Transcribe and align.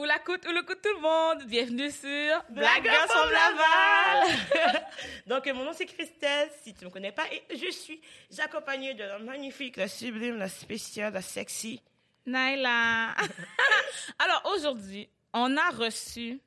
Ou 0.00 0.04
la 0.06 0.18
coûte, 0.18 0.46
ou 0.48 0.52
le 0.52 0.62
coûte 0.62 0.80
tout 0.82 0.94
le 0.94 1.02
monde. 1.02 1.44
Bienvenue 1.44 1.90
sur 1.90 2.42
Girls 2.54 3.06
from 3.06 3.30
Laval. 3.30 4.86
Donc, 5.26 5.46
mon 5.48 5.62
nom 5.62 5.72
c'est 5.74 5.84
Christelle, 5.84 6.48
si 6.62 6.72
tu 6.72 6.84
ne 6.84 6.88
me 6.88 6.90
connais 6.90 7.12
pas, 7.12 7.24
et 7.30 7.42
je 7.54 7.70
suis 7.70 8.00
accompagnée 8.38 8.94
de 8.94 9.04
la 9.04 9.18
magnifique, 9.18 9.76
la 9.76 9.88
sublime, 9.88 10.38
la 10.38 10.48
spéciale, 10.48 11.12
la 11.12 11.20
sexy. 11.20 11.82
Naila. 12.24 13.10
Alors 14.18 14.52
aujourd'hui, 14.54 15.06
on 15.34 15.54
a 15.58 15.68
reçu 15.68 16.40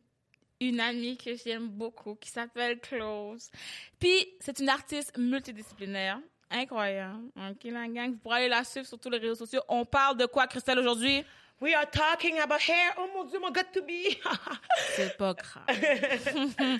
une 0.60 0.80
amie 0.80 1.16
que 1.16 1.36
j'aime 1.36 1.68
beaucoup 1.68 2.16
qui 2.16 2.30
s'appelle 2.30 2.80
Close. 2.80 3.52
Puis 4.00 4.34
c'est 4.40 4.58
une 4.58 4.70
artiste 4.70 5.16
multidisciplinaire. 5.16 6.18
Incroyable. 6.50 7.30
Ok, 7.36 7.66
la 7.66 7.88
gang, 7.88 8.14
vous 8.14 8.18
pourrez 8.18 8.38
aller 8.38 8.50
la 8.50 8.64
suivre 8.64 8.88
sur 8.88 9.00
tous 9.00 9.12
les 9.12 9.20
réseaux 9.20 9.36
sociaux. 9.36 9.62
On 9.68 9.86
parle 9.86 10.18
de 10.18 10.26
quoi, 10.26 10.48
Christelle, 10.48 10.80
aujourd'hui? 10.80 11.24
We 11.64 11.74
are 11.76 11.86
talking 11.86 12.40
about 12.40 12.60
hair. 12.60 12.94
Oh 12.98 13.08
mon 13.16 13.24
Dieu, 13.24 13.40
mon 13.40 13.50
got 13.50 13.72
to 13.72 13.82
be. 13.82 14.18
C'est 14.98 15.16
pas 15.16 15.34
grave. 15.34 15.66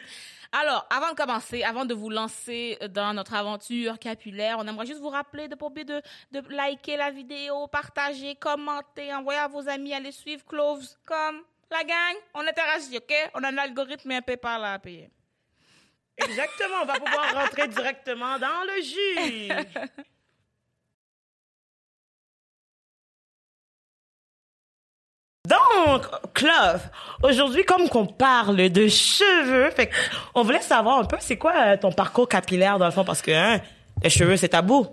Alors, 0.52 0.86
avant 0.90 1.12
de 1.12 1.16
commencer, 1.16 1.64
avant 1.64 1.86
de 1.86 1.94
vous 1.94 2.10
lancer 2.10 2.78
dans 2.90 3.14
notre 3.14 3.34
aventure 3.34 3.98
capillaire, 3.98 4.58
on 4.60 4.68
aimerait 4.68 4.86
juste 4.86 5.00
vous 5.00 5.08
rappeler 5.08 5.48
de 5.48 5.56
pas 5.56 5.68
oublier 5.68 5.86
de, 5.86 6.02
de 6.34 6.44
liker 6.50 6.98
la 6.98 7.12
vidéo, 7.12 7.66
partager, 7.68 8.36
commenter, 8.36 9.14
envoyer 9.14 9.40
à 9.40 9.48
vos 9.48 9.70
amis, 9.70 9.94
aller 9.94 10.12
suivre 10.12 10.44
Cloves 10.46 10.98
comme 11.06 11.44
la 11.72 11.86
gang. 11.86 12.18
On 12.34 12.42
interagit, 12.42 12.98
OK? 12.98 13.14
On 13.36 13.44
a 13.46 13.54
un 13.54 13.58
algorithme 13.58 14.12
et 14.12 14.18
un 14.18 14.22
PayPal 14.22 14.66
à 14.66 14.80
payer. 14.80 15.10
Exactement, 16.18 16.82
on 16.82 16.86
va 16.86 17.00
pouvoir 17.00 17.34
rentrer 17.34 17.70
directement 17.70 18.38
dans 18.38 18.64
le 18.68 18.82
jus. 18.82 20.04
Donc, 25.50 26.04
Clove, 26.34 26.88
aujourd'hui, 27.22 27.66
comme 27.66 27.90
qu'on 27.90 28.06
parle 28.06 28.70
de 28.70 28.88
cheveux, 28.88 29.72
fait 29.72 29.90
on 30.36 30.44
voulait 30.44 30.62
savoir 30.62 31.00
un 31.00 31.04
peu, 31.04 31.18
c'est 31.20 31.36
quoi 31.36 31.54
euh, 31.66 31.76
ton 31.76 31.92
parcours 31.92 32.30
capillaire 32.30 32.80
dans 32.80 32.86
le 32.86 32.92
fond, 32.92 33.04
parce 33.04 33.22
que 33.22 33.32
hein, 33.32 33.60
les 34.02 34.10
cheveux, 34.10 34.38
c'est 34.38 34.50
tabou. 34.50 34.88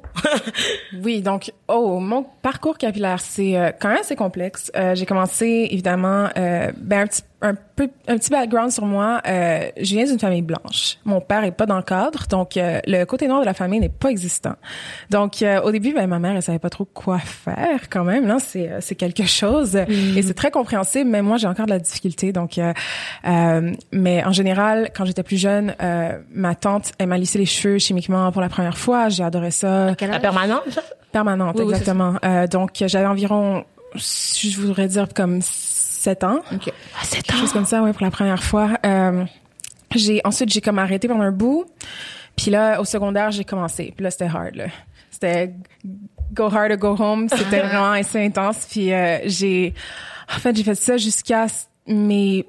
oui, 1.05 1.23
donc, 1.23 1.53
oh, 1.69 1.99
mon 1.99 2.25
parcours 2.43 2.79
capillaire, 2.79 3.21
c'est 3.21 3.57
euh, 3.57 3.71
quand 3.79 3.89
même 3.89 3.99
assez 3.99 4.17
complexe. 4.17 4.71
Euh, 4.77 4.95
j'ai 4.95 5.07
commencé, 5.07 5.69
évidemment, 5.71 6.29
euh, 6.37 6.71
ben, 6.77 7.03
un 7.03 7.07
petit 7.07 7.23
un 7.43 7.55
peu 7.55 7.89
un 8.07 8.19
petit 8.19 8.31
background 8.31 8.71
sur 8.71 8.85
moi. 8.85 9.21
Euh, 9.27 9.71
je 9.77 9.95
viens 9.95 10.05
d'une 10.05 10.19
famille 10.19 10.43
blanche. 10.43 10.99
Mon 11.05 11.21
père 11.21 11.45
est 11.45 11.53
pas 11.53 11.67
dans 11.67 11.77
le 11.77 11.83
cadre, 11.83 12.27
donc 12.29 12.57
euh, 12.57 12.81
le 12.87 13.05
côté 13.05 13.29
noir 13.29 13.41
de 13.41 13.47
la 13.47 13.55
famille 13.55 13.81
n'est 13.81 13.89
pas 13.89 14.11
existant. 14.11 14.55
Donc 15.11 15.43
euh, 15.43 15.61
au 15.63 15.71
début, 15.71 15.95
ben, 15.95 16.07
ma 16.07 16.19
mère 16.19 16.37
elle 16.37 16.43
savait 16.43 16.59
pas 16.59 16.71
trop 16.71 16.85
quoi 16.85 17.19
faire 17.19 17.89
quand 17.89 18.05
même. 18.05 18.27
Là, 18.27 18.39
c'est 18.39 18.71
c'est 18.81 18.95
quelque 18.95 19.25
chose 19.25 19.75
mm. 19.75 20.19
et 20.19 20.23
c'est 20.23 20.35
très 20.35 20.51
compréhensible. 20.51 21.09
Mais 21.09 21.23
moi, 21.23 21.39
j'ai 21.39 21.47
encore 21.47 21.67
de 21.67 21.71
la 21.71 21.79
difficulté. 21.79 22.33
Donc, 22.33 22.61
mais 23.93 24.25
en 24.25 24.33
général, 24.33 24.91
quand 24.95 25.05
j'étais 25.05 25.23
plus 25.23 25.39
jeune, 25.41 25.75
ma 26.33 26.55
tante 26.55 26.93
elle 26.99 27.07
m'a 27.07 27.19
lissé 27.19 27.39
les 27.39 27.47
cheveux 27.47 27.79
chimiquement 27.79 28.31
pour 28.33 28.43
la 28.43 28.49
première 28.49 28.77
fois. 28.77 29.09
J'ai 29.09 29.23
adoré 29.23 29.51
ça. 29.51 29.95
La 30.01 30.21
permanente? 30.21 30.81
Permanente, 31.13 31.59
exactement. 31.59 32.17
donc 32.51 32.71
j'avais 32.87 33.07
environ, 33.07 33.65
je 33.95 34.61
voudrais 34.61 34.89
dire 34.89 35.09
comme 35.15 35.41
7 36.01 36.25
ans. 36.25 36.41
OK. 36.51 36.73
Ah, 36.99 37.05
7 37.05 37.31
ans. 37.31 37.37
Chose 37.37 37.53
comme 37.53 37.67
ça, 37.67 37.83
ouais, 37.83 37.93
pour 37.93 38.03
la 38.03 38.11
première 38.11 38.43
fois. 38.43 38.71
Euh, 38.87 39.25
j'ai, 39.95 40.23
ensuite, 40.25 40.49
j'ai 40.49 40.63
comme 40.63 40.79
arrêté 40.79 41.09
pendant 41.09 41.25
un 41.25 41.31
bout. 41.31 41.67
Puis 42.37 42.51
là, 42.51 42.81
au 42.81 42.87
secondaire, 42.87 43.31
j'ai 43.33 43.45
commencé. 43.45 43.93
Puis 43.95 44.03
là, 44.03 44.11
c'était 44.11 44.25
hard, 44.25 44.55
là. 44.55 44.69
C'était 45.11 45.53
go 46.33 46.45
hard 46.45 46.73
or 46.73 46.79
go 46.79 46.97
home. 46.99 47.29
C'était 47.29 47.61
vraiment 47.67 47.93
assez 47.93 48.25
intense. 48.25 48.67
Puis 48.71 48.95
euh, 48.95 49.19
j'ai... 49.27 49.75
En 50.35 50.39
fait, 50.39 50.57
j'ai 50.57 50.63
fait 50.63 50.75
ça 50.75 50.97
jusqu'à 50.97 51.49
mes, 51.87 52.47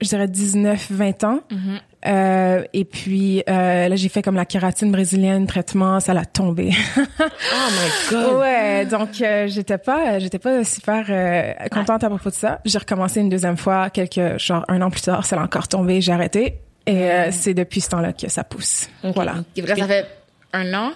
je 0.00 0.08
dirais, 0.08 0.28
19, 0.28 0.90
20 0.90 1.24
ans. 1.24 1.40
Mm-hmm. 1.50 1.80
Euh, 2.06 2.64
et 2.72 2.84
puis 2.84 3.42
euh, 3.48 3.88
là, 3.88 3.96
j'ai 3.96 4.08
fait 4.08 4.22
comme 4.22 4.36
la 4.36 4.44
kératine 4.44 4.92
brésilienne, 4.92 5.46
traitement, 5.46 5.98
ça 5.98 6.14
l'a 6.14 6.24
tombé. 6.24 6.70
oh 6.98 7.22
my 7.22 8.10
god. 8.10 8.36
Ouais, 8.36 8.86
donc 8.86 9.20
euh, 9.20 9.48
j'étais 9.48 9.78
pas, 9.78 10.18
j'étais 10.20 10.38
pas 10.38 10.62
super 10.62 11.06
euh, 11.08 11.52
contente 11.70 12.04
à 12.04 12.08
propos 12.08 12.30
de 12.30 12.34
ça. 12.34 12.60
J'ai 12.64 12.78
recommencé 12.78 13.20
une 13.20 13.28
deuxième 13.28 13.56
fois, 13.56 13.90
quelques 13.90 14.38
genre 14.38 14.64
un 14.68 14.80
an 14.82 14.90
plus 14.90 15.02
tard, 15.02 15.26
ça 15.26 15.36
l'a 15.36 15.42
encore 15.42 15.66
tombé, 15.66 16.00
j'ai 16.00 16.12
arrêté. 16.12 16.60
Et 16.86 17.10
euh, 17.10 17.28
c'est 17.32 17.52
depuis 17.52 17.80
ce 17.80 17.90
temps-là 17.90 18.12
que 18.12 18.30
ça 18.30 18.44
pousse. 18.44 18.88
Voilà. 19.02 19.34
ça 19.56 19.86
fait 19.86 20.06
un 20.52 20.72
an? 20.74 20.92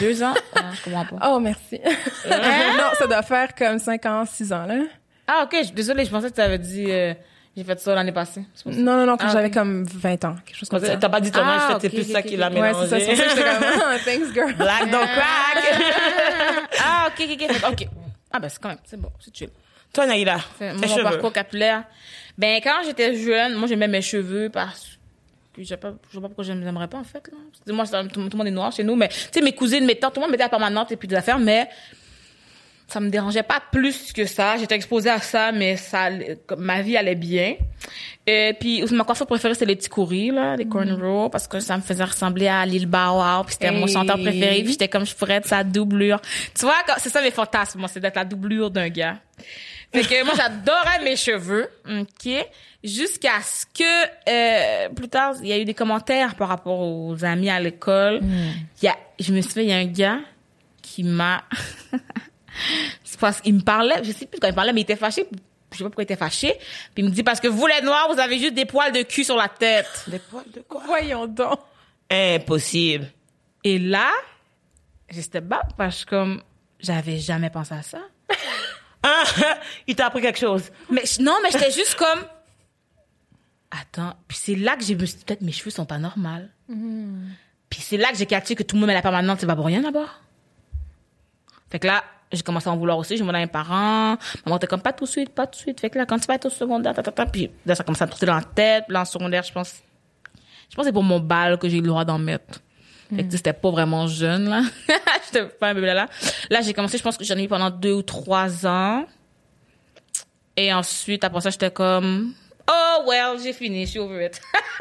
Deux 0.00 0.22
ans? 0.22 0.34
ah, 0.54 0.70
je 0.74 0.84
comprends 0.84 1.18
pas. 1.18 1.30
Oh, 1.30 1.40
merci. 1.40 1.80
non, 2.28 2.90
ça 2.98 3.06
doit 3.06 3.22
faire 3.22 3.54
comme 3.54 3.78
cinq 3.78 4.06
ans, 4.06 4.24
six 4.24 4.52
ans, 4.52 4.66
là. 4.66 4.84
Ah, 5.26 5.44
ok. 5.44 5.74
Désolée, 5.74 6.04
je 6.04 6.10
pensais 6.10 6.30
que 6.30 6.34
tu 6.36 6.40
avais 6.40 6.58
dit, 6.58 6.86
j'ai 7.56 7.64
fait 7.64 7.80
ça 7.80 7.94
l'année 7.94 8.12
passée. 8.12 8.44
Non, 8.66 8.96
non, 8.96 9.06
non, 9.06 9.16
quand 9.16 9.28
ah, 9.28 9.32
j'avais 9.32 9.50
comme 9.50 9.84
20 9.84 10.24
ans, 10.26 10.36
quelque 10.44 10.58
chose 10.58 10.68
comme 10.68 10.84
ça. 10.84 10.96
T'as 10.96 11.08
pas 11.08 11.20
dit 11.20 11.30
ton 11.30 11.40
âge, 11.40 11.62
ah, 11.70 11.78
c'est 11.80 11.88
plus 11.88 12.04
ça 12.04 12.20
qui 12.20 12.36
l'a 12.36 12.50
mélangé. 12.50 12.78
Ouais, 12.78 12.86
c'est 12.86 13.00
ça, 13.00 13.00
c'est 13.00 13.16
ça 13.16 13.24
que 13.24 13.30
j'étais 13.30 13.42
comme, 13.42 13.64
oh, 13.76 13.98
thanks, 14.04 14.34
girl. 14.34 14.54
Black 14.54 14.90
don't 14.90 15.06
crack. 15.06 15.80
ah, 16.84 17.08
ok, 17.08 17.28
ok, 17.32 17.72
ok. 17.72 17.88
Ah, 18.30 18.38
ben, 18.38 18.48
c'est 18.50 18.60
quand 18.60 18.68
même, 18.68 18.78
c'est 18.84 19.00
bon, 19.00 19.10
c'est 19.20 19.34
chill. 19.34 19.48
Toi, 19.90 20.06
Naïla, 20.06 20.38
tes 20.58 20.72
mon 20.72 20.86
cheveux. 20.86 21.02
parcours 21.02 21.32
capillaire. 21.32 21.84
Ben, 22.36 22.60
quand 22.62 22.82
j'étais 22.84 23.14
jeune, 23.16 23.54
moi, 23.54 23.66
j'aimais 23.66 23.88
mes 23.88 24.02
cheveux 24.02 24.50
parce 24.50 24.98
que 25.54 25.62
je 25.62 25.68
sais 25.68 25.78
pas, 25.78 25.94
je 26.10 26.14
sais 26.14 26.20
pas 26.20 26.28
pourquoi 26.28 26.44
je 26.44 26.52
m'aimerais 26.52 26.88
pas, 26.88 26.98
en 26.98 27.04
fait, 27.04 27.26
là. 27.28 27.72
Moi, 27.72 27.86
tout, 27.86 28.08
tout, 28.08 28.30
le 28.30 28.36
monde 28.36 28.48
est 28.48 28.50
noir 28.50 28.70
chez 28.70 28.84
nous, 28.84 28.96
mais, 28.96 29.08
tu 29.08 29.16
sais, 29.32 29.40
mes 29.40 29.54
cousines, 29.54 29.86
mes 29.86 29.94
tantes, 29.94 30.12
tout 30.12 30.20
le 30.20 30.26
monde 30.26 30.32
mettait 30.32 30.42
la 30.42 30.50
permanente 30.50 30.92
et 30.92 30.96
puis 30.96 31.08
des 31.08 31.16
affaires, 31.16 31.38
mais, 31.38 31.70
ça 32.88 33.00
me 33.00 33.10
dérangeait 33.10 33.42
pas 33.42 33.60
plus 33.72 34.12
que 34.12 34.26
ça. 34.26 34.56
J'étais 34.58 34.76
exposée 34.76 35.10
à 35.10 35.20
ça, 35.20 35.50
mais 35.50 35.76
ça, 35.76 36.08
ma 36.56 36.82
vie 36.82 36.96
allait 36.96 37.16
bien. 37.16 37.56
Et 38.26 38.54
puis, 38.58 38.84
ma 38.92 39.04
coiffure 39.04 39.26
préférée, 39.26 39.54
c'est 39.54 39.66
les 39.66 39.74
petits 39.74 39.88
couris, 39.88 40.30
là, 40.30 40.56
les 40.56 40.64
mm. 40.64 40.68
cornrows, 40.68 41.28
parce 41.28 41.48
que 41.48 41.58
ça 41.58 41.76
me 41.76 41.82
faisait 41.82 42.04
ressembler 42.04 42.46
à 42.46 42.64
Lil 42.64 42.86
Bow 42.86 43.18
Wow, 43.18 43.44
puis 43.44 43.54
c'était 43.54 43.72
mon 43.72 43.86
chanteur 43.86 44.18
préféré, 44.18 44.62
puis 44.62 44.72
j'étais 44.72 44.88
comme, 44.88 45.04
je 45.04 45.14
pourrais 45.14 45.34
être 45.34 45.46
sa 45.46 45.64
doublure. 45.64 46.20
Tu 46.54 46.64
vois, 46.64 46.76
c'est 46.98 47.08
ça 47.08 47.20
mes 47.22 47.30
fantasmes, 47.30 47.80
moi, 47.80 47.88
c'est 47.88 48.00
d'être 48.00 48.16
la 48.16 48.24
doublure 48.24 48.70
d'un 48.70 48.88
gars. 48.88 49.18
Fait 49.92 50.02
que 50.02 50.24
moi, 50.24 50.34
j'adorais 50.36 51.02
mes 51.04 51.16
cheveux, 51.16 51.68
ok, 51.88 52.46
jusqu'à 52.84 53.40
ce 53.42 53.66
que, 53.66 54.08
euh, 54.28 54.88
plus 54.90 55.08
tard, 55.08 55.34
il 55.42 55.48
y 55.48 55.52
a 55.52 55.58
eu 55.58 55.64
des 55.64 55.74
commentaires 55.74 56.34
par 56.34 56.48
rapport 56.48 56.80
aux 56.80 57.24
amis 57.24 57.50
à 57.50 57.60
l'école. 57.60 58.20
Mm. 58.20 58.52
Il 58.82 58.86
y 58.86 58.88
a, 58.88 58.96
je 59.18 59.32
me 59.32 59.40
souviens, 59.40 59.62
il 59.62 59.70
y 59.70 59.72
a 59.72 59.76
un 59.76 59.86
gars 59.86 60.18
qui 60.82 61.02
m'a 61.04 61.44
c'est 63.04 63.18
parce 63.20 63.40
qu'il 63.40 63.54
me 63.54 63.60
parlait, 63.60 64.02
je 64.02 64.12
sais 64.12 64.26
plus 64.26 64.40
quand 64.40 64.48
il 64.48 64.54
parlait, 64.54 64.72
mais 64.72 64.80
il 64.80 64.84
était 64.84 64.96
fâché. 64.96 65.26
Je 65.72 65.78
sais 65.78 65.84
pas 65.84 65.90
pourquoi 65.90 66.02
il 66.02 66.04
était 66.04 66.16
fâché. 66.16 66.54
Puis 66.94 67.02
il 67.02 67.04
me 67.04 67.10
dit 67.10 67.22
parce 67.22 67.40
que 67.40 67.48
vous 67.48 67.66
les 67.66 67.80
noirs, 67.82 68.08
vous 68.12 68.20
avez 68.20 68.38
juste 68.38 68.54
des 68.54 68.66
poils 68.66 68.92
de 68.92 69.02
cul 69.02 69.24
sur 69.24 69.36
la 69.36 69.48
tête. 69.48 70.04
Des 70.06 70.18
poils 70.18 70.50
de 70.54 70.60
quoi? 70.60 70.82
Voyons 70.86 71.26
donc. 71.26 71.58
Impossible. 72.10 73.10
Et 73.64 73.78
là, 73.78 74.10
j'étais 75.10 75.40
bas 75.40 75.62
parce 75.76 76.04
que 76.04 76.10
comme 76.10 76.42
j'avais 76.78 77.18
jamais 77.18 77.50
pensé 77.50 77.74
à 77.74 77.82
ça. 77.82 77.98
ah, 79.02 79.24
il 79.86 79.96
t'a 79.96 80.06
appris 80.06 80.22
quelque 80.22 80.38
chose. 80.38 80.70
Mais 80.88 81.02
non, 81.20 81.34
mais 81.42 81.50
j'étais 81.50 81.72
juste 81.72 81.96
comme 81.96 82.24
Attends, 83.70 84.14
puis 84.28 84.38
c'est 84.40 84.54
là 84.54 84.76
que 84.76 84.84
j'ai 84.84 84.94
me 84.94 85.04
suis 85.04 85.18
dit 85.18 85.24
peut-être 85.24 85.42
mes 85.42 85.52
cheveux 85.52 85.70
sont 85.70 85.86
pas 85.86 85.98
normaux. 85.98 86.46
Mm. 86.68 87.30
Puis 87.68 87.80
c'est 87.80 87.96
là 87.96 88.10
que 88.10 88.16
j'ai 88.16 88.26
catché 88.26 88.54
que 88.54 88.62
tout 88.62 88.76
le 88.76 88.80
monde 88.80 88.88
met 88.88 88.94
la 88.94 89.02
permanente, 89.02 89.40
c'est 89.40 89.46
pas 89.46 89.56
pour 89.56 89.66
rien 89.66 89.82
d'abord. 89.82 90.20
Fait 91.70 91.80
que 91.80 91.86
là, 91.88 92.04
j'ai 92.32 92.42
commencé 92.42 92.68
à 92.68 92.72
en 92.72 92.76
vouloir 92.76 92.98
aussi. 92.98 93.16
J'ai 93.16 93.20
demandé 93.20 93.38
à 93.38 93.40
mes 93.42 93.46
parents. 93.46 94.16
Maman 94.44 94.56
était 94.56 94.66
comme, 94.66 94.82
pas 94.82 94.92
tout 94.92 95.04
de 95.04 95.10
suite, 95.10 95.30
pas 95.30 95.46
tout 95.46 95.52
de 95.52 95.56
suite. 95.56 95.80
Fait 95.80 95.90
que 95.90 95.98
là, 95.98 96.06
quand 96.06 96.18
tu 96.18 96.26
vas 96.26 96.34
être 96.34 96.46
au 96.46 96.50
secondaire, 96.50 96.94
ta, 96.94 97.02
ta, 97.02 97.12
ta, 97.12 97.26
puis 97.26 97.50
là, 97.64 97.74
ça 97.74 97.84
commence 97.84 98.02
à 98.02 98.06
me 98.06 98.10
trotter 98.10 98.26
dans 98.26 98.34
la 98.34 98.42
tête. 98.42 98.84
Là, 98.88 99.02
en 99.02 99.04
secondaire, 99.04 99.44
je 99.44 99.52
pense, 99.52 99.74
je 100.70 100.74
pense 100.74 100.84
que 100.84 100.88
c'est 100.88 100.92
pour 100.92 101.04
mon 101.04 101.20
bal 101.20 101.58
que 101.58 101.68
j'ai 101.68 101.78
eu 101.78 101.82
le 101.82 101.88
droit 101.88 102.04
d'en 102.04 102.18
mettre. 102.18 102.60
Fait 103.14 103.22
que 103.22 103.36
c'était 103.36 103.52
pas 103.52 103.70
vraiment 103.70 104.08
jeune, 104.08 104.48
là. 104.48 104.62
j'étais 105.26 105.46
pas 105.46 105.68
un 105.68 105.74
bébé 105.74 105.86
là. 105.86 106.08
Là, 106.50 106.60
j'ai 106.60 106.74
commencé, 106.74 106.98
je 106.98 107.04
pense 107.04 107.16
que 107.16 107.24
j'en 107.24 107.36
ai 107.36 107.44
eu 107.44 107.48
pendant 107.48 107.70
deux 107.70 107.92
ou 107.92 108.02
trois 108.02 108.66
ans. 108.66 109.06
Et 110.56 110.72
ensuite, 110.72 111.22
après 111.22 111.40
ça, 111.40 111.50
j'étais 111.50 111.70
comme, 111.70 112.34
oh, 112.68 113.04
well, 113.06 113.38
j'ai 113.40 113.52
fini, 113.52 113.86
je 113.86 113.90
suis 113.92 113.98
over 114.00 114.26
it. 114.26 114.40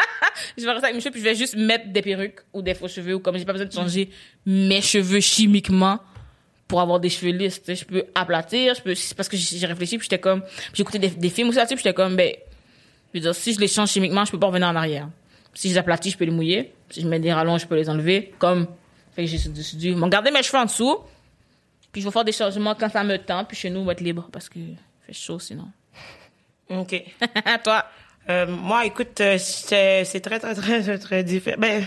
je 0.58 0.64
vais 0.66 0.72
rester 0.72 0.86
avec 0.86 0.96
mes 0.96 1.02
cheveux, 1.02 1.12
puis 1.12 1.20
je 1.22 1.26
vais 1.26 1.36
juste 1.36 1.56
mettre 1.56 1.92
des 1.92 2.02
perruques 2.02 2.40
ou 2.52 2.64
des 2.64 2.74
faux 2.74 2.88
cheveux, 2.88 3.14
ou 3.14 3.20
comme 3.20 3.38
j'ai 3.38 3.46
pas 3.46 3.52
besoin 3.52 3.68
de 3.68 3.74
changer 3.74 4.10
mes 4.44 4.82
cheveux 4.82 5.20
chimiquement 5.20 6.00
pour 6.68 6.82
avoir 6.82 7.00
des 7.00 7.10
cheveux 7.10 7.32
lisses, 7.32 7.62
tu 7.62 7.66
sais, 7.66 7.76
je 7.76 7.86
peux 7.86 8.06
aplatir, 8.16 8.74
je 8.74 8.82
peux, 8.82 8.94
parce 9.16 9.30
que 9.30 9.38
j'ai 9.38 9.66
réfléchi, 9.68 9.98
puis 9.98 10.06
j'étais 10.06 10.20
comme, 10.20 10.44
écouté 10.78 11.00
des, 11.00 11.10
des, 11.10 11.30
films 11.30 11.50
aussi 11.50 11.58
là-dessus, 11.58 11.78
j'étais 11.78 11.94
comme, 11.94 12.16
ben, 12.16 12.34
je 13.14 13.20
veux 13.20 13.24
dire, 13.24 13.36
si 13.36 13.54
je 13.54 13.60
les 13.60 13.68
change 13.68 13.92
chimiquement, 13.92 14.26
je 14.26 14.32
peux 14.32 14.40
pas 14.40 14.48
revenir 14.48 14.68
en 14.68 14.76
arrière. 14.76 15.08
Si 15.54 15.70
je 15.70 15.74
les 15.74 15.78
aplatis, 15.78 16.12
je 16.12 16.18
peux 16.18 16.26
les 16.26 16.32
mouiller. 16.32 16.74
Si 16.90 17.02
je 17.02 17.08
mets 17.08 17.20
des 17.20 17.32
rallonges, 17.32 17.62
je 17.62 17.68
peux 17.68 17.76
les 17.76 17.90
enlever. 17.90 18.34
Comme, 18.40 18.68
fait 19.16 19.26
que 19.26 19.32
j'ai 19.32 19.96
garder 20.10 20.32
mes 20.32 20.44
cheveux 20.44 20.58
en 20.58 20.66
dessous, 20.66 20.98
puis 21.92 22.02
je 22.02 22.08
vais 22.08 22.12
faire 22.12 22.26
des 22.26 22.34
changements 22.34 22.76
quand 22.76 22.90
ça 22.90 23.04
me 23.04 23.18
tend, 23.18 23.46
puis 23.46 23.56
chez 23.56 23.70
nous, 23.70 23.80
on 23.80 23.86
va 23.86 23.94
être 23.94 24.02
libre, 24.02 24.28
parce 24.32 24.50
que 24.50 24.60
fait 25.06 25.14
chaud 25.14 25.40
sinon. 25.40 25.70
OK. 26.70 27.04
Toi? 27.64 27.86
Euh, 28.28 28.48
moi, 28.48 28.86
écoute, 28.88 29.22
euh, 29.22 29.38
c'est 29.38 30.04
très, 30.20 30.40
très, 30.40 30.56
très, 30.56 30.82
très, 30.82 30.98
très 30.98 31.24
différent. 31.24 31.58
Ben, 31.60 31.86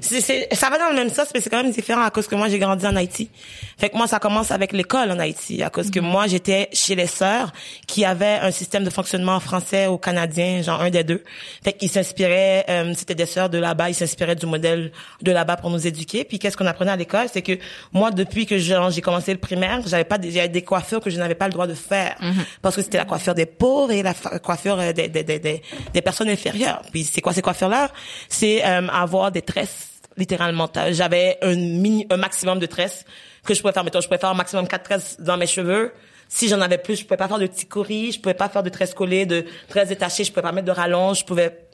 c'est, 0.00 0.48
ça 0.54 0.70
va 0.70 0.78
dans 0.78 0.90
le 0.90 0.94
même 0.94 1.10
sens, 1.10 1.28
mais 1.34 1.40
c'est 1.40 1.50
quand 1.50 1.62
même 1.62 1.72
différent 1.72 2.02
à 2.02 2.10
cause 2.10 2.28
que 2.28 2.36
moi, 2.36 2.48
j'ai 2.48 2.60
grandi 2.60 2.86
en 2.86 2.94
Haïti. 2.94 3.28
Fait 3.76 3.88
que 3.88 3.96
moi, 3.96 4.06
ça 4.06 4.20
commence 4.20 4.52
avec 4.52 4.72
l'école 4.72 5.10
en 5.10 5.18
Haïti, 5.18 5.62
à 5.64 5.70
cause 5.70 5.90
que 5.90 5.98
moi, 5.98 6.28
j'étais 6.28 6.68
chez 6.72 6.94
les 6.94 7.08
sœurs 7.08 7.52
qui 7.88 8.04
avaient 8.04 8.38
un 8.40 8.52
système 8.52 8.84
de 8.84 8.90
fonctionnement 8.90 9.40
français 9.40 9.88
ou 9.88 9.98
canadien, 9.98 10.62
genre 10.62 10.80
un 10.80 10.90
des 10.90 11.02
deux. 11.02 11.24
Fait 11.64 11.72
qu'ils 11.72 11.90
s'inspiraient, 11.90 12.64
euh, 12.68 12.92
c'était 12.96 13.16
des 13.16 13.26
sœurs 13.26 13.50
de 13.50 13.58
là-bas, 13.58 13.88
ils 13.90 13.94
s'inspiraient 13.94 14.36
du 14.36 14.46
modèle 14.46 14.92
de 15.22 15.32
là-bas 15.32 15.56
pour 15.56 15.70
nous 15.70 15.86
éduquer. 15.88 16.22
Puis 16.24 16.38
qu'est-ce 16.38 16.56
qu'on 16.56 16.66
apprenait 16.66 16.92
à 16.92 16.96
l'école, 16.96 17.26
c'est 17.32 17.42
que 17.42 17.58
moi, 17.92 18.12
depuis 18.12 18.46
que 18.46 18.58
j'ai 18.58 19.00
commencé 19.02 19.32
le 19.32 19.40
primaire, 19.40 19.80
j'avais 19.86 20.04
pas, 20.04 20.18
des- 20.18 20.30
j'avais 20.30 20.48
des 20.48 20.62
coiffures 20.62 21.00
que 21.00 21.10
je 21.10 21.18
n'avais 21.18 21.34
pas 21.34 21.46
le 21.46 21.52
droit 21.52 21.66
de 21.66 21.74
faire, 21.74 22.16
parce 22.62 22.76
que 22.76 22.82
c'était 22.82 22.98
la 22.98 23.04
coiffure 23.06 23.34
des 23.34 23.46
pauvres 23.46 23.90
et 23.90 24.02
la 24.04 24.14
coiffure 24.14 24.78
euh, 24.78 24.92
des, 24.92 25.08
des, 25.08 25.24
des, 25.24 25.38
des, 25.40 25.62
des 25.92 26.02
personnes 26.02 26.28
inférieures. 26.28 26.82
Puis 26.90 27.04
c'est 27.04 27.20
quoi 27.20 27.32
ces 27.32 27.42
coiffures-là 27.42 27.90
C'est 28.28 28.64
euh, 28.64 28.88
avoir 28.88 29.30
des 29.30 29.42
tresses 29.42 29.88
littéralement. 30.16 30.68
J'avais 30.90 31.38
un 31.42 31.54
mini, 31.54 32.06
un 32.10 32.16
maximum 32.16 32.58
de 32.58 32.66
tresses 32.66 33.04
que 33.44 33.54
je 33.54 33.60
pouvais 33.60 33.72
faire. 33.72 33.84
Mettons, 33.84 34.00
je 34.00 34.06
pouvais 34.08 34.18
faire 34.18 34.30
un 34.30 34.34
maximum 34.34 34.68
quatre 34.68 34.84
tresses 34.84 35.16
dans 35.18 35.36
mes 35.36 35.46
cheveux. 35.46 35.92
Si 36.28 36.48
j'en 36.48 36.60
avais 36.60 36.78
plus, 36.78 36.96
je 36.96 37.04
pouvais 37.04 37.16
pas 37.16 37.26
faire 37.26 37.38
de 37.38 37.46
petits 37.46 37.66
je 38.12 38.20
pouvais 38.20 38.34
pas 38.34 38.48
faire 38.48 38.62
de 38.62 38.68
tresses 38.68 38.94
collées, 38.94 39.26
de 39.26 39.44
tresses 39.68 39.88
détachées, 39.88 40.24
je 40.24 40.30
pouvais 40.30 40.42
pas 40.42 40.52
mettre 40.52 40.66
de 40.66 40.72
rallonge, 40.72 41.20
je 41.20 41.24
pouvais 41.24 41.66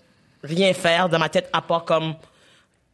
rien 0.43 0.73
faire 0.73 1.09
dans 1.09 1.19
ma 1.19 1.29
tête 1.29 1.51
à 1.53 1.61
part 1.61 1.85
comme 1.85 2.15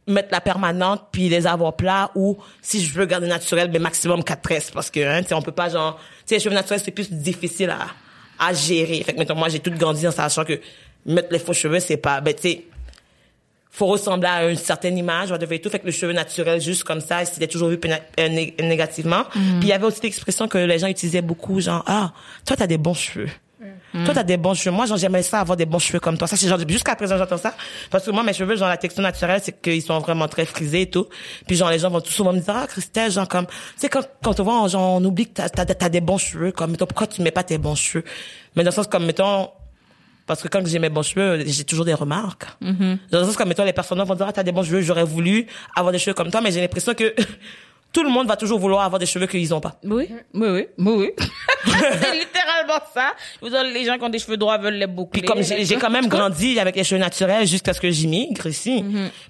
mettre 0.07 0.29
la 0.31 0.41
permanente 0.41 1.07
puis 1.11 1.29
les 1.29 1.47
avoir 1.47 1.75
plats 1.75 2.11
ou 2.15 2.37
si 2.61 2.83
je 2.83 2.93
veux 2.93 3.05
garder 3.05 3.27
naturel 3.27 3.71
ben 3.71 3.81
maximum 3.81 4.23
quatre 4.23 4.41
tresses 4.41 4.71
parce 4.71 4.91
que 4.91 4.99
hein, 4.99 5.23
on 5.31 5.41
peut 5.41 5.53
pas 5.53 5.69
genre 5.69 5.97
tu 5.97 6.03
sais 6.25 6.35
les 6.35 6.41
cheveux 6.41 6.55
naturels 6.55 6.81
c'est 6.83 6.91
plus 6.91 7.09
difficile 7.09 7.69
à 7.69 7.87
à 8.37 8.53
gérer 8.53 9.01
fait 9.03 9.13
que 9.13 9.19
mettons 9.19 9.35
moi 9.35 9.47
j'ai 9.47 9.59
tout 9.59 9.71
grandi 9.71 10.05
en 10.05 10.11
sachant 10.11 10.43
que 10.43 10.59
mettre 11.05 11.29
les 11.31 11.39
faux 11.39 11.53
cheveux 11.53 11.79
c'est 11.79 11.97
pas 11.97 12.21
ben 12.21 12.33
tu 12.33 12.41
sais 12.41 12.63
faut 13.73 13.87
ressembler 13.87 14.27
à 14.27 14.49
une 14.51 14.55
certaine 14.55 14.95
image, 14.99 15.31
on 15.31 15.37
devait 15.37 15.57
tout. 15.57 15.67
Fait 15.67 15.79
que 15.79 15.87
le 15.87 15.91
cheveu 15.91 16.13
naturel, 16.13 16.61
juste 16.61 16.83
comme 16.83 17.01
ça, 17.01 17.25
c'était 17.25 17.47
toujours 17.47 17.69
vu 17.69 17.79
euh, 18.19 18.29
né- 18.29 18.53
négativement. 18.59 19.23
Puis 19.31 19.41
il 19.63 19.67
y 19.67 19.73
avait 19.73 19.87
aussi 19.87 19.99
l'expression 20.03 20.47
que 20.47 20.59
les 20.59 20.77
gens 20.77 20.85
utilisaient 20.85 21.23
beaucoup, 21.23 21.59
genre, 21.59 21.83
ah, 21.87 22.13
toi, 22.45 22.55
t'as 22.55 22.67
des 22.67 22.77
bons 22.77 22.93
cheveux. 22.93 23.29
Toi, 24.05 24.13
t'as 24.13 24.23
des 24.23 24.37
bons 24.37 24.53
cheveux. 24.53 24.75
Moi, 24.75 24.85
j'aimerais 24.95 25.23
ça 25.23 25.39
avoir 25.39 25.57
des 25.57 25.65
bons 25.65 25.79
cheveux 25.79 25.99
comme 25.99 26.17
toi. 26.19 26.27
Ça, 26.27 26.35
c'est 26.35 26.47
genre, 26.47 26.59
jusqu'à 26.67 26.95
présent, 26.95 27.17
j'entends 27.17 27.37
ça. 27.37 27.55
Parce 27.89 28.05
que 28.05 28.11
moi, 28.11 28.21
mes 28.23 28.33
cheveux, 28.33 28.55
genre, 28.55 28.69
la 28.69 28.77
texture 28.77 29.01
naturelle, 29.01 29.39
c'est 29.43 29.59
qu'ils 29.59 29.81
sont 29.81 29.97
vraiment 29.99 30.27
très 30.27 30.45
frisés 30.45 30.81
et 30.81 30.89
tout. 30.89 31.07
Puis 31.47 31.55
genre, 31.55 31.71
les 31.71 31.79
gens 31.79 31.89
vont 31.89 32.01
tout 32.01 32.11
souvent 32.11 32.33
me 32.33 32.39
dire, 32.39 32.55
ah, 32.55 32.67
Christelle, 32.67 33.11
genre, 33.11 33.27
comme, 33.27 33.47
tu 33.47 33.53
sais, 33.77 33.89
quand, 33.89 34.03
quand 34.23 34.39
on 34.39 34.43
voit, 34.43 34.67
genre, 34.67 34.97
on 34.97 35.03
oublie 35.03 35.27
que 35.27 35.33
t'as, 35.33 35.49
t'as, 35.49 35.65
t'as 35.65 35.89
des 35.89 36.01
bons 36.01 36.19
cheveux. 36.19 36.51
Comme, 36.51 36.71
mettons, 36.71 36.85
pourquoi 36.85 37.07
tu 37.07 37.23
mets 37.23 37.31
pas 37.31 37.43
tes 37.43 37.57
bons 37.57 37.75
cheveux? 37.75 38.03
Mais 38.55 38.63
dans 38.63 38.69
le 38.69 38.75
sens, 38.75 38.87
comme, 38.87 39.05
mettons, 39.05 39.49
parce 40.25 40.41
que 40.41 40.47
quand 40.47 40.65
j'ai 40.65 40.79
mes 40.79 40.89
bons 40.89 41.03
cheveux, 41.03 41.43
j'ai 41.45 41.63
toujours 41.63 41.85
des 41.85 41.93
remarques. 41.93 42.45
Dans 42.61 43.19
le 43.19 43.25
sens 43.25 43.35
comme 43.35 43.49
mettons 43.49 43.65
les 43.65 43.73
personnes 43.73 44.01
vont 44.01 44.15
dire 44.15 44.25
ah 44.27 44.33
t'as 44.33 44.43
des 44.43 44.51
bons 44.51 44.63
cheveux, 44.63 44.81
j'aurais 44.81 45.03
voulu 45.03 45.47
avoir 45.75 45.91
des 45.91 45.99
cheveux 45.99 46.13
comme 46.13 46.31
toi, 46.31 46.41
mais 46.41 46.51
j'ai 46.51 46.61
l'impression 46.61 46.93
que 46.93 47.13
tout 47.93 48.03
le 48.03 48.09
monde 48.09 48.27
va 48.27 48.37
toujours 48.37 48.59
vouloir 48.59 48.83
avoir 48.83 48.99
des 48.99 49.05
cheveux 49.05 49.27
qu'ils 49.27 49.53
ont 49.53 49.59
pas. 49.59 49.75
Oui, 49.83 50.07
oui, 50.33 50.47
oui, 50.47 50.67
oui, 50.77 50.93
oui. 50.97 51.11
c'est 51.65 52.13
littéralement 52.13 52.83
ça. 52.93 53.13
Vous 53.41 53.53
avez 53.53 53.71
les 53.71 53.85
gens 53.85 53.97
qui 53.97 54.03
ont 54.03 54.09
des 54.09 54.19
cheveux 54.19 54.37
droits 54.37 54.57
veulent 54.57 54.75
les 54.75 54.87
boucler. 54.87 55.21
Puis 55.21 55.27
comme 55.27 55.43
j'ai 55.43 55.65
j'ai 55.65 55.75
quand 55.75 55.91
même 55.91 56.07
grandi 56.07 56.59
avec 56.59 56.75
les 56.75 56.83
cheveux 56.83 57.01
naturels 57.01 57.45
jusqu'à 57.45 57.73
ce 57.73 57.81
que 57.81 57.91
j'immigre 57.91 58.47
ici. 58.47 58.83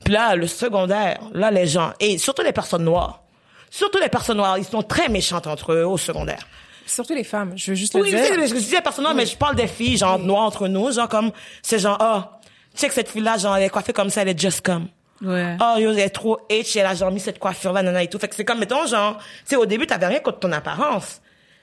Puis 0.03 0.13
là 0.13 0.35
le 0.35 0.47
secondaire, 0.47 1.19
là 1.33 1.49
les 1.49 1.67
gens 1.67 1.93
et 1.99 2.17
surtout 2.17 2.43
les 2.43 2.53
personnes 2.53 2.83
noires. 2.85 3.21
Surtout 3.69 3.97
les 3.97 4.09
personnes 4.09 4.37
noires, 4.37 4.59
ils 4.59 4.65
sont 4.65 4.83
très 4.83 5.09
méchantes 5.09 5.47
entre 5.47 5.73
eux 5.73 5.83
au 5.83 5.97
secondaire. 5.97 6.45
Surtout 6.93 7.13
les 7.13 7.23
femmes, 7.23 7.53
je 7.55 7.71
veux 7.71 7.75
juste 7.75 7.95
Oui, 7.95 8.11
le 8.11 8.17
dire. 8.19 8.37
mais 8.37 8.47
je 8.47 8.53
dis 8.53 8.71
les 8.71 8.81
personnes 8.81 9.03
noires, 9.03 9.15
mais 9.15 9.25
je 9.25 9.35
parle 9.35 9.55
des 9.55 9.67
filles, 9.67 9.97
genre, 9.97 10.19
noires 10.19 10.43
entre 10.43 10.67
nous, 10.67 10.91
genre, 10.91 11.07
comme, 11.09 11.31
c'est 11.61 11.79
genre, 11.79 11.97
ah, 11.99 12.39
check 12.75 12.91
cette 12.91 13.09
fille-là, 13.09 13.37
genre, 13.37 13.55
elle 13.57 13.63
est 13.63 13.69
coiffée 13.69 13.93
comme 13.93 14.09
ça, 14.09 14.21
elle 14.21 14.29
est 14.29 14.39
just 14.39 14.61
comme. 14.61 14.87
Ouais. 15.21 15.55
Oh, 15.61 15.75
yo, 15.79 15.91
elle 15.91 15.99
est 15.99 16.09
trop 16.09 16.39
H, 16.49 16.77
elle 16.77 16.85
a 16.85 16.93
genre 16.95 17.09
mis 17.11 17.19
cette 17.19 17.39
coiffure-là, 17.39 17.81
nana 17.81 18.03
et 18.03 18.07
tout. 18.09 18.19
Fait 18.19 18.27
que 18.27 18.35
c'est 18.35 18.43
comme, 18.45 18.59
mettons, 18.59 18.85
genre, 18.87 19.17
tu 19.17 19.23
sais, 19.45 19.55
au 19.55 19.65
début, 19.65 19.87
t'avais 19.87 20.07
rien 20.07 20.19
contre 20.19 20.39
ton 20.39 20.51
apparence. 20.51 21.21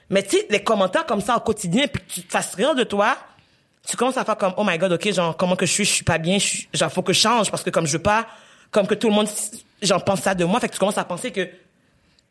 Mais 0.09 0.23
tu 0.23 0.37
sais, 0.37 0.47
les 0.49 0.63
commentaires 0.63 1.05
comme 1.05 1.21
ça 1.21 1.37
au 1.37 1.39
quotidien, 1.41 1.85
puis 1.87 2.03
que 2.03 2.11
tu 2.11 2.21
te 2.23 2.31
fasses 2.31 2.53
rire 2.55 2.75
de 2.75 2.83
toi, 2.83 3.15
tu 3.87 3.95
commences 3.95 4.17
à 4.17 4.25
faire 4.25 4.37
comme, 4.37 4.53
oh 4.57 4.63
my 4.65 4.77
god, 4.77 4.91
ok, 4.93 5.13
genre, 5.13 5.37
comment 5.37 5.55
que 5.55 5.65
je 5.65 5.71
suis, 5.71 5.85
je 5.85 5.91
suis 5.91 6.03
pas 6.03 6.17
bien, 6.17 6.37
je 6.39 6.45
suis, 6.47 6.69
genre, 6.73 6.91
faut 6.91 7.01
que 7.03 7.13
je 7.13 7.19
change, 7.19 7.49
parce 7.51 7.63
que 7.63 7.69
comme 7.69 7.85
je 7.87 7.93
veux 7.93 8.03
pas, 8.03 8.25
comme 8.71 8.87
que 8.87 8.95
tout 8.95 9.07
le 9.09 9.13
monde, 9.13 9.27
j'en 9.81 9.99
pense 9.99 10.21
ça 10.21 10.33
de 10.35 10.43
moi, 10.43 10.59
fait 10.59 10.67
que 10.67 10.73
tu 10.73 10.79
commences 10.79 10.97
à 10.97 11.03
penser 11.05 11.31
que 11.31 11.47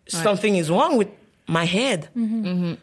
something 0.06 0.54
is 0.56 0.68
wrong 0.68 0.96
with 0.96 1.08
my 1.50 1.66
head. 1.66 2.10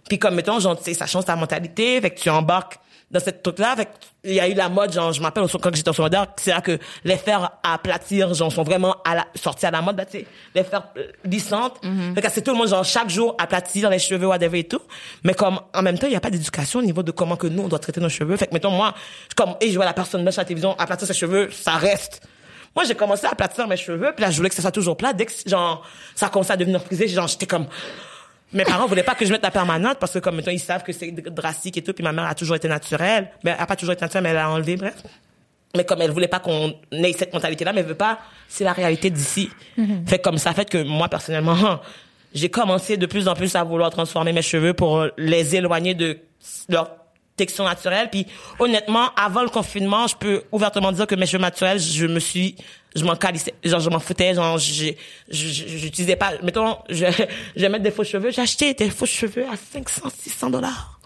Puis 0.07 0.19
comme, 0.19 0.35
mettons, 0.35 0.59
genre, 0.59 0.77
tu 0.77 0.83
sais, 0.83 0.93
ça 0.93 1.07
change 1.07 1.25
ta 1.25 1.35
mentalité, 1.35 1.99
fait 2.01 2.11
que 2.11 2.19
tu 2.19 2.29
embarques 2.29 2.79
dans 3.09 3.21
cette 3.21 3.41
truc-là, 3.41 3.73
fait 3.77 3.85
que 3.85 3.91
il 4.25 4.33
y 4.33 4.39
a 4.41 4.49
eu 4.49 4.53
la 4.53 4.67
mode, 4.67 4.91
genre, 4.91 5.13
je 5.13 5.21
m'appelle 5.21 5.45
au 5.45 5.47
quand 5.47 5.73
j'étais 5.73 5.89
au 5.89 5.93
secondaire, 5.93 6.27
c'est 6.35 6.51
là 6.51 6.59
que 6.59 6.77
les 7.05 7.15
fers 7.15 7.51
à 7.63 7.75
aplatir, 7.75 8.33
genre, 8.33 8.51
sont 8.51 8.63
vraiment 8.63 8.97
à 9.05 9.15
la, 9.15 9.27
sortis 9.35 9.65
à 9.65 9.71
la 9.71 9.81
mode, 9.81 9.97
là, 9.97 10.05
tu 10.05 10.19
sais, 10.19 10.25
les 10.53 10.65
fers 10.65 10.83
euh, 10.97 11.07
lissantes. 11.23 11.79
Fait 12.13 12.21
que 12.21 12.29
c'est 12.29 12.41
tout 12.41 12.51
le 12.51 12.57
monde, 12.57 12.67
genre, 12.67 12.83
chaque 12.83 13.09
jour, 13.09 13.35
aplatir 13.39 13.89
les 13.89 13.99
cheveux, 13.99 14.27
whatever 14.27 14.59
et 14.59 14.65
tout. 14.65 14.81
Mais 15.23 15.33
comme, 15.33 15.61
en 15.73 15.81
même 15.81 15.97
temps, 15.97 16.07
il 16.07 16.09
n'y 16.09 16.17
a 16.17 16.19
pas 16.19 16.29
d'éducation 16.29 16.79
au 16.79 16.83
niveau 16.83 17.01
de 17.01 17.11
comment 17.11 17.37
que 17.37 17.47
nous, 17.47 17.63
on 17.63 17.67
doit 17.69 17.79
traiter 17.79 18.01
nos 18.01 18.09
cheveux. 18.09 18.35
Fait 18.35 18.47
que, 18.47 18.53
mettons, 18.53 18.71
moi, 18.71 18.93
comme, 19.37 19.55
et 19.61 19.69
je 19.71 19.75
vois 19.77 19.85
la 19.85 19.93
personne 19.93 20.23
blanche 20.23 20.37
à 20.37 20.41
la 20.41 20.45
télévision 20.45 20.77
aplatir 20.77 21.07
ses 21.07 21.13
cheveux, 21.13 21.49
ça 21.51 21.77
reste. 21.77 22.27
Moi, 22.75 22.83
j'ai 22.83 22.95
commencé 22.95 23.25
à 23.25 23.29
aplatir 23.29 23.65
mes 23.69 23.77
cheveux, 23.77 24.11
puis 24.13 24.25
là, 24.25 24.31
je 24.31 24.35
voulais 24.35 24.49
que 24.49 24.55
ça 24.55 24.61
soit 24.61 24.71
toujours 24.71 24.97
plat. 24.97 25.13
Dès 25.13 25.27
que, 25.27 25.31
genre, 25.45 25.87
ça 26.13 26.27
commençait 26.27 26.53
à 26.53 26.57
devenir 26.57 26.81
frisé, 26.81 27.07
genre, 27.07 27.27
j'étais 27.27 27.47
comme, 27.47 27.67
mes 28.53 28.63
parents 28.63 28.87
voulaient 28.87 29.03
pas 29.03 29.15
que 29.15 29.25
je 29.25 29.31
mette 29.31 29.43
la 29.43 29.51
permanente 29.51 29.97
parce 29.99 30.13
que 30.13 30.19
comme 30.19 30.35
mettons, 30.35 30.51
ils 30.51 30.59
savent 30.59 30.83
que 30.83 30.93
c'est 30.93 31.11
drastique 31.11 31.77
et 31.77 31.81
tout 31.81 31.93
puis 31.93 32.03
ma 32.03 32.11
mère 32.11 32.25
a 32.25 32.35
toujours 32.35 32.55
été 32.55 32.67
naturelle. 32.67 33.29
Ben 33.43 33.55
elle 33.57 33.63
a 33.63 33.65
pas 33.65 33.75
toujours 33.75 33.93
été 33.93 34.05
naturelle 34.05 34.23
mais 34.23 34.29
elle 34.29 34.37
a 34.37 34.49
enlevé 34.49 34.77
bref. 34.77 34.95
Mais 35.75 35.83
comme 35.83 36.01
elle 36.01 36.11
voulait 36.11 36.29
pas 36.29 36.39
qu'on 36.39 36.73
ait 36.91 37.13
cette 37.13 37.33
mentalité 37.33 37.65
là 37.65 37.73
mais 37.73 37.81
elle 37.81 37.87
veut 37.87 37.95
pas 37.95 38.19
c'est 38.47 38.63
la 38.63 38.73
réalité 38.73 39.09
d'ici. 39.09 39.49
Fait 40.05 40.19
comme 40.19 40.37
ça 40.37 40.53
fait 40.53 40.69
que 40.69 40.81
moi 40.81 41.09
personnellement 41.09 41.81
j'ai 42.33 42.49
commencé 42.49 42.97
de 42.97 43.05
plus 43.05 43.27
en 43.27 43.35
plus 43.35 43.55
à 43.55 43.63
vouloir 43.63 43.89
transformer 43.89 44.31
mes 44.31 44.41
cheveux 44.41 44.73
pour 44.73 45.07
les 45.17 45.55
éloigner 45.55 45.93
de 45.93 46.17
leur 46.69 46.91
texture 47.37 47.63
naturelle. 47.63 48.09
Puis 48.11 48.25
honnêtement 48.59 49.09
avant 49.15 49.43
le 49.43 49.49
confinement 49.49 50.07
je 50.07 50.15
peux 50.17 50.43
ouvertement 50.51 50.91
dire 50.91 51.07
que 51.07 51.15
mes 51.15 51.25
cheveux 51.25 51.41
naturels 51.41 51.79
je 51.79 52.05
me 52.05 52.19
suis 52.19 52.55
je 52.95 53.03
m'en 53.05 53.15
calissais. 53.15 53.53
Genre 53.63 53.79
je 53.79 53.89
m'en 53.89 53.99
foutais. 53.99 54.33
Genre 54.33 54.57
je- 54.57 54.91
j'utilisais 55.29 56.15
pas. 56.15 56.31
Mettons 56.43 56.77
je 56.89 57.05
je 57.55 57.61
vais 57.61 57.69
mettre 57.69 57.83
des 57.83 57.91
faux 57.91 58.03
cheveux. 58.03 58.31
J'ai 58.31 58.41
acheté 58.41 58.73
des 58.73 58.89
faux 58.89 59.05
cheveux 59.05 59.45
à 59.45 59.55
500 59.55 60.09
600 60.17 60.49
dollars. 60.49 60.99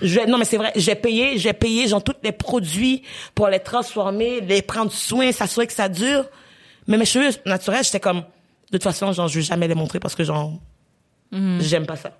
Je 0.00 0.20
non 0.28 0.38
mais 0.38 0.46
c'est 0.46 0.56
vrai 0.56 0.72
j'ai 0.76 0.94
payé 0.94 1.36
j'ai 1.36 1.52
payé 1.52 1.86
genre 1.86 2.02
tous 2.02 2.14
les 2.22 2.32
produits 2.32 3.02
pour 3.34 3.48
les 3.48 3.60
transformer 3.60 4.40
les 4.40 4.62
prendre 4.62 4.90
soin 4.90 5.30
s'assurer 5.32 5.66
que 5.66 5.74
ça 5.74 5.88
dure. 5.90 6.24
Mais 6.86 6.96
mes 6.96 7.04
cheveux 7.04 7.28
naturels 7.44 7.84
j'étais 7.84 8.00
comme 8.00 8.20
de 8.20 8.78
toute 8.78 8.82
façon 8.84 9.12
genre 9.12 9.28
je 9.28 9.34
vais 9.40 9.44
jamais 9.44 9.68
les 9.68 9.74
montrer 9.74 10.00
parce 10.00 10.14
que 10.14 10.24
genre 10.24 10.54
j'aime 11.60 11.86
pas 11.86 11.96
ça. 11.96 12.12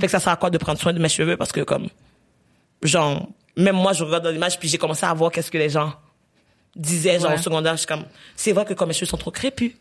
Fait 0.00 0.06
que 0.06 0.10
ça 0.12 0.20
sert 0.20 0.32
à 0.32 0.36
quoi 0.36 0.50
de 0.50 0.58
prendre 0.58 0.78
soin 0.78 0.92
de 0.92 0.98
mes 0.98 1.08
cheveux? 1.08 1.36
Parce 1.36 1.52
que 1.52 1.60
comme 1.60 1.88
genre 2.82 3.28
même 3.56 3.76
moi 3.76 3.92
je 3.92 4.04
regarde 4.04 4.24
dans 4.24 4.30
l'image 4.30 4.58
puis 4.58 4.68
j'ai 4.68 4.78
commencé 4.78 5.04
à 5.04 5.12
voir 5.14 5.30
qu'est-ce 5.30 5.50
que 5.50 5.58
les 5.58 5.68
gens 5.70 5.92
disaient 6.76 7.18
genre 7.18 7.30
Ouais. 7.30 7.38
au 7.38 7.42
secondaire. 7.42 7.72
Je 7.72 7.78
suis 7.78 7.86
comme 7.86 8.04
c'est 8.36 8.52
vrai 8.52 8.64
que 8.64 8.74
comme 8.74 8.88
mes 8.88 8.94
cheveux 8.94 9.06
sont 9.06 9.16
trop 9.16 9.30
crépus. 9.30 9.72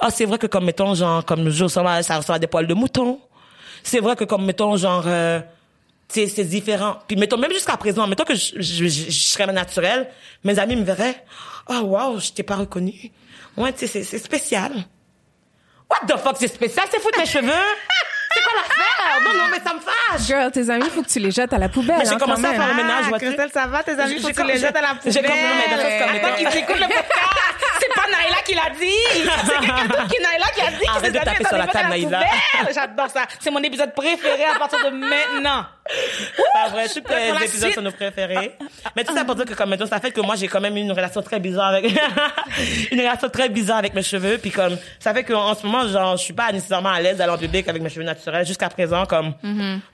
Ah 0.00 0.10
c'est 0.10 0.24
vrai 0.24 0.38
que 0.38 0.46
comme 0.46 0.64
mettons 0.64 0.94
genre 0.94 1.24
comme 1.24 1.50
je 1.50 1.64
ressemble 1.64 2.02
ça 2.04 2.16
ressemble 2.18 2.36
à 2.36 2.38
des 2.38 2.46
poils 2.46 2.66
de 2.66 2.74
mouton. 2.74 3.20
C'est 3.82 4.00
vrai 4.00 4.16
que 4.16 4.24
comme 4.24 4.44
mettons 4.44 4.76
genre 4.76 5.04
euh, 5.06 5.40
c'est 6.08 6.28
c'est 6.28 6.44
différent. 6.44 6.98
Puis 7.08 7.16
mettons 7.16 7.36
même 7.36 7.52
jusqu'à 7.52 7.76
présent 7.76 8.06
mettons 8.06 8.24
que 8.24 8.34
je, 8.34 8.54
je, 8.56 8.86
je, 8.88 9.10
je 9.10 9.10
serais 9.10 9.46
naturelle 9.52 10.08
mes 10.44 10.58
amis 10.58 10.76
me 10.76 10.84
verraient. 10.84 11.24
Ah 11.68 11.82
wow 11.82 12.18
je 12.18 12.30
t'ai 12.32 12.42
pas 12.44 12.56
reconnu 12.56 13.10
ouais 13.56 13.72
tu 13.72 13.80
sais 13.80 13.86
c'est 13.88 14.04
c'est 14.04 14.18
spécial. 14.18 14.72
What 15.90 16.06
the 16.08 16.18
fuck 16.18 16.36
c'est 16.38 16.48
spécial 16.48 16.86
c'est 16.90 17.00
foutre 17.00 17.18
mes 17.18 17.26
cheveux? 17.36 17.52
C'est 18.36 18.42
quoi 18.42 18.52
l'affaire? 18.54 19.20
Non 19.24 19.32
non 19.32 19.44
mais 19.50 19.60
ça 19.64 19.74
me 19.74 19.80
fâche 19.80 20.26
Girl, 20.26 20.50
tes 20.52 20.70
amis, 20.70 20.88
faut 20.94 21.02
que 21.02 21.08
tu 21.08 21.18
les 21.18 21.30
jettes 21.30 21.52
à 21.52 21.58
la 21.58 21.68
poubelle. 21.68 21.96
Mais 21.98 22.04
j'ai 22.04 22.12
hein, 22.12 22.18
commencé 22.18 22.44
à 22.44 22.52
faire 22.54 22.68
le 22.68 22.74
ménage, 22.74 23.04
vois-tu? 23.06 23.24
Christelle, 23.26 23.50
ça 23.52 23.66
va, 23.66 23.82
tes 23.82 23.98
amis, 23.98 24.20
faut 24.20 24.28
que 24.28 24.32
tu 24.34 24.46
les 24.46 24.58
jettes 24.58 24.76
à 24.76 24.80
la 24.80 24.88
j'ai- 25.04 25.10
j'ai 25.12 25.20
poubelle. 25.22 25.30
compris, 25.32 25.46
non, 25.46 25.76
mais 25.76 25.82
sens 25.82 26.06
comme 26.06 26.16
Attends 26.16 26.36
qu'ils 26.36 26.58
écoutent 26.58 26.76
le 26.80 26.86
podcast. 26.86 27.12
C'est 27.80 27.94
pas 27.94 28.06
Naïla 28.10 28.36
qui 28.44 28.54
l'a 28.54 28.70
dit. 28.70 29.30
C'est 29.46 29.58
quelqu'un 29.58 29.84
d'autre 29.86 30.08
qui 30.08 30.22
Naïla 30.22 30.46
qui 30.54 30.60
a 30.60 30.70
dit 30.70 30.78
que 30.86 30.90
Arrête 30.96 31.12
de 31.12 31.18
taper 31.18 31.44
sur 31.44 31.58
la 31.58 31.66
table, 31.66 32.02
poubelle. 32.02 32.26
J'adore 32.74 33.10
ça. 33.10 33.22
C'est 33.40 33.50
mon 33.50 33.62
épisode 33.62 33.94
préféré 33.94 34.44
à 34.44 34.58
partir 34.58 34.78
de 34.84 34.90
maintenant. 34.96 35.66
Pas 36.52 36.68
vrai, 36.70 36.86
la 37.08 37.38
les 37.40 37.46
épisodes 37.46 37.72
sont 37.72 37.82
nos 37.82 37.92
préférés. 37.92 38.52
Mais 38.94 39.04
tout 39.04 39.14
ça 39.14 39.24
pour 39.24 39.34
dire 39.34 39.44
que 39.44 39.54
comme 39.54 39.70
mettons, 39.70 39.86
ça 39.86 40.00
fait 40.00 40.10
que 40.10 40.20
moi 40.20 40.36
j'ai 40.36 40.48
quand 40.48 40.60
même 40.60 40.76
une 40.76 40.90
relation 40.90 41.22
très 41.22 41.40
bizarre 41.40 41.66
avec 41.66 41.84
une 42.92 43.00
relation 43.00 43.28
très 43.28 43.48
bizarre 43.48 43.78
avec 43.78 43.94
mes 43.94 44.02
cheveux. 44.02 44.38
Puis 44.38 44.50
comme 44.50 44.76
ça 44.98 45.12
fait 45.14 45.24
qu'en 45.24 45.54
ce 45.54 45.66
moment 45.66 45.86
genre 45.88 46.16
je 46.16 46.22
suis 46.22 46.32
pas 46.32 46.50
nécessairement 46.52 46.90
à 46.90 47.00
l'aise 47.00 47.16
d'aller 47.18 47.32
en 47.32 47.38
public 47.38 47.68
avec 47.68 47.82
mes 47.82 47.88
cheveux 47.90 48.04
naturels 48.04 48.46
jusqu'à 48.46 48.68
présent 48.68 49.06
comme 49.06 49.34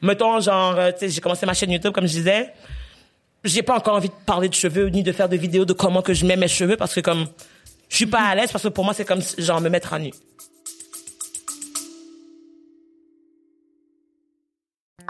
mettons 0.00 0.40
genre 0.40 0.78
euh, 0.78 0.92
tu 0.92 1.00
sais 1.00 1.08
j'ai 1.08 1.20
commencé 1.20 1.46
ma 1.46 1.54
chaîne 1.54 1.70
YouTube 1.70 1.92
comme 1.92 2.06
je 2.06 2.12
disais. 2.12 2.52
J'ai 3.44 3.62
pas 3.62 3.76
encore 3.76 3.96
envie 3.96 4.08
de 4.08 4.14
parler 4.24 4.48
de 4.48 4.54
cheveux 4.54 4.86
ni 4.86 5.02
de 5.02 5.10
faire 5.10 5.28
de 5.28 5.36
vidéos 5.36 5.64
de 5.64 5.72
comment 5.72 6.00
que 6.00 6.14
je 6.14 6.24
mets 6.24 6.36
mes 6.36 6.46
cheveux 6.46 6.76
parce 6.76 6.94
que 6.94 7.00
comme 7.00 7.26
je 7.88 7.96
suis 7.96 8.06
pas 8.06 8.20
à 8.20 8.34
l'aise 8.36 8.52
parce 8.52 8.62
que 8.62 8.68
pour 8.68 8.84
moi 8.84 8.94
c'est 8.94 9.04
comme 9.04 9.20
genre 9.38 9.60
me 9.60 9.68
mettre 9.68 9.92
à 9.92 9.98
nu. 9.98 10.12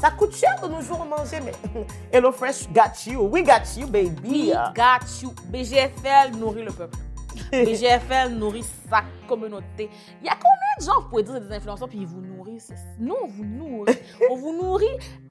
ça 0.00 0.10
coûte 0.10 0.34
cher 0.34 0.56
de 0.62 0.68
nos 0.68 0.80
jours 0.80 1.04
manger, 1.04 1.40
mais 1.44 1.52
Hello 2.12 2.32
Fresh 2.32 2.68
got 2.72 3.06
you. 3.06 3.20
We 3.22 3.42
got 3.42 3.62
you, 3.76 3.86
baby. 3.86 4.28
We 4.28 4.52
got 4.74 5.06
you. 5.22 5.34
BGFL 5.50 6.36
nourrit 6.38 6.64
le 6.64 6.72
peuple. 6.72 6.96
BGFL 7.52 8.30
nourrit 8.30 8.64
sa 8.88 9.02
communauté. 9.28 9.88
Il 10.20 10.26
y 10.26 10.28
a 10.28 10.34
combien 10.34 10.74
de 10.78 10.84
gens, 10.84 11.00
vous 11.02 11.08
pouvez 11.08 11.22
dire, 11.22 11.40
des 11.40 11.54
influenceurs, 11.54 11.88
puis 11.88 11.98
ils 12.00 12.06
vous 12.06 12.20
nourrissent? 12.20 12.72
Nous, 12.98 13.14
on 13.22 13.26
vous 13.28 13.44
nourrit. 13.44 13.96
on 14.30 14.36
vous 14.36 14.52
nourrit 14.60 14.86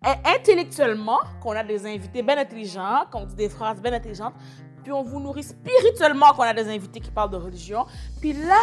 euh, 0.06 0.14
intellectuellement, 0.26 1.20
qu'on 1.42 1.52
a 1.52 1.64
des 1.64 1.86
invités 1.86 2.22
bien 2.22 2.38
intelligents, 2.38 3.04
qu'on 3.12 3.26
dit 3.26 3.36
des 3.36 3.50
phrases 3.50 3.82
bien 3.82 3.92
intelligentes, 3.94 4.34
puis 4.84 4.94
on 4.94 5.04
vous 5.04 5.20
nourrit 5.20 5.44
spirituellement, 5.44 6.32
qu'on 6.34 6.44
a 6.44 6.54
des 6.54 6.70
invités 6.70 7.02
qui 7.02 7.12
parlent 7.12 7.32
de 7.32 7.38
religion, 7.38 7.86
puis 8.22 8.32
là, 8.34 8.60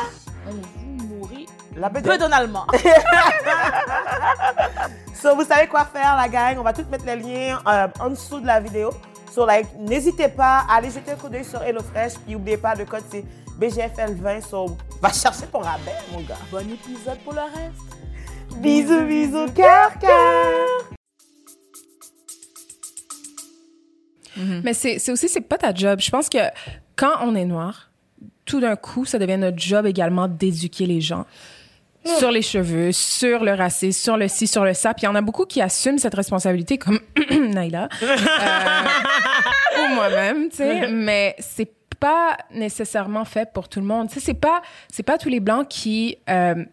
on 0.49 0.53
vous 0.53 1.15
nourrit 1.19 1.47
La 1.77 1.89
bedaine. 1.91 2.13
bedonalement. 2.13 2.67
So, 5.27 5.35
vous 5.35 5.43
savez 5.43 5.67
quoi 5.67 5.85
faire, 5.85 6.15
la 6.15 6.29
gang. 6.29 6.57
On 6.57 6.63
va 6.63 6.73
tout 6.73 6.85
mettre 6.89 7.05
les 7.05 7.17
liens 7.17 7.61
euh, 7.67 7.89
en 7.99 8.11
dessous 8.11 8.39
de 8.39 8.47
la 8.47 8.61
vidéo. 8.61 8.91
So, 9.35 9.45
like, 9.45 9.67
n'hésitez 9.77 10.29
pas 10.29 10.65
à 10.71 10.77
aller 10.77 10.89
jeter 10.89 11.11
un 11.11 11.17
coup 11.17 11.29
d'œil 11.29 11.45
sur 11.45 11.61
HelloFresh. 11.61 12.13
Puis, 12.25 12.35
n'oubliez 12.35 12.57
pas, 12.57 12.77
le 12.77 12.85
code, 12.85 13.03
c'est 13.11 13.25
BGFL20. 13.59 14.49
So, 14.49 14.77
va 15.03 15.13
chercher 15.13 15.47
ton 15.51 15.59
rabais, 15.59 15.97
mon 16.13 16.21
gars. 16.21 16.39
bon 16.49 16.71
épisode 16.71 17.19
pour 17.25 17.33
le 17.33 17.41
reste. 17.41 18.59
Bisous, 18.59 19.05
bisous, 19.05 19.51
cœur, 19.53 19.99
cœur. 19.99 20.69
Mais 24.63 24.75
c'est 24.75 25.01
c'est 25.01 25.11
aussi, 25.11 25.29
c'est 25.29 25.41
pas 25.41 25.59
ta 25.59 25.75
job. 25.75 25.99
Je 25.99 26.11
pense 26.11 26.29
que 26.29 26.39
quand 26.95 27.17
on 27.23 27.35
est 27.35 27.47
noir, 27.47 27.91
tout 28.45 28.61
d'un 28.61 28.77
coup, 28.77 29.05
ça 29.05 29.19
devient 29.19 29.39
notre 29.39 29.59
job 29.59 29.87
également 29.87 30.29
d'éduquer 30.29 30.87
les 30.87 31.01
gens 31.01 31.27
sur 32.19 32.31
les 32.31 32.43
cheveux, 32.43 32.93
sur 32.93 33.45
le 33.45 33.53
racisme, 33.53 34.01
sur 34.01 34.17
le 34.17 34.29
ci, 34.29 34.47
sur 34.47 34.65
le 34.65 34.75
ça. 34.75 34.95
Puis 34.95 35.03
il 35.03 35.07
y 35.07 35.09
en 35.09 35.15
a 35.15 35.21
beaucoup 35.21 35.45
qui 35.45 35.61
assument 35.61 35.99
cette 35.99 36.15
responsabilité, 36.15 36.79
comme 36.79 37.01
Naila 37.31 37.89
euh, 38.03 38.17
ou 39.79 39.95
moi-même, 39.95 40.49
tu 40.49 40.57
sais. 40.57 40.89
Mais 40.89 41.35
c'est 41.39 41.73
pas 41.99 42.37
nécessairement 42.53 43.25
fait 43.25 43.53
pour 43.53 43.69
tout 43.69 43.81
le 43.81 43.87
monde. 43.87 44.09
Tu 44.09 44.15
sais, 44.15 44.21
c'est 44.21 44.35
pas 44.35 44.63
c'est 44.93 45.03
pas 45.03 45.19
tous 45.19 45.29
les 45.29 45.41
blancs 45.41 45.67
qui 45.69 46.19
euh, 46.29 46.65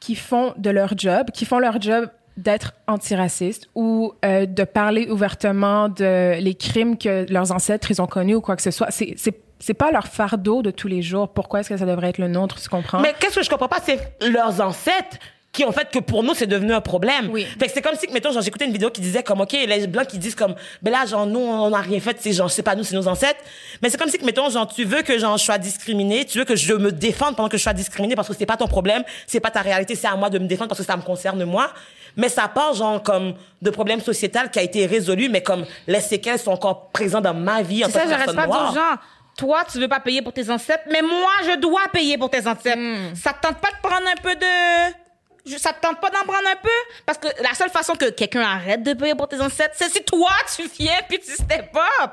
qui 0.00 0.14
font 0.14 0.54
de 0.56 0.70
leur 0.70 0.96
job, 0.98 1.30
qui 1.32 1.44
font 1.44 1.58
leur 1.58 1.80
job 1.80 2.08
d'être 2.36 2.72
antiracistes 2.88 3.68
ou 3.74 4.12
euh, 4.24 4.44
de 4.46 4.64
parler 4.64 5.08
ouvertement 5.08 5.88
de 5.88 6.38
les 6.40 6.54
crimes 6.54 6.98
que 6.98 7.30
leurs 7.30 7.52
ancêtres 7.52 7.90
ils 7.92 8.02
ont 8.02 8.06
connus 8.06 8.34
ou 8.34 8.40
quoi 8.40 8.56
que 8.56 8.62
ce 8.62 8.70
soit. 8.70 8.88
C'est 8.90 9.43
c'est 9.58 9.74
pas 9.74 9.90
leur 9.90 10.06
fardeau 10.06 10.62
de 10.62 10.70
tous 10.70 10.88
les 10.88 11.02
jours. 11.02 11.28
Pourquoi 11.28 11.60
est-ce 11.60 11.68
que 11.70 11.76
ça 11.76 11.86
devrait 11.86 12.10
être 12.10 12.18
le 12.18 12.28
nôtre, 12.28 12.60
tu 12.60 12.68
comprends? 12.68 13.00
Mais 13.00 13.14
qu'est-ce 13.18 13.36
que 13.36 13.42
je 13.42 13.50
comprends 13.50 13.68
pas, 13.68 13.78
c'est 13.84 13.98
leurs 14.28 14.60
ancêtres 14.60 15.16
qui 15.52 15.64
ont 15.64 15.70
fait 15.70 15.88
que 15.88 16.00
pour 16.00 16.24
nous 16.24 16.34
c'est 16.34 16.48
devenu 16.48 16.72
un 16.72 16.80
problème. 16.80 17.30
Oui. 17.30 17.44
Fait 17.44 17.66
que 17.68 17.72
c'est 17.72 17.80
comme 17.80 17.94
si 17.94 18.08
mettons 18.12 18.32
genre 18.32 18.42
j'écoutais 18.42 18.64
une 18.64 18.72
vidéo 18.72 18.90
qui 18.90 19.00
disait 19.00 19.22
comme 19.22 19.40
OK 19.40 19.52
les 19.52 19.86
blancs 19.86 20.08
qui 20.08 20.18
disent 20.18 20.34
comme 20.34 20.56
ben 20.82 20.90
là 20.90 21.06
genre 21.06 21.26
nous 21.26 21.38
on 21.38 21.70
n'a 21.70 21.78
rien 21.78 22.00
fait 22.00 22.16
c'est 22.18 22.32
genre 22.32 22.50
c'est 22.50 22.64
pas 22.64 22.74
nous 22.74 22.82
c'est 22.82 22.96
nos 22.96 23.06
ancêtres 23.06 23.38
mais 23.80 23.88
c'est 23.88 23.96
comme 23.96 24.08
si 24.08 24.18
que 24.18 24.24
mettons 24.24 24.50
genre 24.50 24.66
tu 24.66 24.82
veux 24.82 25.02
que 25.02 25.16
genre 25.16 25.36
je 25.38 25.44
sois 25.44 25.58
discriminée, 25.58 26.24
tu 26.24 26.38
veux 26.40 26.44
que 26.44 26.56
je 26.56 26.74
me 26.74 26.90
défende 26.90 27.36
pendant 27.36 27.48
que 27.48 27.56
je 27.56 27.62
sois 27.62 27.72
discriminée 27.72 28.16
parce 28.16 28.26
que 28.26 28.34
c'est 28.36 28.46
pas 28.46 28.56
ton 28.56 28.66
problème, 28.66 29.04
c'est 29.28 29.38
pas 29.38 29.52
ta 29.52 29.60
réalité, 29.60 29.94
c'est 29.94 30.08
à 30.08 30.16
moi 30.16 30.28
de 30.28 30.40
me 30.40 30.48
défendre 30.48 30.70
parce 30.70 30.80
que 30.80 30.86
ça 30.86 30.96
me 30.96 31.02
concerne 31.02 31.44
moi. 31.44 31.70
Mais 32.16 32.28
ça 32.28 32.48
part 32.48 32.74
genre 32.74 33.00
comme 33.00 33.34
de 33.62 33.70
problèmes 33.70 34.00
sociétal 34.00 34.50
qui 34.50 34.58
a 34.58 34.62
été 34.62 34.86
résolu 34.86 35.28
mais 35.28 35.42
comme 35.44 35.64
les 35.86 36.00
séquelles 36.00 36.40
sont 36.40 36.50
encore 36.50 36.88
présentes 36.90 37.22
dans 37.22 37.34
ma 37.34 37.62
vie 37.62 37.84
en 37.84 37.86
C'est 37.88 37.92
tant 37.92 37.98
ça, 38.00 38.04
que 38.06 38.10
j'arrête 38.10 38.24
personne 38.26 38.36
pas 38.36 38.46
de 38.46 38.48
noire. 38.48 38.72
dire 38.72 38.82
aux 38.82 38.84
gens. 38.94 38.98
Toi, 39.36 39.64
tu 39.70 39.80
veux 39.80 39.88
pas 39.88 40.00
payer 40.00 40.22
pour 40.22 40.32
tes 40.32 40.48
ancêtres, 40.50 40.84
mais 40.90 41.02
moi, 41.02 41.32
je 41.44 41.56
dois 41.56 41.88
payer 41.92 42.16
pour 42.16 42.30
tes 42.30 42.46
ancêtres. 42.46 42.78
Hmm. 42.78 43.14
Ça 43.14 43.32
te 43.32 43.46
tente 43.46 43.58
pas 43.58 43.70
de 43.70 43.76
prendre 43.82 44.06
un 44.06 44.20
peu 44.22 44.34
de... 44.34 45.56
Ça 45.58 45.72
te 45.72 45.80
tente 45.80 46.00
pas 46.00 46.10
d'en 46.10 46.22
prendre 46.22 46.48
un 46.48 46.56
peu? 46.56 46.68
Parce 47.04 47.18
que 47.18 47.28
la 47.42 47.52
seule 47.54 47.70
façon 47.70 47.94
que 47.94 48.10
quelqu'un 48.10 48.42
arrête 48.42 48.82
de 48.82 48.94
payer 48.94 49.14
pour 49.14 49.28
tes 49.28 49.40
ancêtres, 49.40 49.74
c'est 49.76 49.90
si 49.90 50.02
toi, 50.04 50.30
tu 50.54 50.66
viens 50.78 51.00
puis 51.08 51.18
tu 51.18 51.32
step 51.32 51.76
up. 52.02 52.12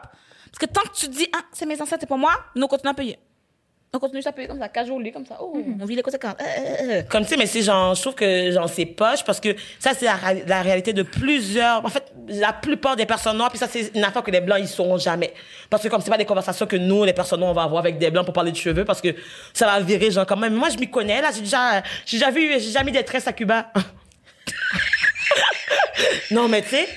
Parce 0.52 0.60
que 0.60 0.66
tant 0.66 0.82
que 0.82 0.96
tu 0.96 1.08
dis, 1.08 1.30
ah, 1.34 1.42
c'est 1.54 1.66
mes 1.66 1.82
ancêtres, 1.82 2.02
c'est 2.02 2.10
pas 2.10 2.18
moi, 2.18 2.34
nous, 2.56 2.66
on 2.66 2.68
continue 2.68 2.92
à 2.92 2.94
payer. 2.94 3.20
On 3.94 4.00
continue 4.00 4.22
à 4.26 4.32
payer 4.32 4.48
comme 4.48 4.58
ça, 4.58 4.70
casually, 4.70 5.12
comme 5.12 5.26
ça. 5.26 5.38
Oh, 5.42 5.54
on 5.82 5.84
vit 5.84 5.98
les 5.98 6.02
conséquences. 6.02 6.36
Euh, 6.40 6.46
euh, 6.46 6.92
euh. 6.92 7.02
Comme 7.10 7.24
tu 7.24 7.32
sais, 7.32 7.36
mais 7.36 7.46
c'est 7.46 7.62
genre, 7.62 7.94
je 7.94 8.00
trouve 8.00 8.16
que 8.16 8.50
genre 8.50 8.70
c'est 8.70 8.86
poche 8.86 9.22
parce 9.26 9.42
que 9.42 9.54
ça 9.80 9.92
c'est 9.94 10.06
la, 10.06 10.62
réalité 10.62 10.94
de 10.94 11.04
plusieurs, 11.04 11.84
en 11.84 11.90
fait, 11.90 12.10
la 12.30 12.54
plupart 12.54 12.96
des 12.96 13.06
personnes 13.06 13.36
noires, 13.36 13.50
puis 13.50 13.60
ça 13.60 13.68
c'est 13.68 13.92
une 13.94 14.06
affaire 14.06 14.24
que 14.24 14.32
les 14.32 14.40
blancs 14.40 14.60
ils 14.62 14.70
sauront 14.70 14.98
jamais, 14.98 15.34
parce 15.70 15.84
que 15.84 15.90
comme 15.90 16.00
c'est 16.00 16.10
pas 16.10 16.18
des 16.18 16.24
conversations 16.24 16.68
que 16.68 16.78
nous 16.78 17.04
les 17.04 17.12
personnes 17.12 17.42
noires 17.42 17.52
on 17.52 17.56
va 17.56 17.64
avoir 17.64 17.82
avec 17.82 17.98
des 17.98 18.10
blancs 18.12 18.24
pour 18.24 18.34
parler 18.34 18.54
de 18.54 18.56
cheveux, 18.56 18.86
parce 18.86 19.02
que 19.02 19.14
ça 19.54 19.66
va 19.66 19.82
virer 19.82 20.10
genre 20.10 20.26
quand 20.26 20.38
même. 20.38 20.54
Moi 20.54 20.70
je 20.70 20.78
m'y 20.78 20.90
connais 20.90 21.22
là, 21.22 21.32
j'ai 21.36 21.42
déjà, 21.42 21.84
j'ai 22.06 22.18
déjà 22.18 22.32
vu, 22.32 22.62
j'ai 22.62 22.84
mis 22.86 22.94
des 22.94 23.04
tresses 23.04 23.28
à 23.28 23.34
Cuba. 23.34 23.74
non 26.32 26.48
mais 26.48 26.62
tu 26.62 26.70
sais, 26.70 26.88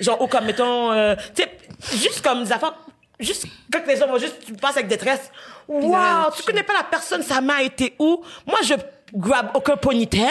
genre 0.00 0.22
ou 0.22 0.26
comme 0.26 0.46
mettons, 0.46 0.90
euh, 0.90 1.16
tu 1.34 1.42
sais, 1.42 1.50
juste 1.98 2.22
comme 2.22 2.44
des 2.44 2.52
affaires. 2.52 2.72
Juste 3.20 3.46
quand 3.72 3.86
les 3.86 3.96
gens 3.96 4.06
vont 4.06 4.18
juste, 4.18 4.36
tu 4.44 4.52
passes 4.54 4.76
avec 4.76 4.88
des 4.88 4.96
tresses. 4.96 5.30
Waouh, 5.68 6.30
tu 6.36 6.42
connais 6.42 6.62
pas 6.62 6.72
la 6.74 6.84
personne, 6.84 7.22
sa 7.22 7.40
main 7.40 7.56
a 7.58 7.62
été 7.62 7.94
où? 7.98 8.22
Moi, 8.46 8.58
je 8.64 8.74
grab 9.14 9.50
aucun 9.54 9.76
ponytail. 9.76 10.26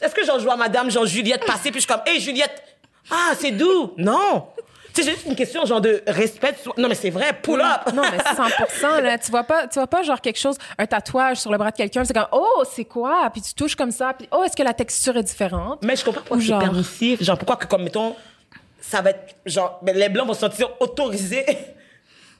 Est-ce 0.00 0.14
que 0.14 0.24
genre, 0.24 0.38
je 0.38 0.44
vois 0.44 0.56
madame, 0.56 0.90
genre 0.90 1.06
Juliette 1.06 1.44
passer, 1.46 1.70
puis 1.70 1.80
je 1.80 1.86
suis 1.86 1.86
comme, 1.86 2.02
hey 2.06 2.20
Juliette, 2.20 2.62
ah, 3.10 3.32
c'est 3.38 3.52
doux. 3.52 3.92
Non. 3.96 4.46
C'est 4.94 5.04
juste 5.04 5.24
une 5.26 5.34
question, 5.34 5.64
genre, 5.64 5.80
de 5.80 6.02
respect. 6.06 6.54
Non, 6.76 6.86
mais 6.88 6.94
c'est 6.94 7.08
vrai, 7.08 7.32
pull 7.40 7.60
up. 7.62 7.94
Non, 7.94 8.02
mais 8.02 8.18
100 8.68 9.00
là, 9.00 9.16
tu 9.16 9.30
vois 9.30 9.44
pas, 9.44 9.66
tu 9.66 9.78
vois 9.78 9.86
pas 9.86 10.02
genre 10.02 10.20
quelque 10.20 10.38
chose, 10.38 10.56
un 10.76 10.84
tatouage 10.86 11.38
sur 11.38 11.50
le 11.50 11.56
bras 11.56 11.70
de 11.70 11.76
quelqu'un, 11.76 12.04
c'est 12.04 12.12
comme 12.12 12.26
oh, 12.32 12.62
c'est 12.70 12.84
quoi? 12.84 13.30
Puis 13.32 13.40
tu 13.40 13.54
touches 13.54 13.74
comme 13.74 13.90
ça, 13.90 14.12
puis 14.12 14.28
oh, 14.32 14.42
est-ce 14.44 14.54
que 14.56 14.62
la 14.62 14.74
texture 14.74 15.16
est 15.16 15.22
différente? 15.22 15.78
Mais 15.82 15.96
je 15.96 16.04
comprends 16.04 16.20
pourquoi 16.20 16.36
Ou 16.36 16.40
c'est 16.40 16.46
genre- 16.48 16.60
permissif. 16.60 17.22
Genre, 17.22 17.38
pourquoi 17.38 17.56
que, 17.56 17.66
comme, 17.66 17.84
mettons, 17.84 18.14
ça 18.80 19.00
va 19.00 19.10
être, 19.10 19.34
genre, 19.46 19.80
les 19.86 20.08
Blancs 20.10 20.26
vont 20.26 20.34
se 20.34 20.40
sentir 20.40 20.68
autorisés. 20.80 21.46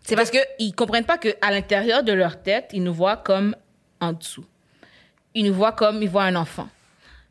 C'est 0.02 0.16
parce 0.16 0.30
qu'ils 0.30 0.74
comprennent 0.74 1.04
pas 1.04 1.18
qu'à 1.18 1.50
l'intérieur 1.50 2.02
de 2.02 2.12
leur 2.12 2.42
tête, 2.42 2.70
ils 2.72 2.82
nous 2.82 2.94
voient 2.94 3.16
comme 3.16 3.54
en 4.00 4.12
dessous. 4.12 4.44
Ils 5.34 5.46
nous 5.46 5.54
voient 5.54 5.72
comme 5.72 6.02
ils 6.02 6.10
voient 6.10 6.24
un 6.24 6.36
enfant. 6.36 6.68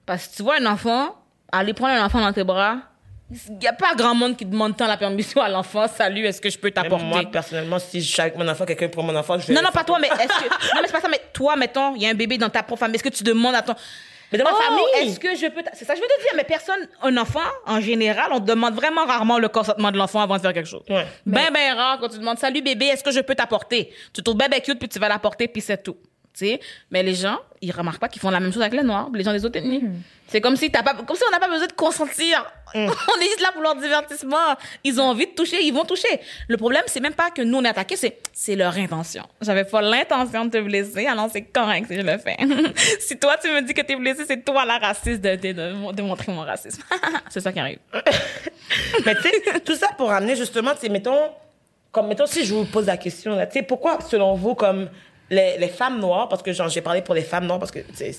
Parce 0.06 0.28
que 0.28 0.38
tu 0.38 0.44
vois 0.44 0.60
un 0.60 0.66
enfant, 0.66 1.16
aller 1.51 1.74
prendre 1.74 1.94
un 1.94 2.06
enfant 2.06 2.22
dans 2.22 2.34
tes 2.34 2.44
bras, 2.44 2.78
il 3.50 3.58
n'y 3.60 3.68
a 3.68 3.74
pas 3.74 3.96
grand 3.96 4.13
monde 4.13 4.36
qui 4.36 4.46
demande 4.46 4.75
tant 4.75 4.88
la 4.88 4.98
permission 4.98 5.42
à 5.42 5.48
l'enfant. 5.48 5.88
Salut, 5.88 6.25
est-ce 6.25 6.42
que 6.42 6.50
je 6.50 6.58
peux 6.58 6.72
t'apporter? 6.72 7.06
moi, 7.06 7.24
personnellement, 7.32 7.80
si 7.80 8.01
je 8.01 8.12
suis 8.12 8.22
avec 8.22 8.36
mon 8.36 8.48
enfant, 8.48 8.66
quelqu'un 8.66 8.90
prend 8.90 9.04
mon 9.04 9.16
enfant, 9.16 9.40
je 9.40 9.48
vais. 9.48 9.54
Non, 9.54 9.62
non, 9.62 9.72
pas 9.72 9.84
toi, 9.84 10.00
mais 10.00 10.08
est-ce 10.08 10.28
que. 10.28 10.50
Non, 10.75 10.82
mais 10.82 10.88
c'est 10.88 10.92
pas 10.92 11.01
ça, 11.01 11.08
mais 11.10 11.22
toi, 11.32 11.56
mettons, 11.56 11.96
il 11.96 12.01
y 12.01 12.08
a 12.08 12.10
un 12.10 12.13
bébé 12.13 12.38
dans 12.38 12.50
ta 12.50 12.63
propre 12.63 12.80
famille. 12.80 12.96
Est-ce 12.96 13.04
que 13.04 13.10
tu 13.10 13.24
demandes 13.24 13.56
à 13.56 13.62
ton. 13.62 13.75
Mais 14.32 14.38
dans 14.38 14.46
ma 14.46 14.52
Oh, 14.54 14.62
famille! 14.62 14.84
Est-ce 15.10 15.20
que 15.20 15.36
je 15.36 15.48
peux. 15.48 15.62
C'est 15.74 15.86
ça, 15.86 15.94
que 15.94 16.00
je 16.00 16.04
veux 16.04 16.08
te 16.08 16.22
dire, 16.22 16.32
mais 16.36 16.44
personne, 16.44 16.88
un 17.02 17.18
enfant, 17.18 17.40
en 17.66 17.80
général, 17.82 18.30
on 18.32 18.40
demande 18.40 18.74
vraiment 18.76 19.06
rarement 19.06 19.40
le 19.40 19.50
consentement 19.50 19.92
de 19.92 19.98
l'enfant 19.98 20.22
avant 20.22 20.38
de 20.38 20.42
faire 20.42 20.54
quelque 20.54 20.70
chose. 20.70 20.84
Ouais. 20.90 21.06
Ben, 21.26 21.50
ben 21.54 21.76
rare 21.76 22.00
quand 22.00 22.10
tu 22.10 22.18
demandes 22.18 22.40
Salut 22.40 22.62
bébé, 22.62 22.86
est-ce 22.86 23.04
que 23.04 23.12
je 23.12 23.20
peux 23.20 23.36
t'apporter? 23.36 23.94
Tu 24.14 24.24
trouves 24.24 24.38
bébé 24.38 24.62
cute, 24.62 24.80
puis 24.80 24.90
tu 24.90 25.00
vas 25.00 25.10
l'apporter, 25.10 25.48
puis 25.48 25.62
c'est 25.62 25.82
tout. 25.84 25.98
Sais? 26.41 26.60
Mais 26.89 27.03
les 27.03 27.13
gens, 27.13 27.38
ils 27.62 27.71
remarquent 27.71 28.00
pas 28.00 28.07
qu'ils 28.07 28.21
font 28.21 28.31
la 28.31 28.39
même 28.39 28.51
chose 28.51 28.63
avec 28.63 28.74
les 28.74 28.81
noirs, 28.83 29.10
les 29.13 29.24
gens 29.24 29.31
des 29.31 29.45
autres 29.45 29.60
ethnies. 29.60 29.83
C'est 30.27 30.41
comme 30.41 30.55
si 30.55 30.71
t'as 30.71 30.81
pas, 30.81 30.95
comme 30.95 31.15
si 31.15 31.21
on 31.27 31.31
n'a 31.31 31.39
pas 31.39 31.50
besoin 31.50 31.67
de 31.67 31.74
consentir. 31.74 32.51
on 32.74 32.79
est 32.79 33.25
juste 33.25 33.41
là 33.41 33.51
pour 33.53 33.62
leur 33.62 33.75
divertissement. 33.75 34.55
Ils 34.83 35.00
ont 35.00 35.03
envie 35.03 35.27
de 35.27 35.33
toucher, 35.33 35.62
ils 35.62 35.74
vont 35.74 35.83
toucher. 35.83 36.19
Le 36.48 36.57
problème, 36.57 36.81
c'est 36.88 37.00
même 37.00 37.13
pas 37.13 37.29
que 37.29 37.43
nous 37.43 37.60
on 37.60 37.63
est 37.63 37.67
attaqués, 37.69 37.95
c'est, 37.95 38.17
c'est 38.33 38.55
leur 38.55 38.75
intention. 38.77 39.24
J'avais 39.41 39.65
pas 39.65 39.81
l'intention 39.81 40.45
de 40.45 40.50
te 40.50 40.57
blesser, 40.57 41.05
alors 41.05 41.29
c'est 41.31 41.43
correct 41.43 41.86
si 41.89 41.95
je 41.98 42.01
le 42.01 42.17
fais. 42.17 42.38
si 43.00 43.19
toi 43.19 43.36
tu 43.39 43.50
me 43.50 43.62
dis 43.62 43.74
que 43.75 43.81
t'es 43.81 43.95
blessé, 43.95 44.24
c'est 44.25 44.43
toi 44.43 44.65
la 44.65 44.79
raciste 44.79 45.21
de, 45.21 45.36
de, 45.36 45.51
de, 45.51 45.91
de 45.91 46.01
montrer 46.01 46.31
mon 46.31 46.41
racisme. 46.41 46.81
c'est 47.29 47.41
ça 47.41 47.51
qui 47.51 47.60
arrive. 47.60 47.79
Mais 49.05 49.15
tu 49.15 49.21
sais, 49.21 49.60
tout 49.60 49.75
ça 49.75 49.89
pour 49.98 50.12
amener 50.12 50.36
justement, 50.36 50.71
tu 50.71 50.79
sais, 50.79 50.89
mettons, 50.89 51.29
comme 51.91 52.07
mettons, 52.07 52.25
si 52.25 52.45
je 52.45 52.53
vous 52.53 52.65
pose 52.65 52.86
la 52.86 52.98
question, 52.98 53.36
là, 53.36 53.45
tu 53.48 53.60
sais, 53.60 53.63
pourquoi, 53.63 54.00
selon 54.01 54.33
vous, 54.36 54.55
comme 54.55 54.89
les, 55.32 55.58
les 55.58 55.70
femmes 55.70 56.00
noires, 56.00 56.28
parce 56.28 56.44
que 56.44 56.52
genre, 56.52 56.68
j'ai 56.68 56.82
parlé 56.82 57.02
pour 57.02 57.16
les 57.16 57.22
femmes 57.22 57.48
noires, 57.48 57.58
parce 57.58 57.72
que, 57.72 57.80
c'est. 57.94 58.12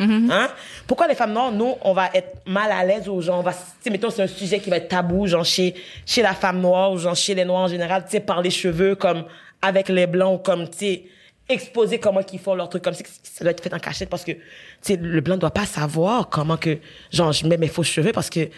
euh, 0.00 0.04
Hein? 0.30 0.48
Pourquoi 0.86 1.08
les 1.08 1.16
femmes 1.16 1.32
noires, 1.32 1.50
nous, 1.50 1.74
on 1.82 1.92
va 1.92 2.10
être 2.14 2.36
mal 2.46 2.70
à 2.70 2.84
l'aise 2.84 3.08
ou 3.08 3.20
genre, 3.20 3.40
on 3.40 3.42
va. 3.42 3.52
Tu 3.82 3.90
mettons, 3.90 4.08
c'est 4.08 4.22
un 4.22 4.28
sujet 4.28 4.60
qui 4.60 4.70
va 4.70 4.76
être 4.76 4.88
tabou, 4.88 5.26
genre, 5.26 5.44
chez, 5.44 5.74
chez 6.06 6.22
la 6.22 6.34
femme 6.34 6.60
noire 6.60 6.92
ou 6.92 6.98
genre, 6.98 7.16
chez 7.16 7.34
les 7.34 7.44
noirs 7.44 7.62
en 7.64 7.68
général, 7.68 8.04
tu 8.04 8.12
sais, 8.12 8.20
par 8.20 8.40
les 8.40 8.50
cheveux, 8.50 8.94
comme 8.94 9.24
avec 9.60 9.88
les 9.88 10.06
blancs, 10.06 10.38
ou 10.38 10.42
comme, 10.42 10.70
tu 10.70 10.78
sais, 10.78 11.02
exposer 11.48 11.98
comment 11.98 12.22
qu'ils 12.22 12.38
font 12.38 12.54
leur 12.54 12.68
truc 12.68 12.84
comme 12.84 12.94
ça, 12.94 13.02
ça 13.22 13.42
doit 13.44 13.50
être 13.50 13.62
fait 13.62 13.74
en 13.74 13.78
cachette 13.80 14.08
parce 14.08 14.22
que, 14.22 14.32
tu 14.32 14.38
sais, 14.82 14.96
le 14.96 15.20
blanc 15.20 15.38
doit 15.38 15.50
pas 15.50 15.66
savoir 15.66 16.28
comment 16.28 16.56
que, 16.56 16.78
genre, 17.12 17.32
je 17.32 17.46
mets 17.48 17.56
mes 17.56 17.68
faux 17.68 17.82
cheveux 17.82 18.12
parce 18.12 18.30
que, 18.30 18.48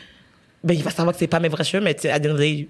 ben, 0.63 0.75
il 0.75 0.83
va 0.83 0.91
savoir 0.91 1.15
que 1.15 1.19
c'est 1.19 1.27
pas 1.29 1.41
mes 1.41 1.49
vrais 1.49 1.65
cheveux, 1.65 1.83
mais 1.83 1.95
tu 1.95 2.03
sais, 2.03 2.11
à 2.11 2.19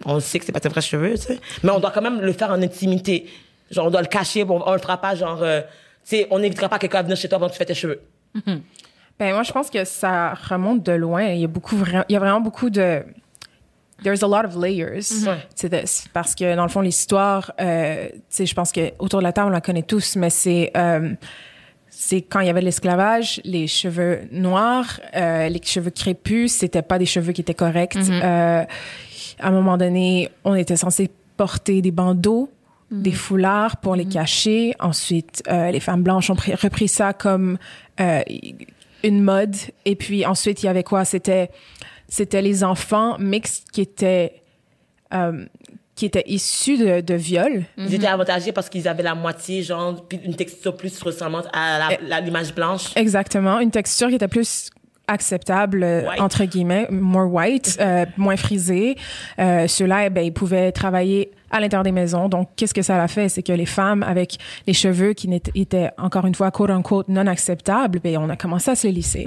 on 0.04 0.20
sait 0.20 0.38
que 0.38 0.44
c'est 0.44 0.52
pas 0.52 0.60
tes 0.60 0.68
vrais 0.68 0.82
cheveux, 0.82 1.14
tu 1.14 1.22
sais. 1.22 1.40
Mais 1.64 1.70
on 1.70 1.80
doit 1.80 1.90
quand 1.90 2.02
même 2.02 2.20
le 2.20 2.32
faire 2.32 2.50
en 2.50 2.62
intimité. 2.62 3.26
Genre, 3.70 3.86
on 3.86 3.90
doit 3.90 4.02
le 4.02 4.08
cacher, 4.08 4.44
on, 4.48 4.66
on 4.68 4.72
le 4.72 4.78
fera 4.78 5.00
pas, 5.00 5.14
genre, 5.14 5.40
euh, 5.42 5.60
tu 5.62 6.16
sais, 6.16 6.26
on 6.30 6.38
n'évitera 6.40 6.68
pas 6.68 6.78
quelqu'un 6.78 6.98
à 6.98 7.02
venir 7.02 7.16
chez 7.16 7.28
toi 7.28 7.36
avant 7.36 7.46
que 7.46 7.52
tu 7.52 7.58
fais 7.58 7.64
tes 7.66 7.74
cheveux. 7.74 8.00
Ben 9.18 9.34
moi, 9.34 9.42
je 9.42 9.52
pense 9.52 9.68
que 9.68 9.84
ça 9.84 10.32
remonte 10.48 10.82
de 10.82 10.92
loin. 10.92 11.24
Il 11.26 11.40
y 11.40 11.44
a 11.44 11.46
beaucoup, 11.46 11.76
il 12.08 12.12
y 12.12 12.16
a 12.16 12.18
vraiment 12.18 12.40
beaucoup 12.40 12.70
de. 12.70 13.02
There's 14.02 14.22
a 14.22 14.26
lot 14.26 14.46
of 14.46 14.56
layers 14.56 15.26
Ouais. 15.26 15.46
to 15.60 15.68
this. 15.68 16.06
Parce 16.14 16.34
que, 16.34 16.56
dans 16.56 16.62
le 16.62 16.70
fond, 16.70 16.80
l'histoire, 16.80 17.52
euh, 17.60 18.08
tu 18.10 18.16
sais, 18.30 18.46
je 18.46 18.54
pense 18.54 18.72
que 18.72 18.92
autour 18.98 19.18
de 19.18 19.24
la 19.24 19.34
table, 19.34 19.48
on 19.48 19.52
la 19.52 19.60
connaît 19.60 19.82
tous, 19.82 20.16
mais 20.16 20.30
c'est. 20.30 20.70
euh, 20.74 21.12
c'est 21.90 22.22
quand 22.22 22.40
il 22.40 22.46
y 22.46 22.48
avait 22.50 22.62
l'esclavage, 22.62 23.42
les 23.44 23.66
cheveux 23.66 24.20
noirs, 24.32 25.00
euh, 25.14 25.48
les 25.50 25.60
cheveux 25.62 25.90
crépus, 25.90 26.50
c'était 26.52 26.80
pas 26.80 26.98
des 26.98 27.04
cheveux 27.04 27.32
qui 27.32 27.42
étaient 27.42 27.52
corrects. 27.52 27.96
Euh, 27.96 28.64
à 29.38 29.48
un 29.48 29.50
moment 29.50 29.76
donné, 29.76 30.30
on 30.44 30.54
était 30.54 30.76
censé 30.76 31.10
porter 31.36 31.82
des 31.82 31.90
bandeaux, 31.90 32.48
des 32.90 33.12
foulards 33.12 33.76
pour 33.78 33.94
les 33.96 34.04
cacher. 34.06 34.74
Ensuite, 34.80 35.42
euh, 35.48 35.70
les 35.70 35.80
femmes 35.80 36.02
blanches 36.02 36.30
ont 36.30 36.34
pris- 36.36 36.54
repris 36.54 36.88
ça 36.88 37.12
comme 37.12 37.58
euh, 38.00 38.20
une 39.04 39.22
mode. 39.22 39.54
Et 39.84 39.94
puis 39.96 40.26
ensuite, 40.26 40.62
il 40.62 40.66
y 40.66 40.68
avait 40.68 40.82
quoi? 40.84 41.04
C'était 41.04 41.50
c'était 42.08 42.42
les 42.42 42.64
enfants 42.64 43.16
mixtes 43.18 43.70
qui 43.72 43.80
étaient 43.82 44.42
euh, 45.14 45.44
qui 45.94 46.06
étaient 46.06 46.24
issus 46.26 46.78
de, 46.78 47.00
de 47.02 47.14
viols. 47.14 47.64
Ils 47.76 47.94
étaient 47.94 48.06
avantagés 48.06 48.52
parce 48.52 48.68
qu'ils 48.70 48.88
avaient 48.88 49.02
la 49.02 49.14
moitié, 49.14 49.62
genre, 49.62 50.06
une 50.24 50.34
texture 50.34 50.74
plus 50.76 51.00
ressemblante 51.02 51.46
à 51.52 51.96
la- 52.00 52.20
l'image 52.20 52.54
blanche. 52.54 52.96
Exactement, 52.96 53.60
une 53.60 53.70
texture 53.70 54.08
qui 54.08 54.14
était 54.14 54.26
plus 54.28 54.70
acceptable 55.10 55.82
euh, 55.82 56.06
White. 56.08 56.20
entre 56.20 56.44
guillemets, 56.44 56.86
more 56.90 57.32
white, 57.32 57.76
euh, 57.80 58.06
moins 58.16 58.36
frisée. 58.36 58.96
Euh, 59.38 59.66
Ceux-là, 59.66 60.06
eh 60.06 60.10
ben, 60.10 60.24
ils 60.24 60.32
pouvaient 60.32 60.72
travailler 60.72 61.30
à 61.52 61.58
l'intérieur 61.58 61.82
des 61.82 61.90
maisons. 61.92 62.28
Donc, 62.28 62.48
qu'est-ce 62.54 62.72
que 62.72 62.82
ça 62.82 63.02
a 63.02 63.08
fait, 63.08 63.28
c'est 63.28 63.42
que 63.42 63.52
les 63.52 63.66
femmes 63.66 64.04
avec 64.04 64.38
les 64.68 64.72
cheveux 64.72 65.14
qui 65.14 65.28
étaient 65.56 65.90
encore 65.98 66.24
une 66.26 66.34
fois 66.34 66.52
quote 66.52 66.70
unquote 66.70 67.08
non 67.08 67.26
acceptables, 67.26 67.98
ben 67.98 68.16
on 68.18 68.28
a 68.30 68.36
commencé 68.36 68.70
à 68.70 68.76
se 68.76 68.86
les 68.86 68.92
lisser. 68.92 69.26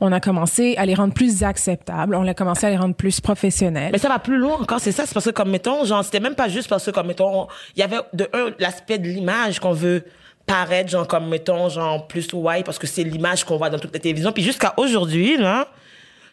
On 0.00 0.10
a 0.12 0.18
commencé 0.20 0.76
à 0.78 0.86
les 0.86 0.94
rendre 0.94 1.12
plus 1.12 1.42
acceptables. 1.42 2.14
On 2.14 2.26
a 2.26 2.32
commencé 2.32 2.66
à 2.66 2.70
les 2.70 2.78
rendre 2.78 2.94
plus 2.94 3.20
professionnels. 3.20 3.90
Mais 3.92 3.98
ça 3.98 4.08
va 4.08 4.18
plus 4.18 4.38
loin 4.38 4.56
encore, 4.58 4.80
c'est 4.80 4.92
ça? 4.92 5.04
C'est 5.04 5.12
parce 5.12 5.26
que, 5.26 5.30
comme 5.30 5.50
mettons, 5.50 5.84
genre, 5.84 6.02
c'était 6.04 6.20
même 6.20 6.34
pas 6.34 6.48
juste 6.48 6.68
parce 6.70 6.86
que, 6.86 6.90
comme 6.90 7.06
mettons, 7.08 7.42
on- 7.42 7.46
il 7.76 7.80
y 7.80 7.82
avait 7.82 7.98
de 8.14 8.26
un, 8.32 8.48
l'aspect 8.58 8.96
de 8.98 9.06
l'image 9.08 9.60
qu'on 9.60 9.72
veut 9.72 10.04
paraître, 10.48 10.90
genre, 10.90 11.06
comme 11.06 11.28
mettons, 11.28 11.68
genre, 11.68 12.08
plus 12.08 12.26
white, 12.32 12.64
parce 12.64 12.78
que 12.78 12.88
c'est 12.88 13.04
l'image 13.04 13.44
qu'on 13.44 13.56
voit 13.56 13.70
dans 13.70 13.78
toutes 13.78 13.92
les 13.92 14.00
télévisions. 14.00 14.32
Puis 14.32 14.42
jusqu'à 14.42 14.74
aujourd'hui, 14.76 15.36
là, 15.36 15.68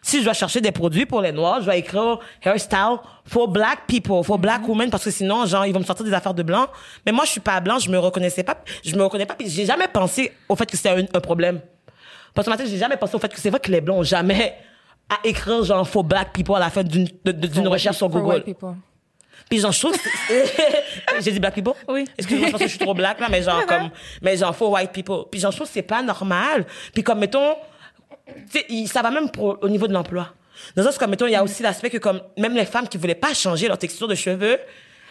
si 0.02 0.18
je 0.20 0.24
dois 0.24 0.32
chercher 0.32 0.60
des 0.60 0.72
produits 0.72 1.06
pour 1.06 1.20
les 1.20 1.32
noirs, 1.32 1.60
je 1.60 1.66
dois 1.66 1.76
écrire 1.76 2.18
hairstyle 2.44 2.96
for 3.24 3.46
black 3.46 3.86
people, 3.86 4.24
for 4.24 4.38
black 4.38 4.66
women, 4.66 4.90
parce 4.90 5.04
que 5.04 5.10
sinon, 5.10 5.46
genre, 5.46 5.66
ils 5.66 5.72
vont 5.72 5.80
me 5.80 5.84
sortir 5.84 6.04
des 6.04 6.14
affaires 6.14 6.34
de 6.34 6.42
blanc. 6.42 6.66
Mais 7.04 7.12
moi, 7.12 7.24
je 7.24 7.30
suis 7.30 7.40
pas 7.40 7.60
blanc, 7.60 7.78
je 7.78 7.90
me 7.90 7.98
reconnaissais 7.98 8.42
pas, 8.42 8.56
je 8.84 8.96
me 8.96 9.04
reconnais 9.04 9.26
pas, 9.26 9.34
puis 9.34 9.48
j'ai 9.48 9.66
jamais 9.66 9.88
pensé 9.88 10.32
au 10.48 10.56
fait 10.56 10.66
que 10.66 10.76
c'était 10.76 10.90
un, 10.90 11.04
un 11.12 11.20
problème. 11.20 11.60
Parce 12.34 12.46
que 12.46 12.50
maintenant, 12.50 12.66
j'ai 12.68 12.78
jamais 12.78 12.96
pensé 12.96 13.14
au 13.14 13.18
fait 13.18 13.32
que 13.32 13.40
c'est 13.40 13.50
vrai 13.50 13.60
que 13.60 13.70
les 13.70 13.80
blancs 13.80 13.98
ont 13.98 14.02
jamais 14.02 14.56
à 15.08 15.26
écrire, 15.26 15.62
genre, 15.64 15.86
for 15.86 16.04
black 16.04 16.32
people 16.32 16.56
à 16.56 16.60
la 16.60 16.70
fin 16.70 16.82
d'une, 16.82 17.08
recherche 17.68 17.96
sur 17.96 18.08
Google. 18.08 18.44
Puis 19.48 19.60
genre, 19.60 19.72
je 19.72 19.80
trouve 19.80 19.96
J'ai 21.20 21.32
dit 21.32 21.40
black 21.40 21.54
people? 21.54 21.74
Oui. 21.88 22.04
Excuse-moi, 22.18 22.46
je 22.48 22.52
pense 22.52 22.60
que 22.60 22.66
je 22.66 22.70
suis 22.70 22.78
trop 22.78 22.94
black, 22.94 23.20
là, 23.20 23.28
mais 23.30 23.42
genre, 23.42 23.64
comme, 23.66 23.90
mais 24.22 24.36
genre, 24.36 24.54
for 24.54 24.70
white 24.70 24.92
people. 24.92 25.24
Puis 25.30 25.40
genre, 25.40 25.50
je 25.52 25.56
trouve 25.56 25.68
que 25.68 25.72
c'est 25.74 25.82
pas 25.82 26.02
normal. 26.02 26.66
Puis 26.92 27.02
comme, 27.02 27.18
mettons, 27.20 27.54
il- 28.68 28.88
ça 28.88 29.02
va 29.02 29.10
même 29.10 29.30
pour, 29.30 29.58
au 29.62 29.68
niveau 29.68 29.86
de 29.86 29.92
l'emploi. 29.92 30.32
Dans 30.74 30.82
le 30.82 30.88
sens, 30.88 30.98
comme, 30.98 31.10
mettons, 31.10 31.26
il 31.26 31.32
y 31.32 31.36
a 31.36 31.42
aussi 31.44 31.62
l'aspect 31.62 31.90
que 31.90 31.98
comme, 31.98 32.20
même 32.38 32.54
les 32.54 32.64
femmes 32.64 32.88
qui 32.88 32.98
voulaient 32.98 33.14
pas 33.14 33.34
changer 33.34 33.68
leur 33.68 33.78
texture 33.78 34.08
de 34.08 34.14
cheveux, 34.14 34.58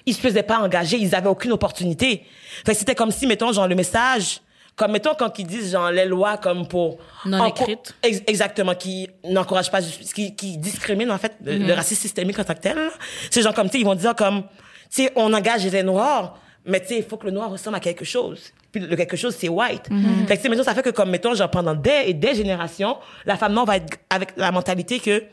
ils 0.05 0.13
se 0.13 0.19
faisaient 0.19 0.43
pas 0.43 0.59
engager, 0.59 0.97
ils 0.97 1.15
avaient 1.15 1.29
aucune 1.29 1.51
opportunité. 1.51 2.25
Fait 2.65 2.73
c'était 2.73 2.95
comme 2.95 3.11
si, 3.11 3.27
mettons, 3.27 3.51
genre, 3.53 3.67
le 3.67 3.75
message, 3.75 4.41
comme, 4.75 4.91
mettons, 4.91 5.15
quand 5.17 5.39
ils 5.39 5.47
disent, 5.47 5.71
genre, 5.71 5.89
les 5.91 6.05
lois, 6.05 6.37
comme 6.37 6.67
pour... 6.67 6.97
Non 7.25 7.45
écrites. 7.45 7.95
Ex- 8.03 8.21
exactement, 8.27 8.75
qui 8.75 9.09
n'encouragent 9.23 9.71
pas, 9.71 9.81
qui, 9.81 10.35
qui 10.35 10.57
discriminent, 10.57 11.11
en 11.13 11.17
fait, 11.17 11.33
le, 11.43 11.57
le 11.59 11.73
racisme 11.73 12.01
systémique 12.01 12.37
en 12.39 12.43
tant 12.43 12.53
que 12.55 12.59
tel. 12.59 12.89
C'est 13.31 13.41
genre 13.41 13.53
comme, 13.53 13.67
tu 13.67 13.73
sais, 13.73 13.79
ils 13.79 13.85
vont 13.85 13.95
dire 13.95 14.15
comme, 14.15 14.43
tu 14.43 15.03
sais, 15.03 15.11
on 15.15 15.31
engage 15.33 15.65
les 15.65 15.83
noirs, 15.83 16.37
mais 16.65 16.81
tu 16.81 16.87
sais, 16.87 16.97
il 16.97 17.03
faut 17.03 17.15
que 17.17 17.25
le 17.25 17.31
noir 17.31 17.49
ressemble 17.51 17.77
à 17.77 17.79
quelque 17.79 18.03
chose. 18.03 18.51
Puis 18.71 18.81
le 18.81 18.95
quelque 18.97 19.15
chose, 19.15 19.33
c'est 19.39 19.47
white. 19.47 19.83
Fait 20.27 20.33
que, 20.33 20.33
tu 20.35 20.41
sais, 20.41 20.49
mettons, 20.49 20.63
ça 20.63 20.75
fait 20.75 20.81
que, 20.81 20.89
comme, 20.89 21.09
mettons, 21.09 21.33
genre, 21.33 21.49
pendant 21.49 21.73
des 21.75 22.03
et 22.07 22.13
des 22.13 22.35
générations, 22.35 22.97
la 23.25 23.37
femme 23.37 23.53
noire 23.53 23.65
va 23.65 23.77
être 23.77 23.97
avec 24.09 24.35
la 24.35 24.51
mentalité 24.51 24.99
que, 24.99 25.23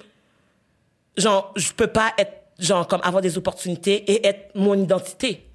genre, 1.17 1.53
je 1.57 1.73
peux 1.73 1.89
pas 1.89 2.13
être, 2.19 2.33
genre, 2.63 2.87
comme 2.87 3.01
avoir 3.03 3.23
des 3.23 3.37
opportunités 3.39 4.11
et 4.11 4.27
être 4.27 4.51
mon 4.55 4.75
identité. 4.75 5.47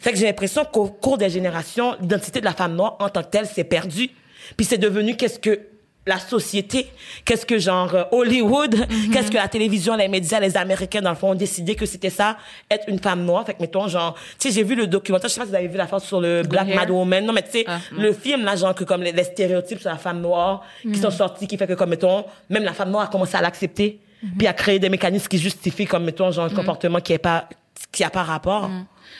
Fait 0.00 0.12
que 0.12 0.18
j'ai 0.18 0.26
l'impression 0.26 0.64
qu'au 0.64 0.86
cours 0.88 1.18
des 1.18 1.30
générations, 1.30 1.96
l'identité 2.00 2.40
de 2.40 2.44
la 2.44 2.52
femme 2.52 2.74
noire 2.74 2.96
en 3.00 3.08
tant 3.08 3.22
que 3.22 3.28
telle 3.30 3.46
s'est 3.46 3.64
perdue. 3.64 4.10
Puis 4.56 4.66
c'est 4.66 4.78
devenu 4.78 5.16
qu'est-ce 5.16 5.38
que 5.38 5.60
la 6.06 6.18
société, 6.18 6.86
qu'est-ce 7.26 7.44
que 7.44 7.58
genre 7.58 7.94
euh, 7.94 8.04
Hollywood, 8.12 8.74
qu'est-ce 9.12 9.30
que 9.30 9.36
la 9.36 9.46
télévision, 9.48 9.94
les 9.94 10.08
médias, 10.08 10.40
les 10.40 10.56
Américains 10.56 11.02
dans 11.02 11.10
le 11.10 11.16
fond 11.16 11.32
ont 11.32 11.34
décidé 11.34 11.74
que 11.74 11.84
c'était 11.84 12.08
ça, 12.08 12.38
être 12.70 12.88
une 12.88 12.98
femme 12.98 13.26
noire. 13.26 13.44
Fait 13.44 13.52
que 13.52 13.60
mettons 13.60 13.88
genre, 13.88 14.14
tu 14.38 14.48
sais, 14.48 14.54
j'ai 14.54 14.62
vu 14.62 14.74
le 14.74 14.86
documentaire, 14.86 15.28
je 15.28 15.34
sais 15.34 15.40
pas 15.40 15.44
si 15.44 15.50
vous 15.50 15.56
avez 15.56 15.68
vu 15.68 15.76
la 15.76 15.86
fois 15.86 16.00
sur 16.00 16.18
le 16.22 16.44
Black. 16.44 16.68
Mad 16.74 16.88
Woman. 16.90 17.26
Non 17.26 17.34
mais 17.34 17.42
tu 17.42 17.50
sais, 17.50 17.64
Ah, 17.66 17.78
le 17.92 18.12
film 18.14 18.44
là 18.46 18.56
genre 18.56 18.74
que 18.74 18.84
comme 18.84 19.02
les, 19.02 19.12
les 19.12 19.24
stéréotypes 19.24 19.80
sur 19.80 19.90
la 19.90 19.98
femme 19.98 20.22
noire 20.22 20.62
qui 20.82 20.98
sont 20.98 21.10
sortis, 21.10 21.46
qui 21.46 21.58
fait 21.58 21.66
que 21.66 21.74
comme 21.74 21.90
mettons, 21.90 22.24
même 22.48 22.64
la 22.64 22.72
femme 22.72 22.90
noire 22.90 23.04
a 23.04 23.08
commencé 23.08 23.36
à 23.36 23.42
l'accepter, 23.42 24.00
puis 24.36 24.46
à 24.46 24.52
créer 24.52 24.78
des 24.78 24.88
mécanismes 24.88 25.28
qui 25.28 25.38
justifient 25.38 25.86
comme 25.86 26.04
mettons 26.04 26.30
genre 26.30 26.46
un 26.46 26.54
comportement 26.54 27.00
qui 27.00 27.12
est 27.12 27.18
pas 27.18 27.48
qui 27.92 28.04
a 28.04 28.10
pas 28.10 28.22
rapport. 28.22 28.68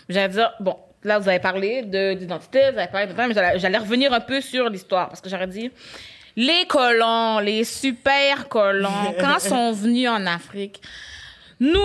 J'allais 0.09 0.29
dire, 0.33 0.53
bon, 0.61 0.77
là, 1.05 1.19
vous 1.19 1.29
avez 1.29 1.39
parlé 1.39 1.83
de- 1.83 2.15
d'identité, 2.15 2.71
vous 2.73 2.79
avez 2.79 2.89
parlé 2.89 3.07
de 3.07 3.13
mais 3.13 3.59
j'allais 3.59 3.79
revenir 3.79 4.13
un 4.13 4.21
peu 4.21 4.41
sur 4.41 4.69
l'histoire, 4.69 5.09
parce 5.09 5.21
que 5.21 5.29
j'aurais 5.29 5.47
dit, 5.47 5.71
les 6.37 6.67
colons, 6.67 7.39
les 7.39 7.65
super 7.65 8.49
colons, 8.49 9.15
quand 9.21 9.39
sont 9.39 9.73
venus 9.73 10.09
en 10.09 10.27
Afrique, 10.27 10.81
nous, 11.61 11.81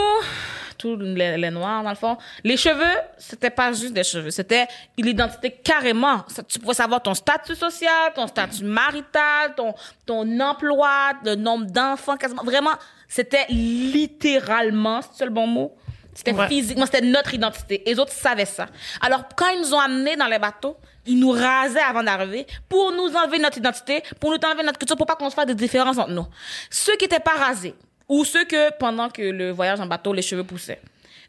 partout, 0.84 0.96
les, 0.98 1.38
les 1.38 1.50
noirs, 1.52 1.84
dans 1.84 1.90
le 1.90 1.96
fond. 1.96 2.18
Les 2.44 2.58
cheveux, 2.58 3.00
c'était 3.18 3.50
pas 3.50 3.72
juste 3.72 3.94
des 3.94 4.04
cheveux, 4.04 4.32
c'était 4.32 4.68
l'identité 4.98 5.52
carrément. 5.52 6.24
Ça, 6.28 6.44
tu 6.44 6.60
pouvais 6.60 6.74
savoir 6.74 7.02
ton 7.02 7.14
statut 7.14 7.56
social, 7.56 8.14
ton 8.16 8.28
statut 8.28 8.64
marital, 8.64 9.54
ton, 9.56 9.74
ton 10.06 10.40
emploi, 10.40 11.14
le 11.26 11.36
nombre 11.36 11.66
d'enfants, 11.66 12.18
quasiment. 12.18 12.44
Vraiment, 12.44 12.72
c'était 13.16 13.46
littéralement, 13.50 15.02
c'est 15.14 15.26
le 15.26 15.32
bon 15.32 15.46
mot? 15.48 15.76
C'était 16.16 16.34
Ouais. 16.34 16.48
physiquement, 16.48 16.86
c'était 16.86 17.02
notre 17.02 17.34
identité. 17.34 17.82
Et 17.88 17.94
les 17.94 18.00
autres 18.00 18.12
savaient 18.12 18.46
ça. 18.46 18.68
Alors, 19.02 19.24
quand 19.36 19.48
ils 19.50 19.62
nous 19.62 19.74
ont 19.74 19.80
amenés 19.80 20.16
dans 20.16 20.28
les 20.28 20.38
bateaux, 20.40 20.78
ils 21.06 21.20
nous 21.20 21.32
rasaient 21.32 21.80
avant 21.82 22.04
d'arriver 22.04 22.46
pour 22.70 22.92
nous 22.92 23.16
enlever 23.16 23.40
notre 23.40 23.58
identité, 23.58 24.04
pour 24.20 24.30
nous 24.32 24.38
enlever 24.48 24.64
notre 24.64 24.78
culture, 24.80 24.96
pour 24.96 25.06
pas 25.08 25.16
qu'on 25.16 25.30
se 25.30 25.36
fasse 25.36 25.48
des 25.48 25.56
différences 25.56 25.98
entre 25.98 26.12
nous. 26.12 26.26
Ceux 26.70 26.96
qui 26.98 27.06
étaient 27.06 27.20
pas 27.20 27.36
rasés, 27.38 27.76
ou 28.08 28.26
ceux 28.26 28.46
que, 28.46 28.72
pendant 28.78 29.10
que 29.10 29.22
le 29.24 29.52
voyage 29.52 29.80
en 29.80 29.86
bateau, 29.88 30.14
les 30.14 30.22
cheveux 30.22 30.44
poussaient. 30.44 30.82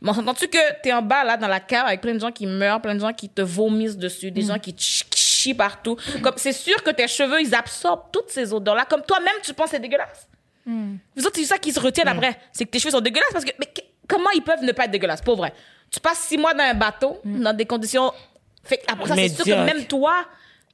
Mais 0.02 0.10
on 0.10 0.14
s'entend-tu 0.14 0.48
que 0.48 0.58
t'es 0.82 0.92
en 0.92 1.00
bas, 1.02 1.24
là, 1.24 1.36
dans 1.38 1.48
la 1.48 1.60
cave, 1.60 1.86
avec 1.86 2.00
plein 2.02 2.14
de 2.14 2.20
gens 2.20 2.30
qui 2.32 2.46
meurent, 2.46 2.80
plein 2.82 2.94
de 2.94 3.00
gens 3.00 3.12
qui 3.12 3.28
te 3.30 3.40
vomissent 3.40 3.96
dessus, 3.96 4.30
des 4.30 4.42
gens 4.42 4.58
qui 4.58 4.74
chient 4.78 5.54
partout. 5.54 5.96
Comme, 6.22 6.34
c'est 6.36 6.52
sûr 6.52 6.82
que 6.82 6.90
tes 6.90 7.08
cheveux, 7.08 7.40
ils 7.40 7.54
absorbent 7.54 8.10
toutes 8.12 8.30
ces 8.30 8.52
odeurs-là. 8.52 8.84
Comme 8.84 9.02
toi-même, 9.02 9.34
tu 9.42 9.54
penses 9.54 9.66
que 9.70 9.76
c'est 9.76 9.80
dégueulasse. 9.80 10.28
Vous 10.66 11.26
autres, 11.26 11.36
c'est 11.36 11.44
ça 11.44 11.58
qui 11.58 11.72
se 11.72 11.80
retiennent 11.80 12.08
après. 12.08 12.38
C'est 12.52 12.64
que 12.64 12.70
tes 12.70 12.78
cheveux 12.78 12.90
sont 12.92 13.00
dégueulasses 13.00 13.32
parce 13.32 13.44
que, 13.44 13.50
mais 13.58 13.68
comment 14.08 14.30
ils 14.34 14.42
peuvent 14.42 14.62
ne 14.62 14.72
pas 14.72 14.84
être 14.84 14.90
dégueulasses? 14.90 15.22
Pour 15.22 15.36
vrai. 15.36 15.52
Tu 15.90 16.00
passes 16.00 16.18
six 16.20 16.38
mois 16.38 16.54
dans 16.54 16.64
un 16.64 16.74
bateau, 16.74 17.20
dans 17.24 17.52
des 17.56 17.66
conditions. 17.66 18.12
Fait 18.64 18.82
après 18.88 19.08
ça, 19.08 19.14
c'est 19.16 19.28
sûr 19.28 19.44
que 19.44 19.64
même 19.64 19.84
toi, 19.86 20.24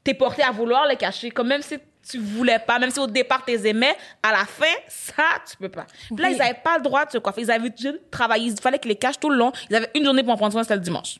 t'es 0.04 0.14
porté 0.14 0.42
à 0.42 0.50
vouloir 0.50 0.86
les 0.86 0.96
cacher. 0.96 1.30
Comme 1.30 1.48
même 1.48 1.62
si 1.62 1.76
tu 2.08 2.18
voulais 2.18 2.58
pas, 2.58 2.78
même 2.78 2.90
si 2.90 2.98
au 3.00 3.06
départ 3.06 3.44
t'es 3.44 3.68
aimais, 3.68 3.94
à 4.22 4.30
la 4.32 4.44
fin, 4.46 4.64
ça, 4.88 5.24
tu 5.48 5.56
peux 5.56 5.68
pas. 5.68 5.86
Puis 6.06 6.16
là, 6.22 6.28
Oui. 6.28 6.36
ils 6.36 6.42
avaient 6.42 6.54
pas 6.64 6.78
le 6.78 6.82
droit 6.84 7.04
de 7.04 7.10
se 7.10 7.18
coiffer. 7.18 7.42
Ils 7.42 7.50
avaient 7.50 7.70
juste 7.76 8.10
travaillé. 8.10 8.50
Il 8.50 8.60
fallait 8.60 8.78
qu'ils 8.78 8.90
les 8.90 8.96
cachent 8.96 9.18
tout 9.20 9.28
le 9.28 9.36
long. 9.36 9.52
Ils 9.68 9.76
avaient 9.76 9.90
une 9.94 10.04
journée 10.04 10.22
pour 10.22 10.32
en 10.32 10.36
prendre 10.36 10.52
soin, 10.52 10.62
c'était 10.62 10.76
le 10.76 10.80
dimanche. 10.80 11.18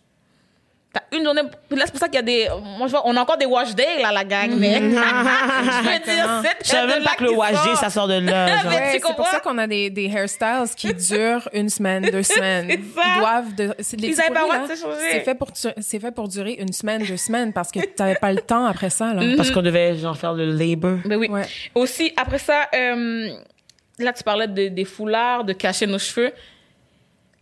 T'as 0.93 1.17
une 1.17 1.23
journée. 1.23 1.43
Là, 1.43 1.83
c'est 1.85 1.91
pour 1.93 2.01
ça 2.01 2.09
qu'il 2.09 2.17
y 2.17 2.19
a 2.19 2.23
des. 2.23 2.49
Moi, 2.77 2.89
je 2.89 2.91
vois, 2.91 3.03
on 3.05 3.17
a 3.17 3.21
encore 3.21 3.37
des 3.37 3.47
wash 3.47 3.77
days, 3.77 4.03
là, 4.03 4.11
la 4.11 4.25
gang. 4.25 4.51
Mais. 4.59 4.75
je 4.81 4.89
veux 4.89 6.05
dire, 6.05 6.43
c'est. 6.43 6.65
Je 6.65 6.69
savais 6.69 6.95
même 6.95 7.05
pas 7.05 7.15
que 7.15 7.23
le 7.23 7.31
wagé, 7.31 7.77
ça 7.77 7.91
sort 7.91 8.09
de 8.09 8.15
là. 8.15 8.47
Mais 8.65 8.77
Ouais, 8.77 8.89
c'est 9.01 9.15
pour 9.15 9.27
ça 9.29 9.39
qu'on 9.39 9.57
a 9.59 9.69
des, 9.69 9.89
des 9.91 10.07
hairstyles 10.07 10.75
qui 10.77 10.93
durent 10.93 11.49
une 11.53 11.69
semaine, 11.69 12.11
deux 12.11 12.23
semaines. 12.25 12.71
Ils 12.71 13.19
doivent. 13.21 13.55
De, 13.55 13.63
les 13.65 14.09
Ils 14.09 14.11
petits 14.15 14.21
avaient 14.21 14.35
pas 14.35 14.41
le 14.41 14.47
droit 14.47 14.67
de 14.67 14.75
se 14.75 14.81
changer. 14.81 14.97
C'est 15.13 15.21
fait, 15.21 15.35
pour, 15.37 15.49
c'est 15.55 16.01
fait 16.01 16.11
pour 16.11 16.27
durer 16.27 16.55
une 16.55 16.73
semaine, 16.73 17.05
deux 17.05 17.17
semaines 17.17 17.53
parce 17.53 17.71
que 17.71 17.79
t'avais 17.87 18.17
pas 18.17 18.33
le 18.33 18.41
temps 18.41 18.65
après 18.67 18.91
ça. 18.91 19.15
Là. 19.15 19.23
Parce 19.37 19.53
qu'on 19.53 19.63
devait, 19.63 19.97
genre, 19.97 20.17
faire 20.19 20.33
le 20.35 20.47
labor. 20.47 20.99
Ben 21.05 21.17
oui. 21.17 21.29
Ouais. 21.29 21.47
Aussi, 21.77 22.13
après 22.17 22.39
ça, 22.39 22.69
euh, 22.75 23.29
là, 24.01 24.13
tu 24.13 24.25
parlais 24.25 24.49
de- 24.49 24.69
des 24.69 24.85
foulards, 24.85 25.45
de 25.45 25.53
cacher 25.53 25.87
nos 25.87 25.99
cheveux. 26.01 26.33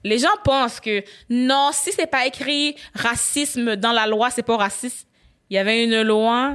Les 0.05 0.19
gens 0.19 0.29
pensent 0.45 0.81
que 0.81 1.03
non, 1.29 1.71
si 1.73 1.93
c'est 1.93 2.07
pas 2.07 2.27
écrit 2.27 2.77
racisme 2.95 3.77
dans 3.77 3.93
la 3.93 4.07
loi, 4.07 4.31
c'est 4.31 4.43
pas 4.43 4.57
raciste. 4.57 5.07
Il 5.51 5.55
y 5.55 5.59
avait 5.59 5.83
une 5.85 6.03
loi 6.03 6.55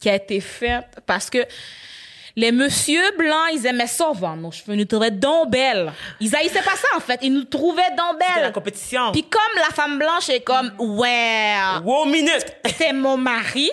qui 0.00 0.08
a 0.10 0.14
été 0.16 0.40
faite 0.40 0.98
parce 1.06 1.30
que 1.30 1.38
les 2.34 2.50
messieurs 2.50 3.12
blancs, 3.18 3.50
ils 3.52 3.66
aimaient 3.66 3.86
ça 3.86 4.10
nos 4.36 4.50
cheveux. 4.50 4.72
Ils 4.72 4.78
nous 4.78 4.84
trouvaient 4.86 5.10
donc 5.10 5.50
belles. 5.50 5.92
Ils 6.18 6.34
haïssaient 6.34 6.62
pas 6.62 6.76
ça, 6.76 6.88
en 6.96 7.00
fait. 7.00 7.20
Ils 7.22 7.32
nous 7.32 7.44
trouvaient 7.44 7.90
donc 7.96 8.16
C'était 8.18 8.34
la 8.36 8.42
belles. 8.44 8.52
compétition. 8.52 9.12
Puis 9.12 9.22
comme 9.24 9.40
la 9.56 9.74
femme 9.74 9.98
blanche 9.98 10.30
est 10.30 10.40
comme, 10.40 10.72
ouais, 10.78 11.54
Wow, 11.84 12.06
minute! 12.06 12.46
c'est 12.78 12.94
mon 12.94 13.18
mari. 13.18 13.70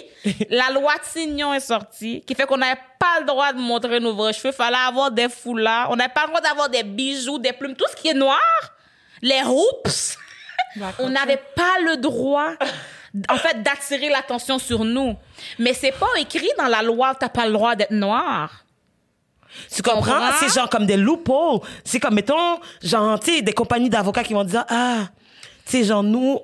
La 0.49 0.71
loi 0.71 0.93
Tignon 1.13 1.53
est 1.53 1.61
sortie, 1.61 2.21
qui 2.27 2.35
fait 2.35 2.45
qu'on 2.45 2.57
n'avait 2.57 2.79
pas 2.99 3.21
le 3.21 3.25
droit 3.25 3.53
de 3.53 3.59
montrer 3.59 4.01
nos 4.01 4.13
vrais 4.13 4.33
cheveux. 4.33 4.51
Fallait 4.51 4.75
avoir 4.75 5.09
des 5.09 5.29
foulards. 5.29 5.89
On 5.91 5.95
n'avait 5.95 6.13
pas 6.13 6.23
le 6.23 6.27
droit 6.27 6.41
d'avoir 6.41 6.67
des 6.69 6.83
bijoux, 6.83 7.39
des 7.39 7.53
plumes, 7.53 7.75
tout 7.75 7.85
ce 7.89 7.95
qui 7.95 8.09
est 8.09 8.13
noir. 8.13 8.37
Les 9.21 9.41
hoops. 9.45 10.17
On 10.99 11.09
n'avait 11.09 11.41
pas 11.55 11.79
le 11.85 11.97
droit, 11.97 12.51
en 13.29 13.35
fait, 13.37 13.61
d'attirer 13.63 14.09
l'attention 14.09 14.59
sur 14.59 14.85
nous. 14.85 15.15
Mais 15.57 15.73
c'est 15.73 15.91
pas 15.91 16.07
écrit 16.19 16.49
dans 16.57 16.67
la 16.67 16.81
loi, 16.81 17.15
t'as 17.15 17.29
pas 17.29 17.45
le 17.45 17.53
droit 17.53 17.75
d'être 17.75 17.91
noir. 17.91 18.65
Tu 19.73 19.81
comprends? 19.81 20.01
comprends? 20.01 20.31
C'est 20.39 20.53
genre 20.53 20.69
comme 20.69 20.85
des 20.85 20.97
loopholes. 20.97 21.59
C'est 21.83 21.99
comme, 21.99 22.13
mettons, 22.15 22.59
genre, 22.83 23.19
tu 23.19 23.35
sais, 23.35 23.41
des 23.41 23.53
compagnies 23.53 23.89
d'avocats 23.89 24.23
qui 24.23 24.33
vont 24.33 24.43
dire, 24.43 24.63
ah, 24.69 25.07
tu 25.65 25.71
sais, 25.71 25.83
genre, 25.83 26.03
nous, 26.03 26.39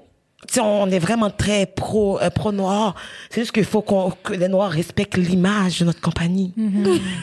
tu 0.47 0.55
sais, 0.55 0.59
on 0.61 0.89
est 0.89 0.99
vraiment 0.99 1.29
très 1.29 1.67
pro, 1.67 2.19
euh, 2.19 2.29
pro 2.29 2.51
noir. 2.51 2.95
C'est 3.29 3.41
juste 3.41 3.51
qu'il 3.51 3.65
faut 3.65 3.81
qu'on, 3.81 4.11
que 4.11 4.33
les 4.33 4.47
noirs 4.47 4.71
respectent 4.71 5.17
l'image 5.17 5.79
de 5.79 5.85
notre 5.85 6.01
compagnie. 6.01 6.53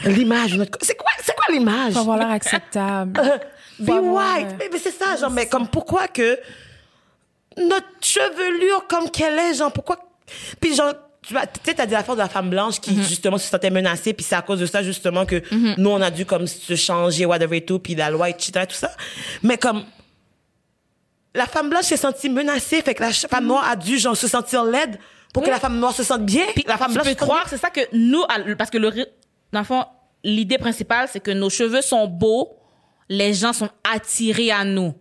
L'image 0.05 0.53
de 0.53 0.57
notre, 0.57 0.77
c'est 0.81 0.95
quoi, 0.95 1.11
c'est 1.21 1.35
quoi 1.35 1.53
l'image? 1.53 1.93
Faut 1.93 1.99
avoir 1.99 2.17
l'air 2.17 2.31
acceptable. 2.31 3.19
Be 3.79 3.89
white. 3.89 4.55
Mais, 4.57 4.69
mais 4.71 4.79
c'est 4.79 4.91
ça, 4.91 5.15
genre, 5.15 5.31
mais 5.31 5.47
comme 5.47 5.67
pourquoi 5.67 6.07
que 6.07 6.39
notre 7.57 7.87
chevelure 8.01 8.87
comme 8.87 9.09
qu'elle 9.09 9.37
est, 9.37 9.55
genre, 9.55 9.71
pourquoi. 9.71 9.97
Puis, 10.59 10.75
genre, 10.75 10.93
tu 11.21 11.33
vois, 11.33 11.45
tu 11.45 11.59
sais, 11.63 11.73
t'as 11.73 11.85
dit 11.85 11.93
l'affaire 11.93 12.15
de 12.15 12.19
la 12.19 12.29
femme 12.29 12.49
blanche 12.49 12.79
qui, 12.79 12.95
justement, 13.03 13.37
se 13.37 13.47
sentait 13.47 13.69
menacée, 13.69 14.13
puis 14.13 14.25
c'est 14.25 14.35
à 14.35 14.41
cause 14.41 14.59
de 14.59 14.65
ça, 14.65 14.83
justement, 14.83 15.25
que 15.25 15.41
nous, 15.77 15.89
on 15.89 16.01
a 16.01 16.11
dû, 16.11 16.25
comme, 16.25 16.47
se 16.47 16.75
changer, 16.75 17.25
whatever 17.25 17.57
et 17.57 17.65
tout, 17.65 17.79
puis 17.79 17.95
la 17.95 18.09
loi, 18.09 18.29
etc., 18.29 18.65
tout 18.67 18.75
ça. 18.75 18.91
Mais 19.41 19.57
comme, 19.57 19.85
la 21.35 21.45
femme 21.45 21.69
blanche 21.69 21.85
s'est 21.85 21.97
sentie 21.97 22.29
menacée, 22.29 22.81
fait 22.81 22.93
que 22.93 23.01
la 23.01 23.11
femme 23.11 23.47
noire 23.47 23.67
a 23.67 23.75
dû, 23.75 23.97
genre, 23.97 24.17
se 24.17 24.27
sentir 24.27 24.63
laide 24.63 24.99
pour 25.33 25.43
que 25.43 25.49
la 25.49 25.59
femme 25.59 25.79
noire 25.79 25.93
se 25.93 26.03
sente 26.03 26.25
bien. 26.25 26.45
Puis 26.53 26.63
la 26.67 26.77
femme 26.77 26.89
tu 26.89 26.93
blanche 26.93 27.07
peux 27.07 27.13
se 27.13 27.19
sente 27.19 27.27
croire, 27.27 27.45
c'est 27.49 27.57
ça 27.57 27.69
que 27.69 27.81
nous, 27.91 28.23
parce 28.57 28.69
que 28.69 28.77
le, 28.77 28.91
dans 29.51 29.59
le 29.59 29.65
fond, 29.65 29.83
l'idée 30.23 30.57
principale, 30.57 31.07
c'est 31.11 31.19
que 31.19 31.31
nos 31.31 31.49
cheveux 31.49 31.81
sont 31.81 32.07
beaux, 32.07 32.55
les 33.09 33.33
gens 33.33 33.53
sont 33.53 33.69
attirés 33.83 34.51
à 34.51 34.63
nous. 34.63 34.93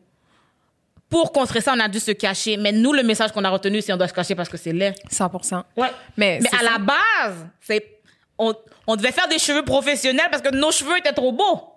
Pour 1.09 1.33
contrer 1.33 1.61
ça, 1.61 1.75
on 1.77 1.81
a 1.81 1.88
dû 1.88 2.01
se 2.01 2.12
cacher. 2.12 2.57
Mais 2.57 2.73
nous, 2.73 2.93
le 2.93 3.03
message 3.03 3.33
qu'on 3.33 3.45
a 3.45 3.51
retenu, 3.51 3.83
c'est 3.83 3.93
on 3.93 3.99
doit 3.99 4.09
se 4.09 4.15
cacher 4.15 4.35
parce 4.35 4.49
que 4.49 4.57
c'est 4.57 4.73
laid. 4.73 4.95
100%. 5.11 5.62
Ouais. 5.77 5.88
Mais, 6.17 6.41
à 6.53 6.57
ça. 6.59 6.62
la 6.62 6.79
base, 6.79 7.47
c'est 7.61 8.01
on, 8.38 8.55
on 8.87 8.97
devait 8.97 9.12
faire 9.12 9.29
des 9.29 9.38
cheveux 9.38 9.65
professionnels 9.65 10.29
parce 10.31 10.43
que 10.43 10.55
nos 10.55 10.71
cheveux 10.71 10.97
étaient 10.99 11.12
trop 11.12 11.33
beaux. 11.33 11.75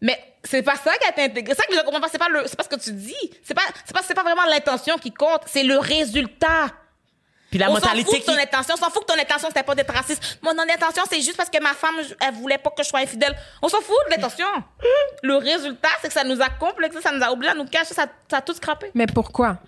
Mais 0.00 0.18
c'est 0.42 0.62
pas 0.62 0.74
ça 0.74 0.92
qui 0.98 1.06
a 1.06 1.10
été 1.10 1.22
intégré. 1.22 1.54
C'est 1.54 1.62
ça 1.62 1.68
que 1.68 1.74
je 1.74 1.84
comprends 1.84 2.00
pas. 2.00 2.08
C'est 2.10 2.18
pas 2.18 2.28
le, 2.28 2.42
c'est 2.46 2.56
pas 2.56 2.64
ce 2.64 2.68
que 2.68 2.80
tu 2.80 2.92
dis. 2.92 3.30
C'est 3.44 3.54
pas, 3.54 3.62
c'est 3.84 3.94
pas, 3.94 4.02
c'est 4.02 4.14
pas 4.14 4.24
vraiment 4.24 4.44
l'intention 4.50 4.98
qui 4.98 5.12
compte. 5.12 5.42
C'est 5.46 5.62
le 5.62 5.78
résultat. 5.78 6.66
Puis 7.52 7.58
la 7.58 7.70
on 7.70 7.74
s'en 7.74 7.80
mentalité 7.82 8.10
fout 8.10 8.20
de 8.20 8.24
ton 8.24 8.32
qui. 8.34 8.40
intention. 8.40 8.74
On 8.78 8.82
s'en 8.82 8.90
fout 8.90 9.06
que 9.06 9.12
ton 9.12 9.20
intention, 9.20 9.48
c'était 9.48 9.62
pas 9.62 9.74
d'être 9.74 9.92
raciste. 9.92 10.38
Mon 10.42 10.52
intention, 10.52 11.02
c'est 11.08 11.20
juste 11.20 11.36
parce 11.36 11.50
que 11.50 11.62
ma 11.62 11.74
femme, 11.74 11.94
elle 12.18 12.32
voulait 12.32 12.56
pas 12.56 12.70
que 12.70 12.82
je 12.82 12.88
sois 12.88 13.00
infidèle. 13.00 13.36
On 13.60 13.68
s'en 13.68 13.82
fout 13.82 13.94
de 14.06 14.16
l'intention. 14.16 14.46
Le 15.22 15.36
résultat, 15.36 15.90
c'est 16.00 16.08
que 16.08 16.14
ça 16.14 16.24
nous 16.24 16.40
a 16.40 16.48
complexé, 16.48 17.02
ça 17.02 17.12
nous 17.12 17.22
a 17.22 17.30
obligé 17.30 17.52
à 17.52 17.54
nous 17.54 17.66
cacher, 17.66 17.92
ça, 17.92 18.06
ça 18.30 18.38
a 18.38 18.40
tout 18.40 18.54
scrappé. 18.54 18.90
Mais 18.94 19.04
pourquoi? 19.06 19.58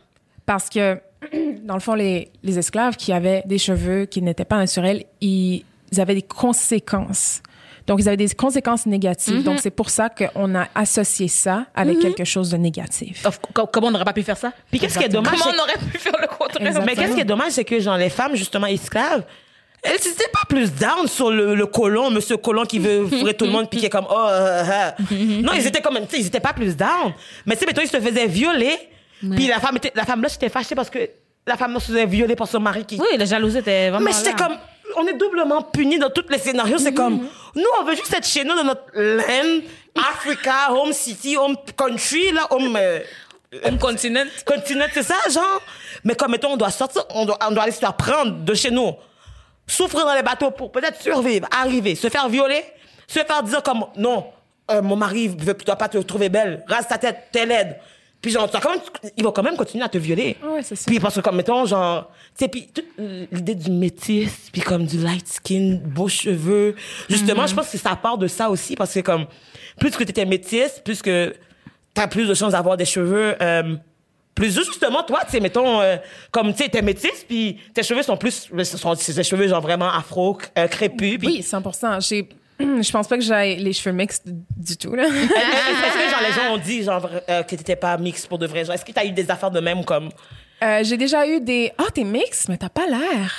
Parce 0.47 0.71
que, 0.71 0.99
dans 1.63 1.75
le 1.75 1.81
fond, 1.81 1.93
les, 1.95 2.33
les 2.43 2.59
esclaves 2.59 2.97
qui 2.97 3.13
avaient 3.13 3.43
des 3.45 3.59
cheveux 3.59 4.07
qui 4.07 4.23
n'étaient 4.23 4.47
pas 4.47 4.57
naturels, 4.57 5.05
ils 5.21 5.63
avaient 5.99 6.15
des 6.15 6.23
conséquences. 6.23 7.43
Donc, 7.87 8.01
ils 8.01 8.09
avaient 8.09 8.17
des 8.17 8.31
conséquences 8.31 8.87
négatives. 8.87 9.43
Donc, 9.43 9.59
c'est 9.61 9.71
pour 9.71 9.91
ça 9.91 10.09
qu'on 10.09 10.55
a 10.55 10.69
associé 10.75 11.29
ça 11.29 11.67
avec 11.75 11.99
quelque 12.01 12.25
chose 12.25 12.51
de 12.51 12.57
négatif. 12.57 13.25
Of- 13.27 13.41
Comment 13.73 13.89
on 13.89 13.91
n'aurait 13.91 14.05
pas 14.05 14.13
pu 14.13 14.23
faire 14.23 14.37
ça? 14.37 14.53
Puis 14.71 14.81
qu'est-ce 14.81 14.99
qui 14.99 15.05
est 15.05 15.09
dommage? 15.09 15.39
Comment 15.39 15.53
on 15.57 15.63
aurait 15.63 15.79
pu 15.91 15.99
faire 15.99 16.15
le 16.21 16.27
contraire? 16.27 16.61
Exactement. 16.61 16.87
Mais 16.87 16.95
qu'est-ce 16.95 17.15
qui 17.15 17.21
est 17.21 17.25
dommage, 17.25 17.53
c'est 17.53 17.65
que 17.65 17.79
genre 17.81 17.97
les 17.97 18.11
femmes 18.11 18.35
justement 18.37 18.67
esclaves, 18.67 19.25
elles 19.83 19.93
n'étaient 19.93 20.31
pas 20.33 20.47
plus 20.49 20.73
down 20.73 21.07
sur 21.07 21.31
le, 21.31 21.55
le 21.55 21.67
colon, 21.67 22.11
monsieur 22.11 22.39
colon 22.39 22.65
qui 22.65 22.79
veut 22.79 23.07
fourrer 23.19 23.35
tout 23.35 23.45
le 23.45 23.51
monde 23.51 23.69
puis 23.69 23.81
qui 23.81 23.87
est 23.87 23.91
comme 23.91 24.07
oh. 24.09 24.27
euh, 24.31 24.65
euh. 24.65 24.91
non, 25.43 25.53
ils 25.55 25.67
étaient 25.67 25.83
comme 25.83 25.99
tu 26.07 26.17
sais, 26.17 26.21
ils 26.21 26.27
étaient 26.27 26.41
pas 26.41 26.55
plus 26.55 26.75
down. 26.75 27.13
Mais 27.45 27.55
tu 27.55 27.61
sais, 27.61 27.67
mettons 27.67 27.83
ils 27.83 27.89
se 27.89 28.01
faisaient 28.01 28.27
violer, 28.27 28.77
puis 29.21 29.47
la 29.47 29.61
femme 29.61 29.77
était 29.77 29.93
la 29.95 30.05
femme 30.05 30.23
là 30.23 30.29
était 30.35 30.49
fâchée 30.49 30.75
parce 30.75 30.89
que 30.89 30.99
la 31.47 31.59
femme 31.59 31.75
là 31.75 31.81
se 31.81 31.89
faisait 31.89 32.07
violer 32.07 32.35
par 32.35 32.49
son 32.49 32.61
mari 32.61 32.87
qui. 32.87 32.99
Oui, 32.99 33.19
la 33.19 33.27
jalousie 33.27 33.59
était 33.59 33.91
vraiment. 33.91 34.07
Mais 34.07 34.13
j'étais 34.13 34.33
comme 34.33 34.57
on 34.97 35.07
est 35.07 35.15
doublement 35.15 35.63
punis 35.63 35.99
dans 35.99 36.11
tous 36.11 36.25
les 36.29 36.39
scénarios. 36.39 36.79
C'est 36.79 36.95
comme 36.95 37.27
nous 37.55 37.65
on 37.81 37.85
veut 37.85 37.95
juste 37.95 38.13
être 38.15 38.27
chez 38.27 38.45
nous 38.45 38.55
dans 38.57 38.65
notre 38.65 38.85
land, 38.95 39.61
Africa, 39.97 40.73
home 40.73 40.93
city, 40.93 41.37
home 41.37 41.57
country 41.77 42.33
là, 42.33 42.47
home. 42.51 42.77
euh, 42.77 43.01
Home 43.65 43.79
continent. 43.79 44.25
continent, 44.45 44.87
c'est 44.93 45.05
ça, 45.05 45.15
genre. 45.31 45.63
Mais 46.03 46.17
comme, 46.17 46.33
mettons, 46.33 46.55
on 46.55 46.57
doit 46.57 46.71
sortir, 46.73 47.05
on 47.11 47.25
doit, 47.25 47.39
on 47.47 47.53
doit 47.53 47.63
aller 47.63 47.71
se 47.73 47.79
faire 47.79 47.95
prendre 47.95 48.33
de 48.45 48.53
chez 48.55 48.73
nous. 48.73 48.95
Souffrir 49.67 50.05
dans 50.05 50.15
les 50.15 50.25
bateaux 50.25 50.51
pour 50.51 50.73
peut-être 50.73 51.01
survivre, 51.01 51.47
arriver, 51.57 51.95
se 51.95 52.09
faire 52.09 52.29
violer, 52.29 52.65
se 53.07 53.21
faire 53.21 53.43
dire 53.45 53.63
comme, 53.63 53.87
non, 53.97 54.27
euh, 54.73 54.83
mon 54.83 54.97
mari 54.97 55.29
ne 55.29 55.53
doit 55.53 55.77
pas 55.77 55.89
te 55.89 55.99
trouver 55.99 56.29
belle, 56.29 56.65
rase 56.67 56.89
ta 56.89 56.99
tête, 56.99 57.29
t'es 57.31 57.47
laide. 57.47 57.79
Puis 58.25 58.33
genre, 58.33 58.51
quand 58.51 58.71
même, 58.71 58.81
ils 59.19 59.23
vont 59.23 59.33
quand 59.33 59.43
même 59.43 59.55
continuer 59.55 59.85
à 59.85 59.89
te 59.91 59.99
violer. 59.99 60.39
Ouais, 60.43 60.63
c'est 60.63 60.77
ça. 60.77 60.85
Puis 60.87 60.99
parce 60.99 61.15
que 61.15 61.21
comme, 61.21 61.37
mettons, 61.37 61.67
genre, 61.67 62.11
tu 62.35 62.47
sais, 62.47 62.49
puis 62.49 62.71
toute 62.73 62.87
l'idée 63.31 63.55
du 63.55 63.71
métis, 63.71 64.49
puis 64.51 64.63
comme 64.63 64.87
du 64.87 64.97
light 64.97 65.29
skin, 65.29 65.79
beaux 65.85 66.09
cheveux. 66.09 66.75
Justement, 67.11 67.47
je 67.47 67.55
pense 67.55 67.69
que 67.69 67.77
ça 67.77 67.95
part 67.97 68.17
de 68.17 68.27
ça 68.27 68.49
aussi, 68.49 68.77
parce 68.77 68.95
que 68.95 69.01
comme, 69.01 69.27
plus 69.79 69.91
que 69.91 70.05
t'étais 70.05 70.25
métisse, 70.25 70.81
plus 70.83 71.03
que 71.03 71.35
t'as 71.93 72.07
plus 72.07 72.27
de 72.27 72.33
chances 72.33 72.53
d'avoir 72.53 72.79
des 72.79 72.87
cheveux, 72.87 73.37
euh, 73.43 73.77
plus 74.35 74.55
juste, 74.55 74.69
justement, 74.69 75.03
toi, 75.03 75.21
tu 75.27 75.33
sais, 75.33 75.41
mettons, 75.41 75.83
euh, 75.83 75.99
comme, 76.31 76.55
tu 76.55 76.63
sais, 76.63 76.71
t'es 76.71 76.81
métisse, 76.81 77.27
puis 77.29 77.59
tes 77.75 77.83
cheveux 77.83 78.03
sont 78.03 78.17
plus, 78.17 78.51
sont 78.65 78.95
c'est 78.95 79.17
des 79.17 79.23
cheveux, 79.23 79.49
genre, 79.49 79.61
vraiment 79.61 79.93
afro, 79.93 80.39
euh, 80.57 80.67
crépus, 80.67 81.19
puis 81.19 81.29
Oui, 81.29 81.43
100 81.43 82.01
J'ai 82.01 82.27
Je 82.61 82.91
pense 82.93 83.09
pas 83.09 83.17
que 83.17 83.23
j'ai 83.25 83.57
les 83.57 83.73
cheveux 83.73 83.95
mixtes 83.95 84.27
du 84.27 84.77
tout, 84.77 84.95
là. 84.95 85.05
Est-ce 85.09 85.29
que 85.29 86.11
genre, 86.11 86.21
les 86.27 86.33
gens 86.33 86.55
ont 86.55 86.59
dit 86.59 86.83
genre, 86.83 87.09
euh, 87.29 87.43
que 87.43 87.57
t'étais 87.57 87.77
pas 87.77 87.97
mix 87.97 88.27
pour 88.27 88.39
de 88.39 88.47
vrai? 88.47 88.65
Genre, 88.65 88.75
est-ce 88.75 88.85
que 88.85 88.93
t'as 88.93 89.05
eu 89.05 89.11
des 89.11 89.29
affaires 89.31 89.51
de 89.51 89.61
même 89.61 89.85
comme? 89.85 90.09
Euh, 90.63 90.81
j'ai 90.85 90.97
déjà 90.97 91.27
eu 91.27 91.41
des. 91.41 91.73
Ah, 91.79 91.91
t'es 91.93 92.05
mix, 92.05 92.49
mais 92.49 92.57
t'as 92.57 92.69
pas 92.69 92.87
l'air. 92.87 93.33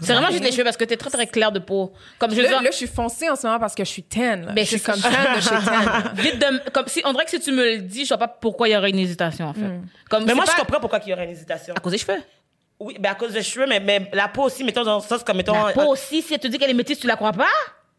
C'est 0.00 0.14
vraiment 0.14 0.30
juste 0.30 0.42
les 0.44 0.50
cheveux 0.50 0.64
parce 0.64 0.78
que 0.78 0.84
t'es 0.84 0.96
très 0.96 1.10
très 1.10 1.26
clair 1.26 1.52
de 1.52 1.58
peau. 1.58 1.92
Comme 2.18 2.30
je 2.30 2.36
veux 2.36 2.42
Là, 2.44 2.48
dire, 2.48 2.62
là, 2.62 2.70
je 2.70 2.76
suis 2.76 2.86
foncée 2.86 3.28
en 3.28 3.36
ce 3.36 3.46
moment 3.46 3.58
parce 3.60 3.74
que 3.74 3.84
je 3.84 3.90
suis 3.90 4.02
tan. 4.02 4.36
là. 4.46 4.52
Ben, 4.52 4.64
je 4.64 4.70
suis 4.70 4.78
c'est 4.78 4.90
comme 4.92 5.00
ça. 5.00 5.10
tan 5.10 5.36
de 5.36 5.40
chez 5.42 5.50
tan. 5.50 6.14
vite 6.14 6.38
de, 6.38 6.70
comme 6.70 6.86
si, 6.88 7.02
on 7.04 7.12
dirait 7.12 7.24
que 7.26 7.30
si 7.30 7.40
tu 7.40 7.52
me 7.52 7.62
le 7.62 7.78
dis, 7.82 8.04
je 8.04 8.08
vois 8.08 8.16
pas 8.18 8.28
pourquoi 8.28 8.66
il 8.68 8.72
y 8.72 8.76
aurait 8.78 8.88
une 8.88 8.98
hésitation, 8.98 9.48
en 9.48 9.52
fait. 9.52 9.60
Comme, 10.08 10.24
Mais 10.24 10.34
moi, 10.34 10.44
je 10.46 10.52
pas 10.52 10.60
comprends 10.60 10.80
pourquoi 10.80 11.00
il 11.04 11.10
y 11.10 11.12
aurait 11.12 11.24
une 11.26 11.32
hésitation. 11.32 11.74
À 11.74 11.80
cause 11.80 11.92
des 11.92 11.98
cheveux. 11.98 12.16
Oui, 12.80 12.96
ben 12.98 13.10
à 13.10 13.14
cause 13.14 13.32
des 13.32 13.42
cheveux, 13.42 13.66
mais, 13.68 13.78
mais 13.80 14.08
la 14.14 14.28
peau 14.28 14.44
aussi, 14.44 14.64
mettons, 14.64 14.84
dans 14.84 14.96
le 14.96 15.02
sens 15.02 15.22
comme, 15.22 15.36
mettons. 15.36 15.52
La 15.66 15.72
peau 15.72 15.92
aussi, 15.92 16.22
si 16.22 16.32
elle 16.32 16.40
te 16.40 16.46
dit 16.48 16.56
qu'elle 16.58 16.70
est 16.70 16.74
métisse, 16.74 16.98
tu 17.00 17.06
la 17.06 17.16
crois 17.16 17.32
pas? 17.32 17.44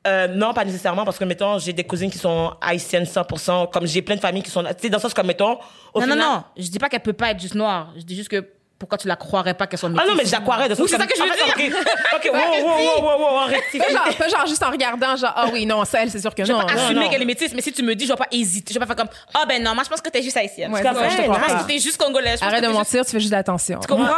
Euh, 0.10 0.28
non, 0.28 0.54
pas 0.54 0.65
nécessairement, 0.65 1.06
parce 1.06 1.17
que, 1.17 1.24
mettons, 1.24 1.60
j'ai 1.60 1.74
des 1.74 1.84
cousines 1.84 2.10
qui 2.12 2.17
sont 2.17 2.54
haïtiennes 2.62 3.06
100%, 3.06 3.69
comme 3.72 3.86
j'ai 3.86 4.02
plein 4.02 4.15
de 4.15 4.22
familles 4.22 4.43
qui 4.43 4.52
sont. 4.52 4.63
Tu 4.63 4.69
sais, 4.82 4.89
dans 4.89 4.98
le 4.98 5.02
sens 5.02 5.13
comme, 5.13 5.28
mettons. 5.28 5.60
Au 5.93 6.00
non, 6.00 6.02
final, 6.02 6.17
non, 6.19 6.34
non. 6.36 6.43
Je 6.58 6.69
dis 6.69 6.80
pas 6.80 6.89
qu'elle 6.89 7.02
peut 7.02 7.13
pas 7.13 7.32
être 7.32 7.39
juste 7.39 7.56
noire. 7.56 7.93
Je 7.95 8.02
dis 8.02 8.15
juste 8.15 8.30
que 8.30 8.43
pourquoi 8.80 8.98
tu 8.98 9.10
la 9.10 9.17
croirais 9.17 9.54
pas 9.54 9.67
qu'elle 9.67 9.78
soit 9.78 9.89
métisse? 9.89 10.06
Ah 10.08 10.10
non, 10.10 10.17
mais 10.17 10.26
j'aquarais 10.26 10.69
de 10.69 10.76
Oui, 10.82 10.88
c'est 10.88 10.98
ça 10.98 11.06
que 11.06 11.13
je 11.15 11.22
veux 11.22 11.30
dire. 11.30 11.78
Ok, 12.15 12.30
wow, 12.34 12.39
wow, 12.39 13.02
wow, 13.02 13.19
wow, 13.19 13.39
wow. 13.41 14.15
Pas 14.17 14.30
genre, 14.30 14.48
juste 14.48 14.63
en 14.63 14.72
regardant, 14.72 15.17
genre, 15.17 15.34
ah 15.36 15.48
oui, 15.52 15.65
non, 15.65 15.84
celle, 15.84 16.10
c'est 16.10 16.22
sûr 16.22 16.34
que 16.34 16.45
Je 16.45 16.54
vais 16.54 16.58
non. 16.58 16.65
pas 16.65 16.74
non. 16.74 16.84
assumer 16.84 17.02
non. 17.02 17.10
qu'elle 17.10 17.22
est 17.22 17.26
métisse, 17.26 17.54
mais 17.54 17.62
si 17.62 17.74
tu 17.74 17.84
me 17.84 17.93
dis, 17.93 18.06
je 18.06 18.13
vais 18.13 18.17
pas 18.17 18.28
hésiter. 18.32 18.74
Je 18.74 18.80
vais 18.80 18.86
pas 18.86 18.95
faire 18.95 19.06
comme, 19.06 19.13
ah 19.34 19.45
ben 19.45 19.62
non, 19.62 19.76
moi 19.76 19.84
je 19.84 19.89
pense 19.89 20.00
que 20.00 20.10
t'es 20.10 20.24
juste 20.24 20.38
haïtienne. 20.38 20.72
Ouais, 20.72 20.82
je 20.82 20.88
te 20.88 20.93
non, 21.28 21.34
pas. 21.34 21.63
t'es 21.67 21.80
juste 21.80 21.98
congolaise. 21.98 22.39
Je 22.39 22.45
Arrête 22.45 22.63
de 22.63 22.69
mentir, 22.69 23.04
tu 23.06 23.12
fais 23.12 23.19
juste 23.19 23.32
de 23.32 23.36
l'attention. 23.36 23.80
Tu 23.82 23.88
comprends? 23.88 24.13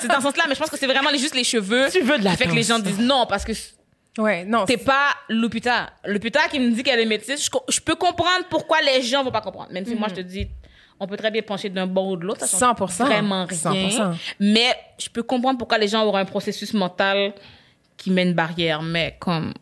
c'est 0.00 0.08
dans 0.08 0.16
ce 0.16 0.22
sens-là, 0.22 0.44
mais 0.48 0.54
je 0.54 0.60
pense 0.60 0.70
que 0.70 0.78
c'est 0.78 0.86
vraiment 0.86 1.10
juste 1.10 1.34
les 1.34 1.44
cheveux. 1.44 1.88
Tu 1.92 2.00
veux 2.00 2.18
de 2.18 2.26
qui 2.26 2.36
fait 2.36 2.46
que 2.46 2.54
les 2.54 2.62
gens 2.62 2.78
disent 2.78 2.98
non, 2.98 3.26
parce 3.26 3.44
que 3.44 3.52
Ouais, 4.18 4.44
non. 4.44 4.64
t'es 4.64 4.78
pas 4.78 5.08
Lupita. 5.28 5.90
Lupita 6.04 6.48
qui 6.48 6.58
me 6.58 6.70
dit 6.70 6.82
qu'elle 6.82 7.00
est 7.00 7.06
métisse, 7.06 7.50
je, 7.68 7.80
peux 7.80 7.96
comprendre 7.96 8.46
pourquoi 8.48 8.80
les 8.80 9.02
gens 9.02 9.22
vont 9.22 9.30
pas 9.30 9.42
comprendre. 9.42 9.70
Même 9.72 9.84
si 9.84 9.94
moi 9.94 10.08
je 10.08 10.14
te 10.14 10.20
dis, 10.20 10.48
on 10.98 11.06
peut 11.06 11.16
très 11.16 11.30
bien 11.30 11.42
pencher 11.42 11.68
d'un 11.68 11.86
bord 11.86 12.08
ou 12.08 12.16
de 12.16 12.24
l'autre. 12.24 12.46
ça 12.46 12.58
change 12.58 12.78
100%. 12.78 13.04
Vraiment 13.04 13.44
rien. 13.44 13.88
100%. 13.88 14.14
Mais 14.40 14.74
je 14.98 15.08
peux 15.10 15.22
comprendre 15.22 15.58
pourquoi 15.58 15.78
les 15.78 15.88
gens 15.88 16.04
auront 16.04 16.16
un 16.16 16.24
processus 16.24 16.72
mental 16.72 17.34
qui 17.96 18.10
met 18.10 18.22
une 18.22 18.32
barrière. 18.32 18.80
Mais 18.80 19.16
comme, 19.20 19.52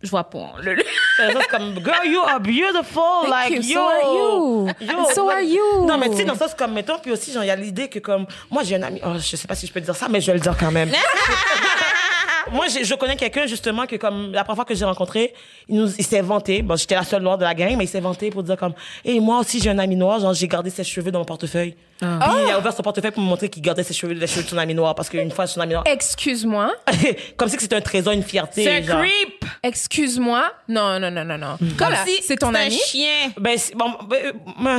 je 0.00 0.08
vois 0.08 0.30
pas. 0.30 0.52
Le, 0.62 0.74
le- 0.74 0.84
C'est 1.16 1.32
juste 1.32 1.48
comme, 1.48 1.74
girl, 1.84 2.06
you 2.06 2.20
are 2.20 2.40
beautiful. 2.40 3.02
Thank 3.28 3.50
like, 3.50 3.64
you, 3.64 3.72
yo. 3.72 3.74
so 3.74 3.88
are 3.88 4.14
you. 4.14 4.68
Yo, 4.80 5.04
So 5.12 5.26
like- 5.26 5.36
are 5.36 5.42
you. 5.42 5.86
Non, 5.86 5.98
mais 5.98 6.08
tu 6.08 6.16
sais, 6.18 6.24
dans 6.24 6.34
le 6.34 6.38
sens 6.38 6.54
comme, 6.54 6.72
mettons, 6.72 6.98
puis 7.00 7.10
aussi, 7.10 7.32
genre, 7.32 7.42
il 7.42 7.48
y 7.48 7.50
a 7.50 7.56
l'idée 7.56 7.88
que 7.88 7.98
comme, 7.98 8.26
moi, 8.48 8.62
j'ai 8.62 8.76
un 8.76 8.82
ami, 8.82 9.00
oh, 9.04 9.14
je 9.18 9.34
sais 9.36 9.48
pas 9.48 9.56
si 9.56 9.66
je 9.66 9.72
peux 9.72 9.80
dire 9.80 9.96
ça, 9.96 10.08
mais 10.08 10.20
je 10.20 10.28
vais 10.28 10.34
le 10.34 10.40
dire 10.40 10.56
quand 10.56 10.70
même. 10.70 10.90
moi, 12.52 12.66
j'ai- 12.68 12.84
je 12.84 12.94
connais 12.94 13.16
quelqu'un, 13.16 13.46
justement, 13.46 13.86
que 13.86 13.96
comme, 13.96 14.32
la 14.32 14.44
première 14.44 14.56
fois 14.56 14.64
que 14.64 14.74
j'ai 14.74 14.84
rencontré, 14.84 15.32
il 15.68 15.76
nous, 15.76 15.88
il 15.98 16.04
s'est 16.04 16.20
vanté, 16.20 16.62
bon, 16.62 16.76
j'étais 16.76 16.94
la 16.94 17.04
seule 17.04 17.22
noire 17.22 17.38
de 17.38 17.44
la 17.44 17.54
gang, 17.54 17.74
mais 17.76 17.84
il 17.84 17.88
s'est 17.88 18.00
vanté 18.00 18.30
pour 18.30 18.42
dire 18.42 18.56
comme, 18.56 18.74
et 19.04 19.18
moi 19.20 19.38
aussi, 19.38 19.60
j'ai 19.60 19.70
un 19.70 19.78
ami 19.78 19.96
noir, 19.96 20.20
genre, 20.20 20.34
j'ai 20.34 20.48
gardé 20.48 20.70
ses 20.70 20.84
cheveux 20.84 21.10
dans 21.10 21.18
mon 21.20 21.24
portefeuille. 21.24 21.74
Puis 21.98 22.08
il 22.08 22.50
a 22.50 22.58
ouvert 22.58 22.72
son 22.72 22.82
portefeuille 22.82 23.10
pour 23.10 23.22
me 23.22 23.28
montrer 23.28 23.50
qu'il 23.50 23.60
gardait 23.62 23.82
ses 23.82 23.92
cheveux, 23.92 24.14
les 24.14 24.26
cheveux 24.26 24.42
de 24.44 24.48
son 24.48 24.56
ami 24.56 24.74
noir, 24.74 24.94
parce 24.94 25.08
qu'une 25.10 25.30
fois, 25.30 25.46
son 25.46 25.60
ami 25.60 25.72
noir, 25.74 25.84
Excuse-moi. 25.86 26.72
comme 27.36 27.48
si 27.50 27.58
c'était 27.58 27.76
un 27.76 27.80
trésor, 27.82 28.12
une 28.14 28.22
fierté. 28.22 28.64
C'est 28.64 28.78
un 28.78 28.82
genre. 28.82 29.02
creep. 29.02 29.44
Excuse-moi. 29.62 30.44
Non, 30.68 30.98
non, 30.98 31.10
non, 31.10 31.24
non, 31.24 31.36
non. 31.36 31.56
Comme 31.58 31.68
Voilà, 31.78 32.04
si 32.06 32.22
c'est 32.22 32.36
ton 32.36 32.48
un 32.48 32.54
ami. 32.54 32.78
chien. 32.78 33.32
Ben, 33.38 33.58
c'est- 33.58 33.74
bon, 33.74 33.92
ben, 34.08 34.16
euh, 34.24 34.32
ben, 34.62 34.78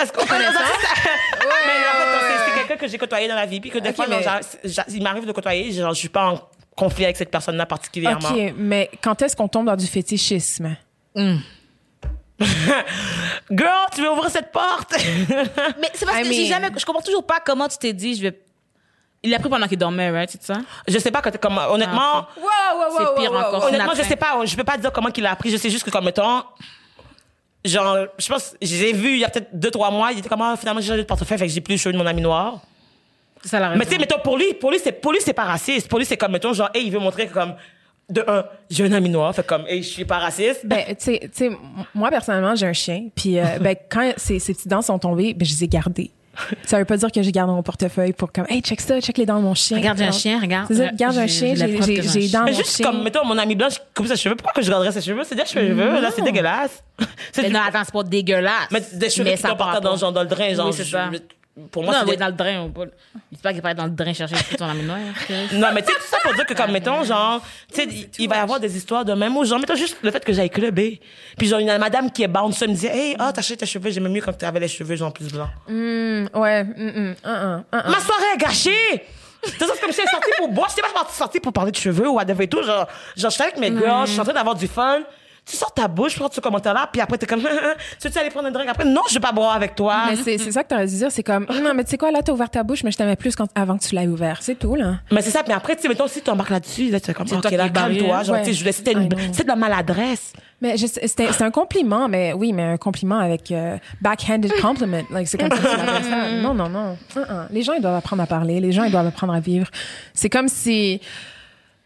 est-ce 0.00 0.12
qu'on 0.12 0.24
connaît 0.24 0.44
ça? 0.52 0.60
Mais 1.40 1.46
en 1.46 1.48
fait, 1.48 2.26
c'est- 2.28 2.44
c'est 2.50 2.58
quelqu'un 2.58 2.76
que 2.76 2.88
j'ai 2.88 2.98
côtoyé 2.98 3.28
dans 3.28 3.34
la 3.34 3.46
vie, 3.46 3.60
puis 3.60 3.70
que 3.70 3.78
des 3.78 3.92
fois, 3.92 4.06
mais- 4.08 4.24
il 4.88 5.02
m'arrive 5.02 5.26
de 5.26 5.32
côtoyer, 5.32 5.70
genre, 5.72 5.92
je 5.92 5.98
suis 5.98 6.08
pas 6.08 6.28
en 6.30 6.40
conflit 6.78 7.04
avec 7.04 7.16
cette 7.16 7.30
personne-là 7.30 7.66
particulièrement. 7.66 8.28
OK, 8.30 8.54
mais 8.56 8.88
quand 9.02 9.20
est-ce 9.20 9.34
qu'on 9.36 9.48
tombe 9.48 9.66
dans 9.66 9.76
du 9.76 9.86
fétichisme? 9.86 10.76
Girl, 13.50 13.86
tu 13.94 14.02
veux 14.02 14.10
ouvrir 14.12 14.30
cette 14.30 14.52
porte? 14.52 14.94
Mais 15.80 15.90
c'est 15.94 16.06
parce 16.06 16.18
I 16.20 16.22
que 16.22 16.32
j'ai 16.32 16.46
jamais, 16.46 16.68
je 16.76 16.84
comprends 16.84 17.02
toujours 17.02 17.26
pas 17.26 17.40
comment 17.44 17.66
tu 17.66 17.78
t'es 17.78 17.92
dit, 17.92 18.14
je 18.14 18.22
vais. 18.22 18.40
Il 19.24 19.30
l'a 19.30 19.40
pris 19.40 19.48
pendant 19.48 19.66
qu'il 19.66 19.78
dormait, 19.78 20.10
right, 20.10 20.30
c'est 20.30 20.42
ça? 20.44 20.60
je 20.86 20.96
sais 21.00 21.10
pas, 21.10 21.20
quand, 21.20 21.36
comme, 21.38 21.58
honnêtement, 21.58 22.00
Ah, 22.00 22.28
Wow, 22.36 22.78
wow, 22.78 22.96
C'est 23.16 23.20
pire 23.20 23.32
encore. 23.32 23.64
honnêtement, 23.64 23.94
je 23.96 24.02
sais 24.02 24.14
pas, 24.14 24.38
je 24.44 24.54
peux 24.54 24.62
pas 24.62 24.78
dire 24.78 24.92
comment 24.92 25.10
qu'il 25.10 25.26
a 25.26 25.32
appris, 25.32 25.50
je 25.50 25.56
sais 25.56 25.70
juste 25.70 25.84
que 25.84 25.90
comme 25.90 26.04
mettons, 26.04 26.44
genre, 27.64 27.96
je 28.16 28.28
pense, 28.28 28.54
j'ai 28.62 28.92
vu 28.92 29.14
il 29.14 29.18
y 29.18 29.24
a 29.24 29.28
peut-être 29.28 29.48
deux, 29.52 29.72
trois 29.72 29.90
mois, 29.90 30.12
il 30.12 30.20
était 30.20 30.28
comme, 30.28 30.42
ah, 30.42 30.54
finalement, 30.56 30.80
j'ai 30.80 30.88
changé 30.88 31.02
de 31.02 31.06
portefeuille, 31.06 31.38
fait 31.38 31.46
que 31.48 31.52
j'ai 31.52 31.60
plus 31.60 31.76
cheveux 31.78 31.92
de 31.92 31.98
mon 31.98 32.06
ami 32.06 32.22
noir. 32.22 32.60
Ça 33.44 33.60
la. 33.60 33.74
Mais 33.76 33.84
tu 33.84 33.92
sais, 33.92 33.98
mettons, 33.98 34.18
pour 34.20 34.36
lui, 34.36 34.54
pour 34.54 34.70
lui, 34.70 34.78
c'est, 34.82 34.92
pour 34.92 35.12
lui, 35.12 35.20
c'est 35.22 35.32
pas 35.32 35.44
raciste. 35.44 35.88
Pour 35.88 35.98
lui, 35.98 36.06
c'est 36.06 36.16
comme, 36.16 36.32
mettons, 36.32 36.52
genre, 36.52 36.70
hey, 36.74 36.86
il 36.86 36.92
veut 36.92 36.98
montrer 36.98 37.26
que 37.28 37.34
comme, 37.34 37.54
de 38.10 38.24
un, 38.26 38.44
j'ai 38.70 38.84
un 38.84 38.92
ami 38.92 39.08
noir, 39.10 39.34
fait 39.34 39.46
comme, 39.46 39.64
hey, 39.68 39.82
je 39.82 39.88
suis 39.88 40.04
pas 40.04 40.18
raciste. 40.18 40.60
Ben, 40.64 40.84
tu 40.88 40.94
sais- 40.98 41.20
tu 41.22 41.28
sais, 41.32 41.46
m- 41.46 41.56
moi, 41.94 42.10
personnellement, 42.10 42.54
j'ai 42.54 42.66
un 42.66 42.72
chien. 42.72 43.08
Puis, 43.14 43.38
euh, 43.38 43.44
ben, 43.60 43.76
quand 43.90 44.12
ces, 44.16 44.38
ces 44.38 44.54
petites 44.54 44.68
dents 44.68 44.82
sont 44.82 44.98
tombées, 44.98 45.34
ben, 45.34 45.44
je 45.46 45.52
les 45.52 45.64
ai 45.64 45.68
gardées. 45.68 46.10
Ça 46.64 46.78
veut 46.78 46.84
pas 46.84 46.96
dire 46.96 47.10
que 47.10 47.20
j'ai 47.20 47.32
gardé 47.32 47.52
mon 47.52 47.64
portefeuille 47.64 48.12
pour 48.12 48.30
comme, 48.30 48.46
hey, 48.48 48.60
check 48.62 48.80
ça, 48.80 49.00
check 49.00 49.18
les 49.18 49.26
dents 49.26 49.38
de 49.38 49.42
mon 49.42 49.54
chien. 49.54 49.76
Regarde, 49.76 50.00
un 50.00 50.12
chien, 50.12 50.40
regarde. 50.40 50.68
C'est 50.72 50.88
regarde, 50.90 51.18
un 51.18 51.26
chien, 51.26 51.54
j'ai 51.56 51.64
un 51.64 51.82
j'ai 51.82 51.96
les 52.00 52.28
chien. 52.28 52.38
dents 52.40 52.40
de 52.40 52.44
Mais 52.44 52.52
mon 52.52 52.56
juste 52.58 52.76
chien. 52.76 52.86
comme, 52.86 53.02
mettons, 53.02 53.24
mon 53.24 53.36
ami 53.38 53.56
blanche 53.56 53.74
coupe 53.92 54.06
ses 54.06 54.16
cheveux. 54.16 54.36
Pourquoi 54.36 54.52
que 54.52 54.62
je 54.62 54.70
garderais 54.70 54.92
ses 54.92 55.00
cheveux? 55.00 55.22
C'est 55.24 55.34
des 55.34 55.44
cheveux, 55.44 56.00
là, 56.00 56.10
c'est 56.14 56.22
dégueulasse. 56.22 56.84
C'est 57.32 57.42
Mais 57.42 57.48
du- 57.48 57.54
non, 57.54 57.60
attends, 57.66 57.82
c'est 57.84 57.92
pas 57.92 58.04
dégueulasse. 58.04 58.68
Mais 58.70 58.80
des 58.92 59.10
cheveux 59.10 59.30
qui 59.32 59.36
ça 59.36 59.48
sont 59.48 60.12
dans, 60.12 60.22
le 60.22 60.28
drain, 60.28 60.54
genre. 60.54 60.66
Oui, 60.68 60.72
c'est 60.74 60.84
je- 60.84 60.90
ça. 60.92 61.10
Pour 61.70 61.82
moi, 61.84 61.94
non, 62.00 62.04
des- 62.04 62.16
dans 62.16 62.26
le 62.26 62.32
drain. 62.32 62.60
On 62.60 62.70
peut... 62.70 62.90
Il 63.32 63.38
pas 63.38 63.52
qu'il 63.52 63.62
va 63.62 63.70
être 63.72 63.76
dans 63.76 63.84
le 63.84 63.90
drain 63.90 64.12
chercher 64.12 64.34
de 64.36 64.56
ton 64.56 64.66
ami 64.66 64.82
noir. 64.82 64.98
Non, 65.52 65.68
mais 65.74 65.82
tu 65.82 65.88
sais, 65.92 65.98
tout 65.98 66.06
ça 66.06 66.18
pour 66.22 66.32
dire 66.34 66.46
que, 66.46 66.54
comme, 66.54 66.70
mettons, 66.72 67.02
genre, 67.04 67.40
tu 67.72 67.82
sais, 67.82 67.88
il- 67.90 68.08
il 68.18 68.28
va 68.28 68.36
y 68.36 68.38
avoir 68.38 68.60
des 68.60 68.76
histoires 68.76 69.04
de 69.04 69.12
même 69.14 69.36
où, 69.36 69.44
genre, 69.44 69.58
mettons 69.58 69.74
juste 69.74 69.96
le 70.02 70.10
fait 70.10 70.24
que 70.24 70.32
j'aille 70.32 70.50
clubé. 70.50 71.00
Puis, 71.36 71.48
genre, 71.48 71.58
une 71.60 71.76
madame 71.78 72.10
qui 72.10 72.22
est 72.22 72.28
bound, 72.28 72.52
ça 72.54 72.66
me 72.66 72.72
disait, 72.72 72.96
hey, 72.96 73.16
ah, 73.18 73.32
t'as 73.32 73.40
acheté 73.40 73.56
tes 73.56 73.66
cheveux, 73.66 73.90
j'aimais 73.90 74.08
mieux 74.08 74.20
quand 74.20 74.36
tu 74.36 74.44
avais 74.44 74.60
les 74.60 74.68
cheveux, 74.68 74.96
genre, 74.96 75.12
plus 75.12 75.32
blancs. 75.32 75.48
Hum, 75.68 76.28
ouais, 76.34 76.60
hum, 76.60 76.74
hum, 76.78 76.94
hum, 76.96 77.14
hum, 77.24 77.64
hum. 77.72 77.82
Ma 77.92 77.98
soirée 78.00 78.24
est 78.34 78.38
gâchée! 78.38 79.04
C'est 79.44 79.56
comme 79.58 79.92
si 79.92 80.00
j'étais 80.00 80.08
sortie 80.10 80.30
pour 80.36 80.48
boire. 80.48 80.68
J'étais 80.68 80.82
pas 80.82 81.06
sortie 81.12 81.38
pour 81.38 81.52
parler 81.52 81.70
de 81.70 81.76
cheveux 81.76 82.08
ou 82.08 82.14
whatever 82.14 82.42
et 82.44 82.48
tout. 82.48 82.62
Genre, 82.62 82.88
genre, 83.16 83.30
je 83.30 83.34
suis 83.34 83.42
avec 83.42 83.56
mes 83.56 83.70
gars, 83.70 84.02
je 84.04 84.10
suis 84.10 84.20
en 84.20 84.24
train 84.24 84.32
d'avoir 84.34 84.56
du 84.56 84.66
fun. 84.66 85.00
Tu 85.48 85.56
sors 85.56 85.72
ta 85.72 85.88
bouche, 85.88 86.18
prends 86.18 86.28
ce 86.30 86.40
commentaire-là, 86.40 86.90
puis 86.92 87.00
après, 87.00 87.16
t'es 87.16 87.24
comme, 87.26 87.40
tu 88.00 88.08
veux 88.08 88.18
aller 88.18 88.28
prendre 88.28 88.48
un 88.48 88.50
drink 88.50 88.68
après? 88.68 88.84
Non, 88.84 89.00
je 89.08 89.14
vais 89.14 89.20
pas 89.20 89.32
boire 89.32 89.54
avec 89.54 89.74
toi. 89.74 90.02
Mais 90.10 90.16
c'est 90.16 90.36
c'est 90.36 90.52
ça 90.52 90.62
que 90.62 90.68
t'aurais 90.68 90.86
dû 90.86 90.94
dire, 90.94 91.10
c'est 91.10 91.22
comme, 91.22 91.46
non, 91.62 91.72
mais 91.74 91.84
tu 91.84 91.90
sais 91.90 91.98
quoi, 91.98 92.10
là, 92.10 92.20
t'as 92.22 92.32
ouvert 92.32 92.50
ta 92.50 92.62
bouche, 92.62 92.84
mais 92.84 92.90
je 92.90 92.98
t'aimais 92.98 93.16
plus 93.16 93.34
quand, 93.34 93.48
avant 93.54 93.78
que 93.78 93.84
tu 93.84 93.94
l'aies 93.94 94.06
ouvert. 94.06 94.38
C'est 94.42 94.56
tout, 94.58 94.74
là. 94.74 94.96
Mais 95.10 95.22
c'est 95.22 95.30
ça, 95.30 95.42
mais 95.48 95.54
après, 95.54 95.76
tu 95.76 95.82
sais, 95.82 95.88
mettons, 95.88 96.06
si 96.06 96.20
tu 96.20 96.30
embarques 96.30 96.50
là-dessus, 96.50 96.90
là, 96.90 97.00
tu 97.00 97.14
comme, 97.14 97.26
ok, 97.32 97.50
là, 97.50 97.68
calme-toi. 97.70 98.16
hein. 98.16 98.22
Genre, 98.24 98.38
tu 98.40 98.44
sais, 98.44 98.52
je 98.52 98.58
voulais, 98.58 98.72
c'était 98.72 98.92
une, 98.92 99.08
de 99.08 99.16
la 99.46 99.56
maladresse. 99.56 100.32
Mais 100.60 100.76
c'était 100.76 101.28
un 101.42 101.50
compliment, 101.50 102.08
mais 102.08 102.32
oui, 102.32 102.52
mais 102.52 102.64
un 102.64 102.76
compliment 102.76 103.18
avec 103.18 103.50
euh, 103.52 103.78
backhanded 104.02 104.52
compliment. 104.60 105.02
Like, 105.10 105.28
c'est 105.28 105.38
comme 105.38 105.50
ça 105.50 105.56
que 105.56 106.04
ça. 106.04 106.30
Non, 106.42 106.52
non, 106.52 106.68
non. 106.68 106.96
Les 107.50 107.62
gens, 107.62 107.72
ils 107.74 107.80
doivent 107.80 107.94
apprendre 107.94 108.22
à 108.22 108.26
parler. 108.26 108.60
Les 108.60 108.72
gens, 108.72 108.82
ils 108.84 108.90
doivent 108.90 109.06
apprendre 109.06 109.32
à 109.32 109.40
vivre. 109.40 109.68
C'est 110.12 110.28
comme 110.28 110.48
si... 110.48 111.00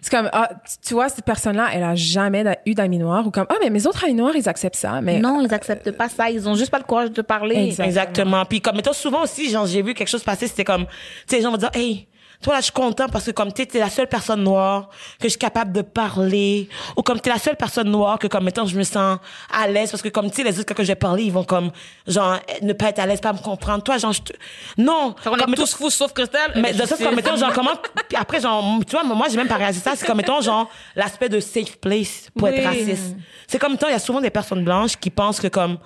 C'est 0.04 0.10
comme, 0.10 0.28
ah, 0.32 0.50
tu- 0.84 0.94
vois, 0.94 1.08
cette 1.08 1.24
personne-là, 1.24 1.68
elle 1.72 1.84
a 1.84 1.94
jamais 1.94 2.44
eu 2.66 2.74
d'amis 2.74 2.98
noirs 2.98 3.24
ou 3.26 3.30
comme, 3.30 3.46
ah, 3.48 3.54
mais 3.62 3.70
mes 3.70 3.86
autres 3.86 4.02
amis 4.04 4.14
noirs, 4.14 4.34
ils 4.34 4.48
acceptent 4.48 4.74
ça. 4.76 5.00
Mais 5.00 5.20
Non, 5.20 5.40
ils 5.40 5.54
acceptent 5.54 5.92
pas 5.92 6.08
ça. 6.08 6.28
Ils 6.28 6.48
ont 6.48 6.56
juste 6.56 6.70
pas 6.72 6.78
le 6.78 6.84
courage 6.84 7.12
de 7.12 7.22
parler. 7.22 7.54
Exact. 7.68 7.84
Exactement. 7.86 8.44
Puis 8.44 8.60
comme 8.60 8.74
mettons 8.76 8.92
souvent 8.92 9.22
aussi, 9.22 9.48
genre 9.48 9.64
j'ai 9.64 9.80
vu 9.80 9.94
quelque 9.94 10.08
chose 10.08 10.24
passer, 10.24 10.48
c'était 10.48 10.64
comme, 10.64 10.86
tu 10.86 10.92
sais, 11.28 11.36
les 11.36 11.42
gens 11.42 11.52
vont 11.52 11.56
dire, 11.56 11.70
hey, 11.74 12.08
toi 12.42 12.54
là, 12.54 12.60
je 12.60 12.64
suis 12.64 12.72
content 12.72 13.06
parce 13.08 13.24
que 13.24 13.30
comme 13.30 13.52
tu 13.52 13.62
es 13.62 13.78
la 13.78 13.88
seule 13.88 14.08
personne 14.08 14.42
noire 14.42 14.88
que 15.18 15.24
je 15.24 15.30
suis 15.30 15.38
capable 15.38 15.72
de 15.72 15.82
parler, 15.82 16.68
ou 16.96 17.02
comme 17.02 17.20
tu 17.20 17.28
es 17.30 17.32
la 17.32 17.38
seule 17.38 17.56
personne 17.56 17.88
noire 17.90 18.18
que 18.18 18.26
comme 18.26 18.44
mettons 18.44 18.66
je 18.66 18.76
me 18.76 18.82
sens 18.82 19.18
à 19.52 19.68
l'aise 19.68 19.90
parce 19.90 20.02
que 20.02 20.08
comme 20.08 20.28
tu 20.30 20.36
sais 20.36 20.42
les 20.44 20.58
autres 20.60 20.74
que 20.74 20.84
j'ai 20.84 20.94
parlé, 20.94 21.24
ils 21.24 21.32
vont 21.32 21.44
comme 21.44 21.70
genre 22.06 22.38
ne 22.60 22.72
pas 22.72 22.88
être 22.90 22.98
à 22.98 23.06
l'aise, 23.06 23.20
pas 23.20 23.32
me 23.32 23.38
comprendre. 23.38 23.82
Toi, 23.82 23.98
genre 23.98 24.12
je 24.12 24.22
te... 24.22 24.32
non. 24.76 25.14
Qu'on 25.24 25.36
Comme, 25.36 25.52
est 25.54 25.56
tous 25.56 25.74
fous 25.74 25.90
sauf 25.90 26.12
Christelle. 26.12 26.52
mais 26.56 26.72
de 26.72 26.84
ça, 26.84 26.96
comme, 26.96 27.14
mettons, 27.14 27.36
genre, 27.36 27.52
comment, 27.52 27.70
puis 28.08 28.16
après, 28.18 28.40
genre, 28.40 28.64
tu 28.86 28.92
vois, 28.96 29.04
moi, 29.04 29.26
j'ai 29.30 29.36
même 29.36 29.48
pas 29.48 29.56
réalisé 29.56 29.80
ça, 29.80 29.92
c'est 29.96 30.06
comme, 30.06 30.16
mettons, 30.16 30.40
genre, 30.40 30.68
l'aspect 30.96 31.28
de 31.28 31.40
safe 31.40 31.76
place 31.78 32.28
pour 32.36 32.48
être 32.48 32.58
Oui. 32.58 32.64
raciste. 32.64 33.16
C'est 33.46 33.58
comme, 33.58 33.72
mettons, 33.72 33.88
il 33.88 33.92
y 33.92 33.94
a 33.94 33.98
souvent 33.98 34.20
des 34.20 34.30
personnes 34.30 34.64
blanches 34.64 34.96
qui 34.96 35.10
pensent 35.10 35.40
que, 35.40 35.48
comme, 35.48 35.78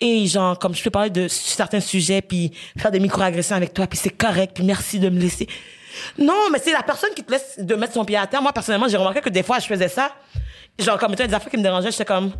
et 0.00 0.26
genre, 0.26 0.58
comme, 0.58 0.74
je 0.74 0.82
peux 0.82 0.90
parler 0.90 1.10
de 1.10 1.28
certains 1.28 1.80
sujets, 1.80 2.22
puis 2.22 2.50
faire 2.78 2.90
des 2.90 2.98
microagressions 3.00 3.56
avec 3.56 3.72
toi, 3.74 3.86
puis 3.86 3.98
c'est 3.98 4.10
correct, 4.16 4.52
puis 4.54 4.64
merci 4.64 4.98
de 4.98 5.08
me 5.08 5.20
laisser. 5.20 5.46
Non, 6.18 6.48
mais 6.50 6.58
c'est 6.58 6.72
la 6.72 6.82
personne 6.82 7.10
qui 7.14 7.24
te 7.24 7.30
laisse 7.30 7.58
de 7.58 7.74
mettre 7.74 7.94
son 7.94 8.04
pied 8.04 8.16
à 8.16 8.26
terre. 8.26 8.42
Moi, 8.42 8.52
personnellement, 8.52 8.88
j'ai 8.88 8.96
remarqué 8.96 9.20
que 9.20 9.30
des 9.30 9.42
fois, 9.42 9.58
je 9.58 9.66
faisais 9.66 9.88
ça. 9.88 10.12
Genre, 10.78 10.98
comme, 10.98 11.10
mettons, 11.10 11.26
des 11.26 11.34
affaires 11.34 11.50
qui 11.50 11.56
me 11.56 11.62
dérangeaient, 11.62 11.90
j'étais 11.90 12.04
comme, 12.04 12.32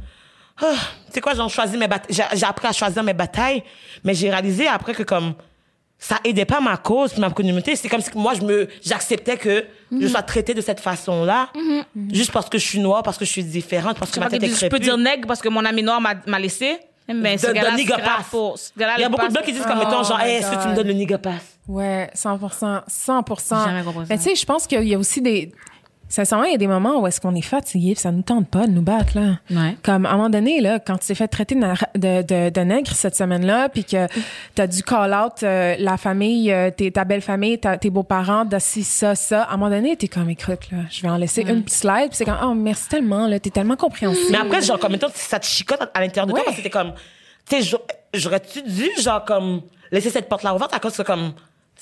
ah, 0.60 0.74
tu 1.06 1.12
sais 1.12 1.20
quoi, 1.20 1.34
genre, 1.34 1.50
choisi 1.50 1.76
mes 1.76 1.88
batailles. 1.88 2.24
J'ai 2.34 2.46
appris 2.46 2.66
à 2.66 2.72
choisir 2.72 3.02
mes 3.02 3.14
batailles, 3.14 3.62
mais 4.04 4.14
j'ai 4.14 4.30
réalisé 4.30 4.66
après 4.66 4.94
que, 4.94 5.02
comme, 5.02 5.34
ça 5.98 6.18
aidait 6.24 6.44
pas 6.44 6.60
ma 6.60 6.76
cause, 6.76 7.16
ma 7.18 7.30
communauté. 7.30 7.76
C'est 7.76 7.88
comme 7.88 8.00
si 8.00 8.10
moi, 8.16 8.34
je 8.34 8.40
me, 8.42 8.68
j'acceptais 8.82 9.36
que 9.36 9.64
je 10.00 10.08
sois 10.08 10.22
traitée 10.22 10.52
de 10.52 10.60
cette 10.60 10.80
façon-là, 10.80 11.50
juste 12.10 12.32
parce 12.32 12.48
que 12.48 12.58
je 12.58 12.66
suis 12.66 12.80
noire, 12.80 13.02
parce 13.04 13.18
que 13.18 13.24
je 13.24 13.30
suis 13.30 13.44
différente, 13.44 13.98
parce 13.98 14.10
que 14.10 14.18
ma 14.18 14.28
tête 14.28 14.42
est 14.42 14.48
je 14.48 14.66
peux 14.66 14.80
dire 14.80 14.98
nègre 14.98 15.28
parce 15.28 15.40
que 15.40 15.48
mon 15.48 15.64
ami 15.64 15.82
noir 15.82 16.00
m'a 16.00 16.14
m'a 16.26 16.40
laissé? 16.40 16.78
Mais 17.08 17.36
De- 17.36 17.46
de 17.48 17.76
nigga 17.76 17.98
pass. 17.98 18.26
pour- 18.30 18.56
Il 18.76 18.82
y 19.00 19.04
a 19.04 19.08
beaucoup 19.08 19.26
de 19.26 19.32
blancs 19.32 19.44
qui 19.44 19.52
disent 19.52 19.64
comme 19.66 19.78
Oh 19.80 19.84
mettons, 19.84 20.02
genre, 20.04 20.18
my 20.18 20.24
hey, 20.24 20.34
est-ce 20.36 20.50
que 20.50 20.62
tu 20.62 20.68
me 20.68 20.74
donnes 20.74 20.86
le 20.86 20.92
nigga 20.94 21.18
pass? 21.18 21.42
Ouais, 21.68 22.10
100%, 22.14 22.82
100%. 22.88 23.64
Jamais 23.64 23.82
compris 23.82 24.06
ça. 24.06 24.14
Mais 24.14 24.18
tu 24.18 24.24
sais, 24.24 24.34
je 24.34 24.44
pense 24.46 24.66
qu'il 24.66 24.82
y 24.86 24.94
a 24.94 24.98
aussi 24.98 25.20
des 25.22 25.52
sincèrement, 26.12 26.44
il 26.44 26.52
y 26.52 26.54
a 26.54 26.58
des 26.58 26.66
moments 26.66 27.00
où 27.00 27.06
est-ce 27.06 27.20
qu'on 27.20 27.34
est 27.34 27.40
fatigué, 27.40 27.92
puis 27.94 28.00
ça 28.02 28.12
nous 28.12 28.20
tente 28.22 28.46
pas 28.48 28.66
de 28.66 28.72
nous 28.72 28.82
battre, 28.82 29.18
là. 29.18 29.38
Ouais. 29.50 29.76
Comme, 29.82 30.04
à 30.04 30.10
un 30.10 30.16
moment 30.16 30.28
donné, 30.28 30.60
là, 30.60 30.78
quand 30.78 30.98
tu 30.98 31.06
t'es 31.06 31.14
fait 31.14 31.26
traiter 31.28 31.54
de, 31.54 31.62
de, 31.98 32.22
de, 32.22 32.50
de 32.50 32.60
nègre 32.60 32.90
cette 32.92 33.16
semaine-là, 33.16 33.70
puis 33.70 33.84
que 33.84 34.06
t'as 34.54 34.66
dû 34.66 34.82
call 34.82 35.14
out 35.14 35.42
euh, 35.42 35.74
la 35.78 35.96
famille, 35.96 36.52
euh, 36.52 36.70
tes- 36.70 36.92
ta 36.92 37.04
belle 37.04 37.22
famille, 37.22 37.58
ta- 37.58 37.78
tes 37.78 37.88
beaux-parents, 37.90 38.44
de 38.44 38.58
ci, 38.58 38.84
ça, 38.84 39.14
ça, 39.14 39.44
à 39.44 39.54
un 39.54 39.56
moment 39.56 39.70
donné, 39.70 39.96
t'es 39.96 40.08
comme, 40.08 40.28
écoute, 40.28 40.70
là, 40.70 40.78
je 40.90 41.00
vais 41.02 41.08
en 41.08 41.16
laisser 41.16 41.42
une 41.42 41.62
petite 41.62 41.78
slide, 41.80 42.08
puis 42.08 42.16
c'est 42.18 42.24
comme, 42.26 42.38
oh, 42.44 42.54
merci 42.54 42.88
tellement, 42.88 43.26
là, 43.26 43.40
t'es 43.40 43.50
tellement 43.50 43.76
compréhensible. 43.76 44.28
Mais 44.32 44.38
après, 44.38 44.60
genre, 44.60 44.78
comme, 44.78 44.92
mettons, 44.92 45.08
ça 45.14 45.38
te 45.40 45.46
chicote 45.46 45.80
à 45.94 46.00
l'intérieur 46.00 46.26
de 46.26 46.32
Ouais. 46.32 46.40
toi 46.40 46.44
parce 46.44 46.56
que 46.58 46.62
t'es 46.62 46.70
comme, 46.70 46.92
tu 47.48 47.62
sais, 47.62 47.76
j'aurais-tu 48.14 48.62
dû, 48.62 48.88
genre, 49.00 49.24
comme, 49.24 49.62
laisser 49.90 50.10
cette 50.10 50.28
porte-là 50.28 50.54
ouverte 50.54 50.74
à 50.74 50.78
cause 50.78 50.96
que, 50.96 51.02
comme, 51.02 51.32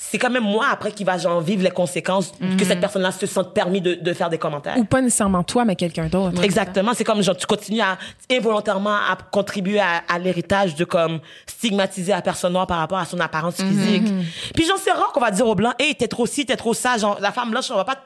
c'est 0.03 0.17
quand 0.17 0.31
même 0.31 0.43
moi 0.43 0.65
après 0.71 0.91
qui 0.91 1.03
va, 1.03 1.19
genre, 1.19 1.41
vivre 1.41 1.63
les 1.63 1.69
conséquences 1.69 2.31
que 2.57 2.65
cette 2.65 2.79
personne-là 2.79 3.11
se 3.11 3.27
sente 3.27 3.53
permis 3.53 3.81
de, 3.81 3.93
de 3.93 4.13
faire 4.13 4.31
des 4.31 4.39
commentaires. 4.39 4.75
Ou 4.77 4.83
pas 4.83 4.99
nécessairement 4.99 5.43
toi, 5.43 5.63
mais 5.63 5.75
quelqu'un 5.75 6.07
d'autre. 6.07 6.43
Exactement. 6.43 6.93
C'est 6.95 7.03
comme, 7.03 7.21
genre, 7.21 7.37
tu 7.37 7.45
continues 7.45 7.81
à, 7.81 7.99
involontairement, 8.31 8.95
à 8.95 9.15
contribuer 9.31 9.79
à, 9.79 10.01
à 10.09 10.17
l'héritage 10.17 10.73
de, 10.75 10.85
comme, 10.85 11.19
stigmatiser 11.45 12.13
la 12.13 12.23
personne 12.23 12.53
noire 12.53 12.65
par 12.65 12.79
rapport 12.79 12.97
à 12.97 13.05
son 13.05 13.19
apparence 13.19 13.57
physique. 13.57 14.11
Puis, 14.55 14.65
genre, 14.65 14.79
c'est 14.83 14.91
rare 14.91 15.11
qu'on 15.13 15.21
va 15.21 15.29
dire 15.29 15.45
aux 15.45 15.55
blancs, 15.55 15.75
hey, 15.77 15.93
t'es 15.93 16.07
trop 16.07 16.25
ci, 16.25 16.47
t'es 16.47 16.57
trop 16.57 16.73
ça. 16.73 16.97
Genre, 16.97 17.19
la 17.21 17.31
femme 17.31 17.51
blanche, 17.51 17.69
on 17.69 17.75
va 17.75 17.85
pas, 17.85 17.97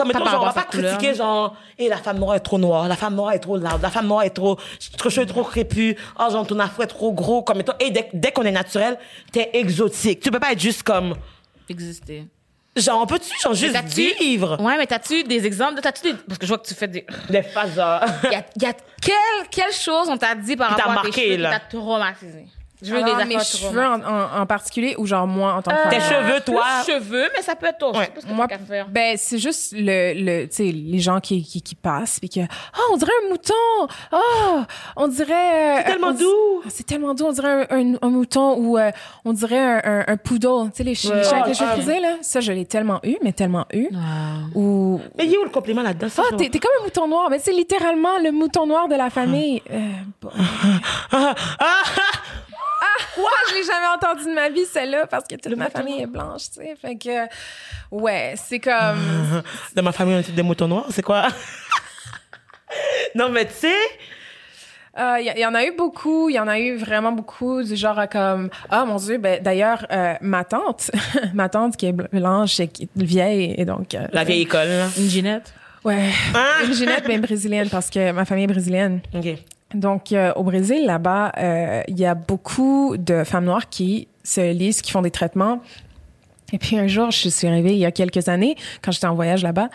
comme, 0.00 0.08
mettons, 0.08 0.24
genre, 0.24 0.42
on 0.42 0.46
va 0.46 0.52
pas 0.52 0.62
couleur. 0.64 0.96
critiquer, 0.96 1.14
genre, 1.14 1.56
hey, 1.78 1.88
la 1.88 1.96
femme 1.98 2.18
noire 2.18 2.34
est 2.36 2.40
trop 2.40 2.58
noire, 2.58 2.88
la 2.88 2.96
femme 2.96 3.14
noire 3.14 3.32
est 3.32 3.38
trop 3.38 3.56
lourde, 3.56 3.82
la 3.82 3.90
femme 3.90 4.06
noire 4.06 4.22
est 4.22 4.30
trop, 4.30 4.56
ton 4.98 5.10
cheveu 5.10 5.22
est 5.24 5.28
trop 5.28 5.44
crépus, 5.44 5.96
oh, 6.18 6.30
genre, 6.30 6.46
ton 6.46 6.58
afro 6.58 6.82
est 6.82 6.86
trop 6.86 7.12
gros, 7.12 7.42
comme, 7.42 7.58
mettons, 7.58 7.74
hey, 7.78 7.90
dès, 7.90 8.08
dès 8.12 8.32
qu'on 8.32 8.42
est 8.42 8.52
naturel, 8.52 8.98
t'es 9.32 9.50
exotique. 9.54 10.20
Tu 10.20 10.30
peux 10.30 10.40
pas 10.40 10.52
être 10.52 10.60
juste 10.60 10.82
comme, 10.82 11.14
Exister. 11.68 12.24
genre, 12.76 13.02
on 13.02 13.06
peut-tu, 13.06 13.30
genre, 13.42 13.54
juste 13.54 13.76
vivre? 13.94 14.60
Ouais, 14.60 14.76
mais 14.76 14.86
t'as-tu 14.86 15.22
des 15.24 15.46
exemples 15.46 15.76
de. 15.76 15.80
T'as-tu 15.80 16.02
des. 16.02 16.14
Parce 16.14 16.38
que 16.38 16.46
je 16.46 16.50
vois 16.50 16.58
que 16.58 16.66
tu 16.66 16.74
fais 16.74 16.88
des. 16.88 17.06
des 17.28 17.42
phases. 17.42 17.72
Il 18.24 18.32
y 18.32 18.34
a, 18.34 18.44
y 18.60 18.66
a 18.66 18.72
quelle, 19.02 19.48
quelle 19.50 19.72
chose 19.72 20.08
on 20.08 20.16
t'a 20.16 20.34
dit 20.34 20.56
par 20.56 20.70
rapport 20.70 20.92
à 20.92 21.02
tes 21.02 21.12
cheveux 21.12 21.36
qui 21.36 21.42
t'a 21.42 21.60
traumatisé? 21.60 22.46
Je 22.82 22.92
veux 22.94 23.02
Alors, 23.02 23.16
des 23.18 23.24
mes 23.26 23.36
affaires 23.36 23.44
cheveux 23.60 23.84
en, 23.86 24.00
en, 24.02 24.40
en 24.42 24.46
particulier, 24.46 24.94
ou 24.98 25.06
genre 25.06 25.26
moi, 25.26 25.52
en 25.54 25.62
tant 25.62 25.70
que 25.72 25.76
femme? 25.76 25.90
Tes 25.90 26.00
cheveux, 26.00 26.40
toi? 26.46 26.64
Plus 26.84 26.92
cheveux, 26.94 27.28
mais 27.36 27.42
ça 27.42 27.54
peut 27.56 27.66
être 27.66 27.82
autre. 27.82 27.98
Ouais. 27.98 28.04
Je 28.04 28.08
sais 28.08 28.14
pas 28.14 28.20
ce 28.22 28.26
que 28.26 28.32
Moi, 28.32 28.46
t'as 28.48 28.56
qu'à 28.56 28.64
faire. 28.64 28.88
ben 28.88 29.16
c'est 29.18 29.38
juste 29.38 29.72
le, 29.76 30.12
le 30.14 30.46
tu 30.48 30.54
sais 30.56 30.64
les 30.72 30.98
gens 30.98 31.20
qui, 31.20 31.42
qui, 31.44 31.60
qui 31.62 31.74
passent 31.74 32.18
puis 32.20 32.28
que 32.30 32.40
oh 32.40 32.90
on 32.92 32.96
dirait 32.96 33.12
un 33.24 33.28
mouton 33.30 33.54
oh 34.12 34.60
on 34.96 35.08
dirait 35.08 35.32
euh, 35.32 35.76
C'est 35.78 35.84
tellement 35.92 36.06
on- 36.08 36.12
doux. 36.14 36.62
Ah, 36.64 36.68
c'est 36.70 36.86
tellement 36.86 37.14
doux 37.14 37.24
on 37.26 37.32
dirait 37.32 37.66
un, 37.70 37.78
un, 37.92 37.94
un 38.02 38.08
mouton 38.10 38.54
ou 38.58 38.78
euh, 38.78 38.90
on 39.24 39.32
dirait 39.32 39.58
un, 39.58 39.80
un, 39.84 40.04
un 40.08 40.16
poodle 40.16 40.70
tu 40.70 40.78
sais 40.78 40.84
les, 40.84 40.94
chi- 40.94 41.12
les 41.12 41.22
chiens 41.24 41.38
avec 41.42 41.48
les 41.48 41.54
cheveux 41.54 41.68
Ah, 41.70 41.74
frisés 41.74 42.00
là 42.00 42.16
ça 42.22 42.40
je 42.40 42.52
l'ai 42.52 42.64
tellement 42.64 43.00
eu 43.02 43.16
mais 43.22 43.32
tellement 43.32 43.66
eu 43.72 43.88
ou 44.54 45.00
Mais 45.18 45.24
il 45.26 45.30
y 45.32 45.36
a 45.36 45.40
où 45.40 45.44
le 45.44 45.50
compliment 45.50 45.82
là-dedans? 45.82 46.08
ça, 46.08 46.22
oh 46.24 46.30
genre? 46.30 46.38
t'es 46.40 46.48
t'es 46.48 46.58
comme 46.58 46.72
un 46.80 46.84
mouton 46.84 47.06
noir 47.08 47.28
mais 47.30 47.38
c'est 47.38 47.52
littéralement 47.52 48.18
le 48.22 48.30
mouton 48.32 48.66
noir 48.66 48.88
de 48.88 48.94
la 48.94 49.10
famille 49.10 49.62
euh, 49.70 49.78
bon. 50.20 50.30
Ah, 51.12 51.34
ah, 51.58 51.82
Ouais, 53.16 53.24
je 53.50 53.54
l'ai 53.54 53.64
jamais 53.64 53.86
entendu 53.94 54.24
de 54.24 54.34
ma 54.34 54.48
vie, 54.48 54.64
celle-là, 54.64 55.06
parce 55.06 55.24
que 55.28 55.34
toute 55.36 55.56
ma 55.56 55.68
famille 55.70 56.00
est 56.02 56.06
blanche, 56.06 56.50
tu 56.54 56.60
sais. 56.60 56.74
Fait 56.80 56.96
que, 56.96 57.26
ouais, 57.90 58.34
c'est 58.36 58.58
comme, 58.60 59.42
Dans 59.74 59.82
ma 59.82 59.92
famille, 59.92 60.14
on 60.14 60.20
était 60.20 60.32
des 60.32 60.42
moutons 60.42 60.68
noirs, 60.68 60.86
c'est 60.90 61.02
quoi? 61.02 61.28
non, 63.14 63.28
mais 63.30 63.46
tu 63.46 63.52
sais, 63.54 63.74
Euh, 64.98 65.16
Il 65.20 65.32
y, 65.36 65.40
y 65.40 65.46
en 65.46 65.54
a 65.54 65.64
eu 65.64 65.72
beaucoup, 65.76 66.28
il 66.30 66.34
y 66.34 66.40
en 66.40 66.48
a 66.48 66.58
eu 66.58 66.76
vraiment 66.76 67.12
beaucoup 67.12 67.62
du 67.62 67.76
genre 67.76 67.98
à 67.98 68.06
comme 68.08 68.50
ah 68.70 68.84
mon 68.84 68.96
dieu 68.96 69.18
ben 69.18 69.40
d'ailleurs 69.40 69.86
euh, 69.92 70.14
ma 70.20 70.42
tante 70.44 70.90
ma 71.32 71.48
tante 71.48 71.76
qui 71.76 71.86
est 71.86 71.92
bl- 71.92 72.08
blanche 72.12 72.58
et 72.58 72.66
qui 72.66 72.82
est 72.84 72.88
vieille 72.96 73.54
et 73.56 73.64
donc 73.64 73.94
euh, 73.94 74.06
la 74.12 74.24
vieille 74.24 74.42
école, 74.42 74.66
là. 74.66 74.88
Une 74.98 75.08
Ginette. 75.08 75.54
ouais 75.84 76.10
Ah! 76.34 76.64
une 76.64 76.74
Ginette 76.74 77.06
mais 77.06 77.18
brésilienne 77.18 77.68
parce 77.70 77.88
que 77.88 78.10
ma 78.10 78.24
famille 78.24 78.44
est 78.44 78.48
brésilienne 78.48 79.00
OK. 79.14 79.26
Donc 79.74 80.12
euh, 80.12 80.32
au 80.34 80.42
Brésil 80.42 80.84
là-bas 80.84 81.32
euh, 81.38 81.82
il 81.88 81.98
y 81.98 82.06
a 82.06 82.14
beaucoup 82.14 82.96
de 82.96 83.24
femmes 83.24 83.44
noires 83.44 83.68
qui 83.68 84.08
se 84.24 84.52
lisent 84.52 84.82
qui 84.82 84.90
font 84.90 85.02
des 85.02 85.10
traitements 85.10 85.60
et 86.52 86.58
puis 86.58 86.76
un 86.78 86.86
jour, 86.86 87.10
je 87.10 87.28
suis 87.28 87.46
arrivée 87.46 87.72
il 87.72 87.78
y 87.78 87.84
a 87.84 87.92
quelques 87.92 88.28
années 88.28 88.56
quand 88.82 88.92
j'étais 88.92 89.06
en 89.06 89.14
voyage 89.14 89.42
là-bas. 89.42 89.68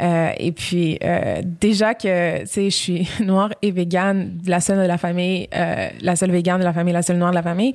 Euh, 0.00 0.30
et 0.36 0.52
puis 0.52 0.98
euh, 1.02 1.42
déjà 1.44 1.94
que 1.94 2.40
tu 2.40 2.46
sais, 2.46 2.64
je 2.70 2.76
suis 2.76 3.08
noire 3.20 3.50
et 3.62 3.70
végane, 3.70 4.38
la 4.46 4.60
seule 4.60 4.78
de 4.78 4.86
la 4.86 4.98
famille, 4.98 5.48
euh, 5.54 5.88
la 6.00 6.16
seule 6.16 6.30
végane 6.30 6.60
de 6.60 6.64
la 6.64 6.72
famille, 6.72 6.92
la 6.92 7.02
seule 7.02 7.18
noire 7.18 7.30
de 7.30 7.36
la 7.36 7.42
famille. 7.42 7.72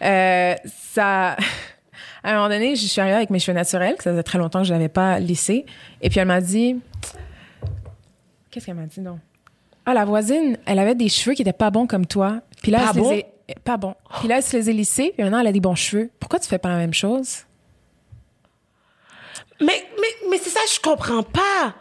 Ça, 0.00 1.36
à 2.22 2.30
un 2.30 2.34
moment 2.34 2.48
donné, 2.48 2.76
je 2.76 2.86
suis 2.86 3.00
arrivée 3.00 3.16
avec 3.16 3.30
mes 3.30 3.38
cheveux 3.38 3.56
naturels, 3.56 3.96
que 3.96 4.02
ça 4.02 4.10
faisait 4.10 4.22
très 4.22 4.38
longtemps 4.38 4.60
que 4.60 4.68
je 4.68 4.72
n'avais 4.72 4.88
pas 4.88 5.18
lissé. 5.18 5.64
Et 6.02 6.10
puis 6.10 6.18
elle 6.20 6.28
m'a 6.28 6.40
dit, 6.40 6.76
qu'est-ce 8.50 8.66
qu'elle 8.66 8.74
m'a 8.74 8.86
dit 8.86 9.00
non 9.00 9.18
Ah 9.86 9.94
la 9.94 10.04
voisine, 10.04 10.58
elle 10.66 10.78
avait 10.78 10.94
des 10.94 11.08
cheveux 11.08 11.34
qui 11.34 11.42
étaient 11.42 11.52
pas 11.52 11.70
bons 11.70 11.86
comme 11.86 12.06
toi. 12.06 12.40
Puis 12.62 12.70
là, 12.70 12.78
Pas 12.78 12.84
elle 12.84 12.90
se 12.90 12.94
les 12.96 13.02
bons? 13.02 13.12
est- 13.12 13.58
pas 13.64 13.76
bon. 13.76 13.94
Puis 14.20 14.28
là, 14.28 14.36
elle 14.36 14.42
se 14.42 14.56
les 14.56 14.68
a 14.68 14.72
lissés, 14.72 15.12
puis 15.14 15.22
maintenant 15.24 15.40
elle 15.40 15.46
a 15.48 15.52
des 15.52 15.60
bons 15.60 15.74
cheveux. 15.74 16.10
Pourquoi 16.20 16.38
tu 16.38 16.48
fais 16.48 16.58
pas 16.58 16.68
la 16.68 16.76
même 16.76 16.94
chose? 16.94 17.38
Mais, 19.60 19.84
mais, 20.00 20.28
mais 20.30 20.38
c'est 20.38 20.50
ça, 20.50 20.60
je 20.74 20.80
comprends 20.80 21.22
pas. 21.22 21.74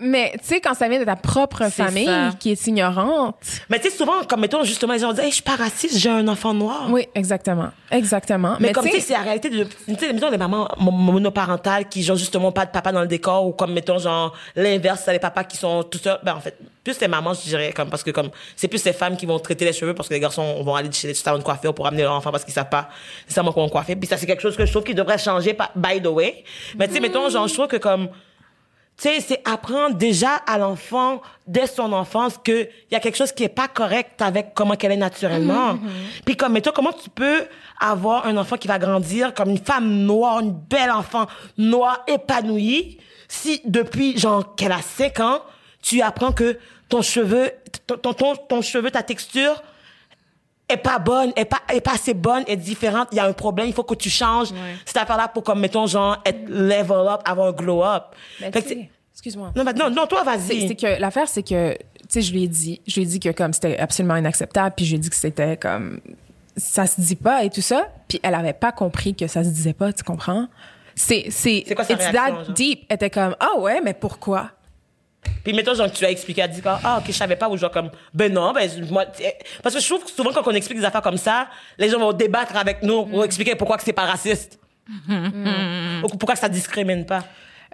Mais 0.00 0.32
tu 0.40 0.46
sais, 0.48 0.60
quand 0.60 0.74
ça 0.74 0.88
vient 0.88 0.98
de 0.98 1.04
ta 1.04 1.16
propre 1.16 1.68
famille 1.68 2.06
ça. 2.06 2.30
qui 2.38 2.50
est 2.52 2.66
ignorante. 2.66 3.36
Mais 3.68 3.78
tu 3.78 3.90
sais, 3.90 3.96
souvent, 3.96 4.24
comme 4.28 4.40
mettons, 4.40 4.64
justement, 4.64 4.94
les 4.94 4.98
gens 5.00 5.12
disent, 5.12 5.20
hey, 5.24 5.28
je 5.30 5.34
suis 5.34 5.42
pas 5.42 5.56
raciste, 5.56 5.98
j'ai 5.98 6.08
un 6.10 6.26
enfant 6.28 6.54
noir. 6.54 6.86
Oui, 6.90 7.06
exactement. 7.14 7.68
Exactement. 7.90 8.56
Mais, 8.60 8.72
comme 8.72 8.84
tu 8.86 8.92
sais, 8.92 9.00
c'est 9.00 9.12
la 9.12 9.20
réalité 9.20 9.50
de, 9.50 9.64
tu 9.64 9.94
sais, 9.98 10.12
mettons, 10.12 10.30
les 10.30 10.38
mamans 10.38 10.68
mo- 10.78 10.90
monoparentales 10.90 11.88
qui, 11.88 12.02
genre, 12.02 12.16
justement, 12.16 12.50
pas 12.52 12.66
de 12.66 12.70
papa 12.70 12.92
dans 12.92 13.02
le 13.02 13.06
décor, 13.08 13.46
ou 13.46 13.52
comme, 13.52 13.72
mettons, 13.72 13.98
genre, 13.98 14.34
l'inverse, 14.56 15.02
c'est 15.04 15.12
les 15.12 15.18
papas 15.18 15.44
qui 15.44 15.56
sont 15.56 15.82
tout 15.82 15.98
seuls. 15.98 16.18
Ben, 16.22 16.34
en 16.34 16.40
fait, 16.40 16.56
plus 16.82 16.98
les 17.00 17.08
mamans, 17.08 17.34
je 17.34 17.42
dirais, 17.42 17.72
comme, 17.74 17.90
parce 17.90 18.02
que, 18.02 18.10
comme, 18.10 18.30
c'est 18.56 18.68
plus 18.68 18.82
les 18.84 18.92
femmes 18.92 19.16
qui 19.16 19.26
vont 19.26 19.38
traiter 19.38 19.64
les 19.64 19.72
cheveux 19.72 19.94
parce 19.94 20.08
que 20.08 20.14
les 20.14 20.20
garçons 20.20 20.62
vont 20.62 20.74
aller 20.74 20.90
chez 20.92 21.08
les 21.08 21.14
salons 21.14 21.38
de 21.38 21.42
coiffure 21.42 21.74
pour 21.74 21.86
amener 21.86 22.02
leur 22.04 22.14
enfant 22.14 22.30
parce 22.30 22.44
qu'ils 22.44 22.54
savent 22.54 22.68
pas 22.70 22.88
nécessairement 23.24 23.52
comment 23.52 23.68
coiffer. 23.68 23.96
Puis 23.96 24.08
ça, 24.08 24.16
c'est 24.16 24.26
quelque 24.26 24.40
chose 24.42 24.56
que 24.56 24.64
je 24.64 24.70
trouve 24.70 24.84
qui 24.84 24.94
devrait 24.94 25.18
changer, 25.18 25.56
by 25.76 26.00
the 26.00 26.06
way. 26.06 26.44
Mais 26.78 26.88
tu 26.88 26.94
sais, 26.94 27.00
mettons, 27.00 27.28
genre, 27.28 27.46
je 27.48 27.54
trouve 27.54 27.66
que, 27.68 27.76
comme, 27.76 28.08
tu 29.00 29.08
sais, 29.08 29.20
c'est 29.20 29.40
apprendre 29.48 29.96
déjà 29.96 30.34
à 30.46 30.58
l'enfant, 30.58 31.22
dès 31.46 31.66
son 31.66 31.90
enfance, 31.94 32.34
que 32.42 32.64
il 32.64 32.92
y 32.92 32.94
a 32.94 33.00
quelque 33.00 33.16
chose 33.16 33.32
qui 33.32 33.44
est 33.44 33.48
pas 33.48 33.66
correct 33.66 34.20
avec 34.20 34.52
comment 34.52 34.76
qu'elle 34.76 34.92
est 34.92 34.96
naturellement. 34.96 35.78
Puis 36.26 36.36
comme, 36.36 36.52
mais 36.52 36.60
toi, 36.60 36.72
comment 36.74 36.92
tu 36.92 37.08
peux 37.08 37.46
avoir 37.80 38.26
un 38.26 38.36
enfant 38.36 38.58
qui 38.58 38.68
va 38.68 38.78
grandir 38.78 39.32
comme 39.32 39.48
une 39.48 39.58
femme 39.58 39.88
noire, 39.88 40.40
une 40.40 40.52
belle 40.52 40.90
enfant 40.90 41.26
noire, 41.56 42.04
épanouie, 42.06 42.98
si 43.26 43.62
depuis, 43.64 44.18
genre, 44.18 44.54
qu'elle 44.54 44.72
a 44.72 44.82
5 44.82 45.20
ans, 45.20 45.40
tu 45.80 46.02
apprends 46.02 46.32
que 46.32 46.58
ton 46.90 47.00
cheveu, 47.00 47.52
ton, 47.86 47.96
ton, 47.96 48.12
ton, 48.12 48.36
ton 48.36 48.60
cheveu, 48.60 48.90
ta 48.90 49.02
texture, 49.02 49.62
est 50.70 50.76
pas 50.76 50.98
bonne, 50.98 51.32
est 51.36 51.44
pas, 51.44 51.60
est 51.72 51.80
pas 51.80 51.92
assez 51.92 52.14
bonne, 52.14 52.44
est 52.46 52.56
différente, 52.56 53.08
il 53.12 53.16
y 53.16 53.20
a 53.20 53.26
un 53.26 53.32
problème, 53.32 53.66
il 53.66 53.74
faut 53.74 53.84
que 53.84 53.94
tu 53.94 54.10
changes 54.10 54.48
cette 54.84 54.96
affaire-là 54.96 55.28
pour, 55.28 55.42
comme, 55.42 55.60
mettons, 55.60 55.86
genre, 55.86 56.18
être 56.24 56.48
level 56.48 57.06
up, 57.08 57.20
avoir 57.24 57.48
un 57.48 57.52
glow 57.52 57.82
up. 57.84 58.04
Ben, 58.40 58.50
Excuse-moi. 59.12 59.52
non, 59.54 59.64
non, 59.76 59.90
non, 59.90 60.06
toi, 60.06 60.22
vas-y. 60.22 60.68
c'est 60.68 60.74
que 60.74 60.98
l'affaire, 60.98 61.28
c'est 61.28 61.42
que, 61.42 61.72
tu 61.74 61.78
sais, 62.08 62.22
je 62.22 62.32
lui 62.32 62.44
ai 62.44 62.48
dit, 62.48 62.80
je 62.86 62.96
lui 62.96 63.02
ai 63.02 63.06
dit 63.06 63.20
que 63.20 63.28
comme 63.30 63.52
c'était 63.52 63.78
absolument 63.78 64.16
inacceptable, 64.16 64.74
puis 64.74 64.86
je 64.86 64.92
lui 64.92 64.96
ai 64.96 65.00
dit 65.00 65.10
que 65.10 65.16
c'était 65.16 65.58
comme, 65.58 66.00
ça 66.56 66.86
se 66.86 67.00
dit 67.00 67.16
pas 67.16 67.44
et 67.44 67.50
tout 67.50 67.60
ça, 67.60 67.88
puis 68.08 68.18
elle 68.22 68.34
avait 68.34 68.54
pas 68.54 68.72
compris 68.72 69.14
que 69.14 69.26
ça 69.26 69.44
se 69.44 69.50
disait 69.50 69.74
pas, 69.74 69.92
tu 69.92 70.04
comprends? 70.04 70.46
C'est, 70.94 71.26
c'est, 71.30 71.58
it's 71.58 72.12
that 72.12 72.52
deep. 72.54 72.84
Elle 72.88 72.96
était 72.96 73.10
comme, 73.10 73.36
ah 73.40 73.58
ouais, 73.58 73.80
mais 73.82 73.94
pourquoi? 73.94 74.50
Puis, 75.44 75.52
mettons, 75.52 75.74
genre, 75.74 75.90
tu 75.90 76.04
as 76.04 76.10
expliqué, 76.10 76.42
elle 76.42 76.50
dit, 76.50 76.60
ah, 76.64 76.98
ok, 76.98 77.04
je 77.08 77.12
savais 77.12 77.36
pas, 77.36 77.48
ou 77.48 77.56
genre, 77.56 77.70
comme, 77.70 77.90
ben 78.14 78.32
non, 78.32 78.52
ben, 78.52 78.68
moi, 78.90 79.06
tu- 79.06 79.22
parce 79.62 79.74
que 79.74 79.80
je 79.80 79.86
trouve 79.88 80.04
que 80.04 80.10
souvent, 80.10 80.32
quand 80.32 80.46
on 80.46 80.50
explique 80.54 80.78
des 80.78 80.84
affaires 80.84 81.02
comme 81.02 81.16
ça, 81.16 81.48
les 81.78 81.88
gens 81.88 81.98
vont 81.98 82.12
débattre 82.12 82.56
avec 82.56 82.82
nous 82.82 83.06
pour 83.06 83.24
expliquer 83.24 83.54
pourquoi 83.54 83.76
que 83.76 83.82
c'est 83.84 83.92
pas 83.92 84.06
raciste. 84.06 84.58
Ou 85.08 86.08
pourquoi 86.08 86.34
que 86.34 86.40
ça 86.40 86.48
discrimine 86.48 87.04
pas. 87.06 87.24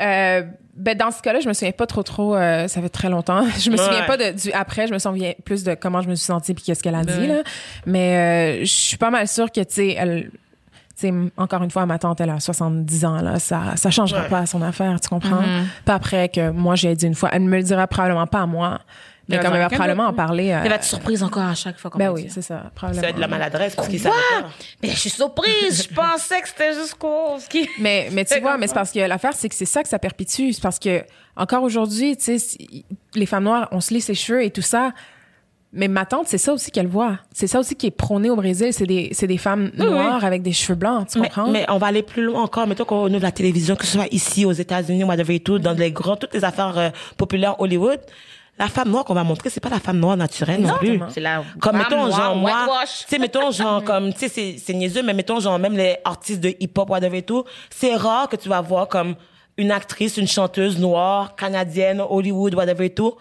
Euh, 0.00 0.42
ben 0.74 0.94
dans 0.96 1.10
ce 1.10 1.22
cas-là, 1.22 1.40
je 1.40 1.48
me 1.48 1.54
souviens 1.54 1.72
pas 1.72 1.86
trop 1.86 2.02
trop. 2.02 2.36
euh, 2.36 2.68
ça 2.68 2.82
fait 2.82 2.90
très 2.90 3.08
longtemps. 3.08 3.46
Je 3.58 3.70
me 3.70 3.78
souviens 3.78 4.02
pas 4.02 4.18
de, 4.18 4.30
du 4.32 4.52
après. 4.52 4.86
Je 4.86 4.92
me 4.92 4.98
souviens 4.98 5.32
plus 5.44 5.64
de 5.64 5.74
comment 5.74 6.02
je 6.02 6.08
me 6.10 6.14
suis 6.14 6.26
sentie 6.26 6.52
puis 6.52 6.62
qu'est-ce 6.64 6.82
qu'elle 6.82 6.94
a 6.94 7.02
dit 7.02 7.18
ouais. 7.18 7.26
là. 7.28 7.42
Mais 7.86 8.16
euh, 8.16 8.60
je 8.60 8.70
suis 8.70 8.96
pas 8.98 9.08
mal 9.10 9.26
sûre 9.26 9.50
que 9.50 9.60
tu 9.60 9.66
sais, 9.74 9.94
elle, 9.98 10.30
sais, 10.96 11.12
encore 11.36 11.62
une 11.62 11.70
fois, 11.70 11.86
ma 11.86 11.98
tante 11.98 12.20
elle 12.20 12.30
a 12.30 12.40
70 12.40 13.04
ans 13.04 13.20
là, 13.22 13.38
ça 13.38 13.76
ça 13.76 13.90
changera 13.90 14.22
Ouais. 14.22 14.28
pas 14.28 14.46
son 14.46 14.62
affaire, 14.62 14.98
tu 15.00 15.08
comprends? 15.08 15.42
Pas 15.84 15.94
après 15.94 16.28
que 16.28 16.50
moi 16.50 16.74
j'ai 16.74 16.94
dit 16.94 17.06
une 17.06 17.14
fois, 17.14 17.30
elle 17.32 17.44
ne 17.44 17.48
me 17.48 17.56
le 17.56 17.62
dira 17.62 17.86
probablement 17.86 18.26
pas 18.26 18.40
à 18.42 18.46
moi, 18.46 18.80
mais 19.28 19.38
comme 19.38 19.52
elle 19.54 19.60
va 19.60 19.68
probablement 19.68 20.06
en 20.06 20.12
parler. 20.12 20.52
euh, 20.52 20.60
Elle 20.62 20.68
va 20.70 20.76
être 20.76 20.84
surprise 20.84 21.22
encore 21.22 21.42
à 21.42 21.54
chaque 21.54 21.78
fois 21.78 21.90
qu'on 21.90 21.98
ben 21.98 22.10
oui, 22.10 22.26
c'est 22.30 22.42
ça, 22.42 22.62
Ça 22.64 22.70
probablement. 22.74 23.02
va 23.02 23.08
être 23.08 23.16
de 23.16 23.20
la 23.20 23.26
maladresse 23.28 23.74
parce 23.74 23.88
qu'ils 23.88 23.98
savent 24.00 24.12
pas. 24.12 24.46
Mais 24.82 24.88
je 24.90 24.96
suis 24.96 25.10
surprise. 25.10 25.88
je 25.90 25.94
pensais 25.94 26.40
que 26.40 26.48
c'était 26.48 26.72
juste 26.74 26.94
cause 26.94 27.44
qui. 27.48 27.68
Mais, 27.80 28.08
mais 28.12 28.24
tu 28.24 28.34
C'est 28.34 28.40
vois, 28.46 28.56
mais 28.56 28.66
ça. 28.66 28.70
c'est 28.70 28.74
parce 28.74 28.92
que 28.92 29.00
l'affaire, 29.00 29.32
c'est 29.34 29.48
que 29.48 29.54
c'est 29.56 29.64
ça 29.64 29.82
que 29.82 29.88
ça 29.88 29.98
perpétue. 29.98 30.52
C'est 30.52 30.62
parce 30.62 30.78
que, 30.78 31.04
encore 31.36 31.62
aujourd'hui, 31.64 32.16
tu 32.16 32.38
sais, 32.38 32.56
les 33.14 33.26
femmes 33.26 33.44
noires, 33.44 33.68
on 33.72 33.80
se 33.80 33.92
lisse 33.92 34.08
les 34.08 34.14
cheveux 34.14 34.44
et 34.44 34.50
tout 34.52 34.62
ça. 34.62 34.92
Mais 35.76 35.88
ma 35.88 36.06
tante, 36.06 36.26
c'est 36.26 36.38
ça 36.38 36.52
aussi 36.54 36.70
qu'elle 36.70 36.86
voit. 36.86 37.18
C'est 37.32 37.46
ça 37.46 37.60
aussi 37.60 37.76
qui 37.76 37.86
est 37.86 37.90
prôné 37.90 38.30
au 38.30 38.36
Brésil. 38.36 38.72
C'est 38.72 38.86
des, 38.86 39.10
c'est 39.12 39.26
des 39.26 39.36
femmes 39.36 39.70
noires 39.76 40.24
avec 40.24 40.42
des 40.42 40.52
cheveux 40.52 40.74
blancs, 40.74 41.08
tu 41.12 41.20
Mais, 41.20 41.28
comprends? 41.28 41.48
mais 41.48 41.66
on 41.68 41.76
va 41.76 41.88
aller 41.88 42.02
plus 42.02 42.22
loin 42.24 42.42
encore. 42.42 42.66
Mettons 42.66 42.84
qu'on 42.86 43.06
ouvre 43.12 43.22
la 43.22 43.30
télévision, 43.30 43.76
que 43.76 43.84
ce 43.84 43.92
soit 43.92 44.06
ici, 44.10 44.44
aux 44.46 44.52
États-Unis, 44.52 45.04
whatever 45.04 45.34
et 45.34 45.40
tout, 45.40 45.58
dans 45.58 45.72
les 45.74 45.92
grands, 45.92 46.16
toutes 46.16 46.32
les 46.34 46.44
affaires 46.44 46.76
euh, 46.78 46.88
populaires 47.18 47.60
Hollywood. 47.60 48.00
La 48.58 48.68
femme 48.68 48.88
noire 48.90 49.04
qu'on 49.04 49.12
va 49.12 49.22
montrer, 49.22 49.50
c'est 49.50 49.60
pas 49.60 49.68
la 49.68 49.78
femme 49.80 49.98
noire 49.98 50.16
naturelle 50.16 50.62
non, 50.62 50.78
plus. 50.78 50.98
C'est 51.10 51.20
la 51.20 51.44
Comme 51.60 51.72
femme 51.76 51.82
mettons 51.90 52.06
noire, 52.06 52.18
genre 52.24 52.36
moi, 52.36 52.66
tu 52.86 53.04
sais 53.06 53.18
mettons 53.18 53.50
genre 53.50 53.84
comme 53.90 54.14
tu 54.14 54.20
sais 54.20 54.28
c'est 54.30 54.56
c'est 54.58 54.72
niaiseux 54.72 55.02
mais 55.02 55.12
mettons 55.12 55.40
genre 55.40 55.58
même 55.58 55.76
les 55.76 55.96
artistes 56.06 56.40
de 56.40 56.54
hip-hop 56.58 56.88
whatever 56.88 57.18
et 57.18 57.22
tout, 57.22 57.44
c'est 57.68 57.94
rare 57.96 58.30
que 58.30 58.36
tu 58.36 58.48
vas 58.48 58.62
voir 58.62 58.88
comme 58.88 59.14
une 59.58 59.70
actrice, 59.70 60.16
une 60.16 60.26
chanteuse 60.26 60.78
noire, 60.78 61.36
canadienne, 61.36 62.00
Hollywood 62.00 62.54
whatever 62.54 62.86
et 62.86 62.94
tout 62.94 63.14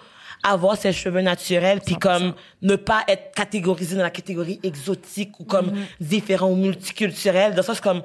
avoir 0.48 0.78
ses 0.78 0.91
cheveux 0.93 1.22
naturels 1.22 1.80
puis 1.86 1.96
comme 1.96 2.34
ne 2.62 2.76
pas 2.76 3.04
être 3.08 3.34
catégorisé 3.36 3.96
dans 3.96 4.04
la 4.04 4.10
catégorie 4.10 4.60
exotique 4.64 5.39
ou 5.39 5.43
comme 5.43 5.72
différent 6.00 6.50
ou 6.50 6.56
multiculturel 6.56 7.52
dans 7.52 7.58
le 7.58 7.64
sens 7.64 7.82
comme 7.82 8.02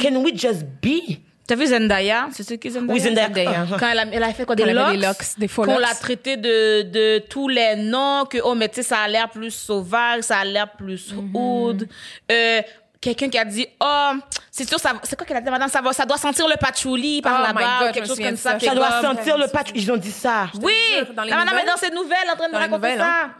can 0.00 0.16
we 0.16 0.32
just 0.36 0.64
be? 0.82 1.18
T'as 1.44 1.56
vu 1.56 1.66
Zendaya? 1.66 2.28
C'est 2.32 2.44
ce 2.44 2.54
qui 2.54 2.70
Zendaya? 2.70 2.94
Oui, 2.94 3.00
Zendaya. 3.00 3.26
Zendaya. 3.26 3.66
Quand 3.78 3.88
elle 3.90 3.98
a, 3.98 4.04
elle 4.12 4.22
a 4.22 4.32
fait 4.32 4.44
quoi? 4.46 4.54
Des 4.54 4.72
locks? 4.72 4.92
des 4.92 4.96
locks, 4.98 5.24
des 5.38 5.48
faux 5.48 5.64
Qu'on 5.64 5.76
l'a 5.78 5.92
traité 5.92 6.36
de, 6.36 6.82
de 6.82 7.18
tous 7.18 7.48
les 7.48 7.74
noms, 7.74 8.24
que, 8.30 8.38
oh, 8.44 8.54
mais 8.54 8.68
tu 8.68 8.76
sais, 8.76 8.82
ça 8.84 8.98
a 8.98 9.08
l'air 9.08 9.28
plus 9.28 9.50
sauvage, 9.50 10.22
ça 10.22 10.38
a 10.38 10.44
l'air 10.44 10.70
plus 10.70 11.12
Mhm. 11.12 11.34
oud. 11.36 11.88
Euh, 12.30 12.62
quelqu'un 13.02 13.28
qui 13.28 13.36
a 13.38 13.44
dit, 13.44 13.66
oh, 13.82 14.12
c'est 14.50 14.66
sûr, 14.66 14.78
ça, 14.78 14.92
c'est 15.02 15.16
quoi 15.16 15.26
qu'elle 15.26 15.36
a 15.36 15.40
dit, 15.42 15.50
madame? 15.50 15.68
Ça, 15.68 15.82
va, 15.82 15.92
ça 15.92 16.06
doit 16.06 16.16
sentir 16.16 16.48
le 16.48 16.56
patchouli 16.56 17.20
par 17.20 17.40
Oh 17.40 17.46
là-bas, 17.46 17.92
quelque 17.92 18.06
chose 18.06 18.18
comme 18.18 18.36
ça. 18.36 18.58
ça. 18.58 18.66
ça 18.66 18.74
doit 18.74 18.88
comme- 19.02 19.16
sentir 19.16 19.36
le 19.36 19.48
patch 19.48 19.68
ils 19.74 19.92
ont 19.92 19.96
dit 19.98 20.10
ça 20.12 20.46
Oui! 20.62 20.72
dans 21.14 21.24
la 21.24 21.36
madame 21.36 21.58
est 21.58 21.66
dans 21.66 21.76
ses 21.76 21.90
nouvelles 21.90 22.28
en 22.32 22.36
train 22.36 22.48
de 22.48 22.56
raconter 22.56 22.96
ça. 22.96 23.06
hein. 23.24 23.30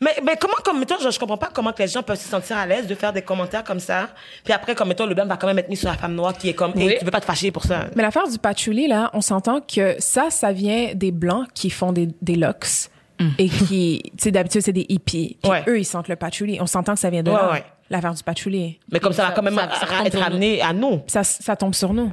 Mais, 0.00 0.14
mais 0.22 0.36
comment, 0.40 0.54
comme, 0.64 0.78
mettons, 0.78 0.94
je, 1.02 1.10
je 1.10 1.18
comprends 1.18 1.36
pas 1.36 1.50
comment 1.52 1.72
que 1.72 1.82
les 1.82 1.88
gens 1.88 2.04
peuvent 2.04 2.16
se 2.20 2.28
sentir 2.28 2.56
à 2.56 2.64
l'aise 2.66 2.86
de 2.86 2.94
faire 2.94 3.12
des 3.12 3.22
commentaires 3.22 3.64
comme 3.64 3.80
ça. 3.80 4.08
Puis 4.44 4.52
après, 4.52 4.76
comme, 4.76 4.86
mettons, 4.86 5.06
le 5.06 5.14
blâme 5.16 5.26
va 5.26 5.36
quand 5.36 5.48
même 5.48 5.58
être 5.58 5.68
mis 5.68 5.76
sur 5.76 5.88
la 5.88 5.96
femme 5.96 6.14
noire 6.14 6.34
qui 6.38 6.50
est 6.50 6.54
comme, 6.54 6.72
Oui. 6.76 6.84
hey, 6.86 6.98
tu 7.00 7.04
veux 7.04 7.10
pas 7.10 7.18
te 7.20 7.24
fâcher 7.26 7.50
pour 7.50 7.64
ça. 7.64 7.86
Mais 7.96 8.04
l'affaire 8.04 8.28
du 8.28 8.38
patchouli, 8.38 8.86
là, 8.86 9.10
on 9.12 9.20
s'entend 9.20 9.60
que 9.60 9.96
ça, 9.98 10.30
ça 10.30 10.52
vient 10.52 10.92
des 10.94 11.10
Blancs 11.10 11.48
qui 11.52 11.68
font 11.68 11.90
des, 11.92 12.08
des 12.22 12.36
locks. 12.36 12.90
Et 13.38 13.48
qui, 13.48 14.00
tu 14.04 14.10
sais, 14.22 14.30
d'habitude, 14.30 14.60
c'est 14.62 14.70
des 14.72 14.86
hippies. 14.88 15.36
Puis 15.42 15.50
Ouais. 15.50 15.64
eux, 15.66 15.80
ils 15.80 15.84
sentent 15.84 16.06
le 16.06 16.14
patchouli. 16.14 16.58
On 16.60 16.68
s'entend 16.68 16.94
que 16.94 17.00
ça 17.00 17.10
vient 17.10 17.24
de 17.24 17.32
Ouais, 17.32 17.36
là. 17.36 17.50
ouais. 17.50 17.64
L'affaire 17.90 18.12
du 18.14 18.22
patchouli. 18.22 18.78
Mais 18.92 19.00
comme 19.00 19.12
ça, 19.12 19.22
va 19.22 19.28
Ça- 19.30 19.34
quand 19.34 19.42
même 19.42 19.54
ça- 19.54 19.70
ça 19.86 19.86
être 20.06 20.18
ramené 20.18 20.60
à 20.60 20.72
nous. 20.72 21.00
Ça, 21.06 21.24
ça 21.24 21.56
tombe 21.56 21.74
sur 21.74 21.94
nous. 21.94 22.12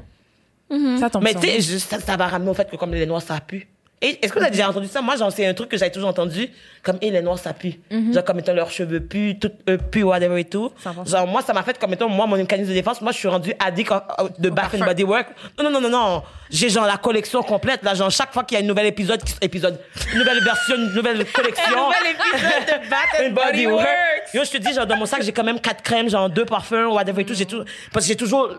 Ça 0.99 1.09
tombe 1.09 1.23
Mais 1.23 1.31
sur 1.31 1.41
tu 1.41 1.47
sais, 1.47 1.55
nous. 1.57 1.61
juste, 1.63 1.89
ça, 1.89 1.99
ça 1.99 2.15
va 2.17 2.27
ramener 2.27 2.49
au 2.49 2.53
fait 2.53 2.69
que 2.69 2.75
comme 2.75 2.93
les 2.93 3.05
noirs, 3.05 3.21
ça 3.21 3.39
pue. 3.41 3.67
Et 4.07 4.19
est-ce 4.23 4.31
que 4.31 4.37
vous 4.37 4.43
avez 4.45 4.51
déjà 4.51 4.69
entendu 4.69 4.85
ça? 4.87 5.01
Moi, 5.01 5.15
j'en 5.15 5.31
sais 5.31 5.47
un 5.47 5.55
truc 5.55 5.69
que 5.69 5.77
j'avais 5.77 5.89
toujours 5.89 6.09
entendu, 6.09 6.47
comme, 6.83 6.97
et 7.01 7.09
les 7.09 7.23
noirs, 7.23 7.39
ça 7.39 7.53
pue. 7.53 7.79
Genre, 7.89 8.23
comme, 8.23 8.35
mettons, 8.35 8.53
leurs 8.53 8.69
cheveux 8.69 8.99
puent, 8.99 9.39
tout, 9.39 9.49
eux 9.67 9.79
puent, 9.79 10.03
whatever 10.03 10.39
et 10.39 10.45
tout. 10.45 10.71
100%. 10.85 11.09
Genre, 11.09 11.25
moi, 11.27 11.41
ça 11.41 11.53
m'a 11.53 11.63
fait, 11.63 11.79
comme, 11.79 11.89
mettons, 11.89 12.07
moi, 12.07 12.27
mon 12.27 12.35
mécanisme 12.37 12.69
de 12.69 12.75
défense, 12.75 13.01
moi, 13.01 13.11
je 13.11 13.17
suis 13.17 13.27
rendu 13.27 13.53
addict 13.57 13.91
en- 13.91 14.03
en- 14.19 14.27
de 14.37 14.49
Bath 14.51 14.75
and 14.75 14.85
Body 14.85 15.03
Work. 15.03 15.29
Non, 15.57 15.63
non, 15.63 15.71
non, 15.71 15.81
non, 15.81 15.89
non. 15.89 16.23
J'ai, 16.51 16.69
genre, 16.69 16.85
la 16.85 16.97
collection 16.97 17.41
complète, 17.41 17.81
là, 17.81 17.95
genre, 17.95 18.11
chaque 18.11 18.31
fois 18.31 18.43
qu'il 18.43 18.53
y 18.55 18.57
a 18.59 18.61
une 18.61 18.67
nouvelle 18.67 18.85
épisode, 18.85 19.21
épisode, 19.41 19.79
une 20.13 20.19
nouvelle 20.19 20.43
version, 20.43 20.75
une 20.75 20.93
nouvelle 20.93 21.25
collection. 21.33 21.63
Nouvel 21.71 22.11
épisode 22.11 22.65
de 22.83 22.89
Bath 22.89 22.99
and 23.19 23.31
body 23.31 23.65
Body 23.65 23.67
work. 23.67 23.87
Yo, 24.35 24.43
je 24.43 24.51
te 24.51 24.57
dis, 24.57 24.71
genre, 24.71 24.85
dans 24.85 24.97
mon 24.97 25.07
sac, 25.07 25.23
j'ai 25.23 25.31
quand 25.31 25.43
même 25.43 25.59
quatre 25.59 25.81
crèmes, 25.81 26.09
genre, 26.09 26.29
deux 26.29 26.45
parfums, 26.45 26.85
whatever 26.91 27.23
et 27.23 27.25
tout. 27.25 27.33
J'ai 27.33 27.47
tout, 27.47 27.63
parce 27.91 28.05
que 28.05 28.09
j'ai 28.11 28.15
toujours, 28.17 28.49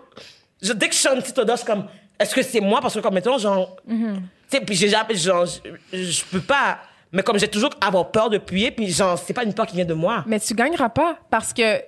je- 0.61 0.73
dès 0.73 0.89
que 0.89 0.95
je 0.95 0.99
sens 1.01 1.15
une 1.15 1.23
petite 1.23 1.39
odeur, 1.39 1.55
je 1.57 1.63
suis 1.63 1.71
comme, 1.71 1.87
est-ce 2.19 2.35
que 2.35 2.43
c'est 2.43 2.61
moi? 2.61 2.81
Parce 2.81 2.95
que, 2.95 3.01
comme, 3.01 3.15
mettons, 3.15 3.39
genre, 3.39 3.77
tu 3.87 3.97
sais, 4.49 4.61
puis 4.61 4.75
j'ai 4.75 4.89
genre, 4.89 5.47
je, 5.93 6.25
peux 6.31 6.41
pas, 6.41 6.79
mais 7.13 7.23
comme 7.23 7.39
j'ai 7.39 7.49
toujours 7.49 7.71
avoir 7.81 8.11
peur 8.11 8.31
de 8.31 8.39
puer, 8.39 8.71
puis 8.71 8.91
genre, 8.91 9.19
c'est 9.19 9.35
pas 9.35 9.45
une 9.45 9.55
peur 9.55 9.67
qui 9.67 9.77
vient 9.77 9.85
de 9.85 9.95
moi. 9.95 10.25
Mais 10.27 10.41
tu 10.41 10.55
gagneras 10.55 10.89
pas 10.89 11.19
parce 11.31 11.53
que, 11.53 11.81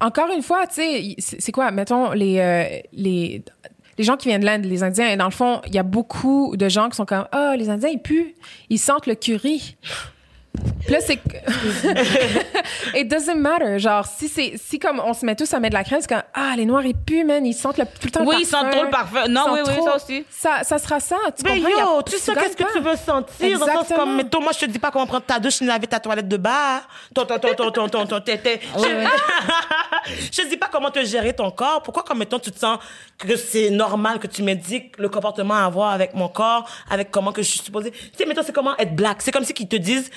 encore 0.00 0.30
une 0.34 0.42
fois, 0.42 0.66
tu 0.66 0.74
sais, 0.74 1.14
c'est 1.18 1.52
quoi, 1.52 1.70
mettons, 1.70 2.12
les, 2.12 2.38
euh, 2.38 2.80
les, 2.92 3.42
les 3.98 4.04
gens 4.04 4.16
qui 4.16 4.28
viennent 4.28 4.40
de 4.40 4.46
l'Inde, 4.46 4.64
les 4.64 4.82
Indiens, 4.82 5.08
et 5.08 5.16
dans 5.16 5.26
le 5.26 5.30
fond, 5.30 5.60
il 5.66 5.74
y 5.74 5.78
a 5.78 5.82
beaucoup 5.82 6.56
de 6.56 6.68
gens 6.68 6.88
qui 6.88 6.96
sont 6.96 7.06
comme, 7.06 7.26
ah, 7.32 7.54
les 7.56 7.68
Indiens, 7.68 7.90
ils 7.90 8.02
puent, 8.02 8.34
ils 8.70 8.78
sentent 8.78 9.06
le 9.06 9.14
curry. 9.14 9.76
Puis 10.84 10.92
là, 10.92 11.00
c'est. 11.00 11.18
It 12.94 13.08
doesn't 13.08 13.36
matter. 13.36 13.78
Genre, 13.78 14.06
si 14.06 14.28
c'est, 14.28 14.54
si 14.62 14.78
comme 14.78 15.00
on 15.04 15.12
se 15.14 15.24
met 15.24 15.34
tous 15.34 15.52
à 15.54 15.58
mettre 15.60 15.72
de 15.72 15.78
la 15.78 15.84
crème, 15.84 16.00
c'est 16.00 16.08
comme, 16.08 16.22
ah, 16.34 16.52
les 16.56 16.64
Noirs, 16.66 16.84
ils 16.84 16.94
puent, 16.94 17.24
man, 17.24 17.44
ils 17.44 17.54
sentent 17.54 17.78
le, 17.78 17.84
tout 17.86 17.90
le 18.04 18.10
temps 18.10 18.20
le 18.20 18.26
Oui, 18.28 18.36
ils 18.40 18.46
parfum. 18.46 18.66
sentent 18.66 18.72
trop 18.76 18.84
le 18.84 18.90
parfum. 18.90 19.28
Non, 19.28 19.44
oui, 19.52 19.60
oui, 19.66 19.74
trop. 19.76 19.86
ça 19.86 19.96
aussi. 19.96 20.24
Ça, 20.30 20.62
ça 20.62 20.78
sera 20.78 21.00
ça, 21.00 21.16
tu 21.36 21.42
Mais 21.44 21.58
comprends? 21.60 21.70
Y 21.70 21.80
a- 21.80 21.84
yo, 21.84 22.02
tu 22.02 22.18
sais 22.18 22.34
qu'est-ce 22.34 22.56
que 22.56 22.72
tu 22.72 22.80
veux 22.80 22.96
sentir? 22.96 23.58
Dans 23.58 23.66
le 23.66 23.72
sens 23.72 23.80
Exactement. 23.82 23.98
comme, 24.00 24.16
mettons, 24.16 24.40
moi, 24.42 24.52
je 24.52 24.58
te 24.60 24.70
dis 24.70 24.78
pas 24.78 24.90
comment 24.90 25.06
prendre 25.06 25.24
ta 25.24 25.38
douche 25.38 25.60
ni 25.60 25.66
laver 25.66 25.86
ta 25.86 25.98
toilette 26.00 26.28
de 26.28 26.36
bas. 26.36 26.82
Ton, 27.14 27.24
ton, 27.24 27.38
ton, 27.38 27.54
ton, 27.54 27.70
ton, 27.70 27.88
ton, 27.88 28.06
ton, 28.06 28.20
tété. 28.20 28.60
Je 28.76 28.82
je 30.32 30.42
te 30.42 30.48
dis 30.48 30.56
pas 30.56 30.68
comment 30.70 30.90
te 30.90 31.02
gérer 31.04 31.32
ton 31.34 31.50
corps. 31.50 31.82
Pourquoi, 31.82 32.02
comme, 32.02 32.18
mettons, 32.18 32.38
tu 32.38 32.50
te 32.52 32.58
sens 32.58 32.78
que 33.18 33.36
c'est 33.36 33.70
normal 33.70 34.18
que 34.18 34.26
tu 34.26 34.42
m'indiques 34.42 34.98
le 34.98 35.08
comportement 35.08 35.54
à 35.54 35.64
avoir 35.64 35.92
avec 35.92 36.14
mon 36.14 36.28
corps, 36.28 36.68
avec 36.90 37.10
comment 37.10 37.32
que 37.32 37.42
je 37.42 37.48
suis 37.50 37.60
supposée? 37.60 37.90
Tu 37.90 37.98
sais, 38.18 38.26
mettons, 38.26 38.42
c'est 38.44 38.52
comment 38.52 38.76
être 38.76 38.94
black. 38.94 39.22
C'est 39.22 39.32
comme 39.32 39.44
si 39.44 39.54
qu'ils 39.54 39.68
te 39.68 39.76
disent, 39.76 40.10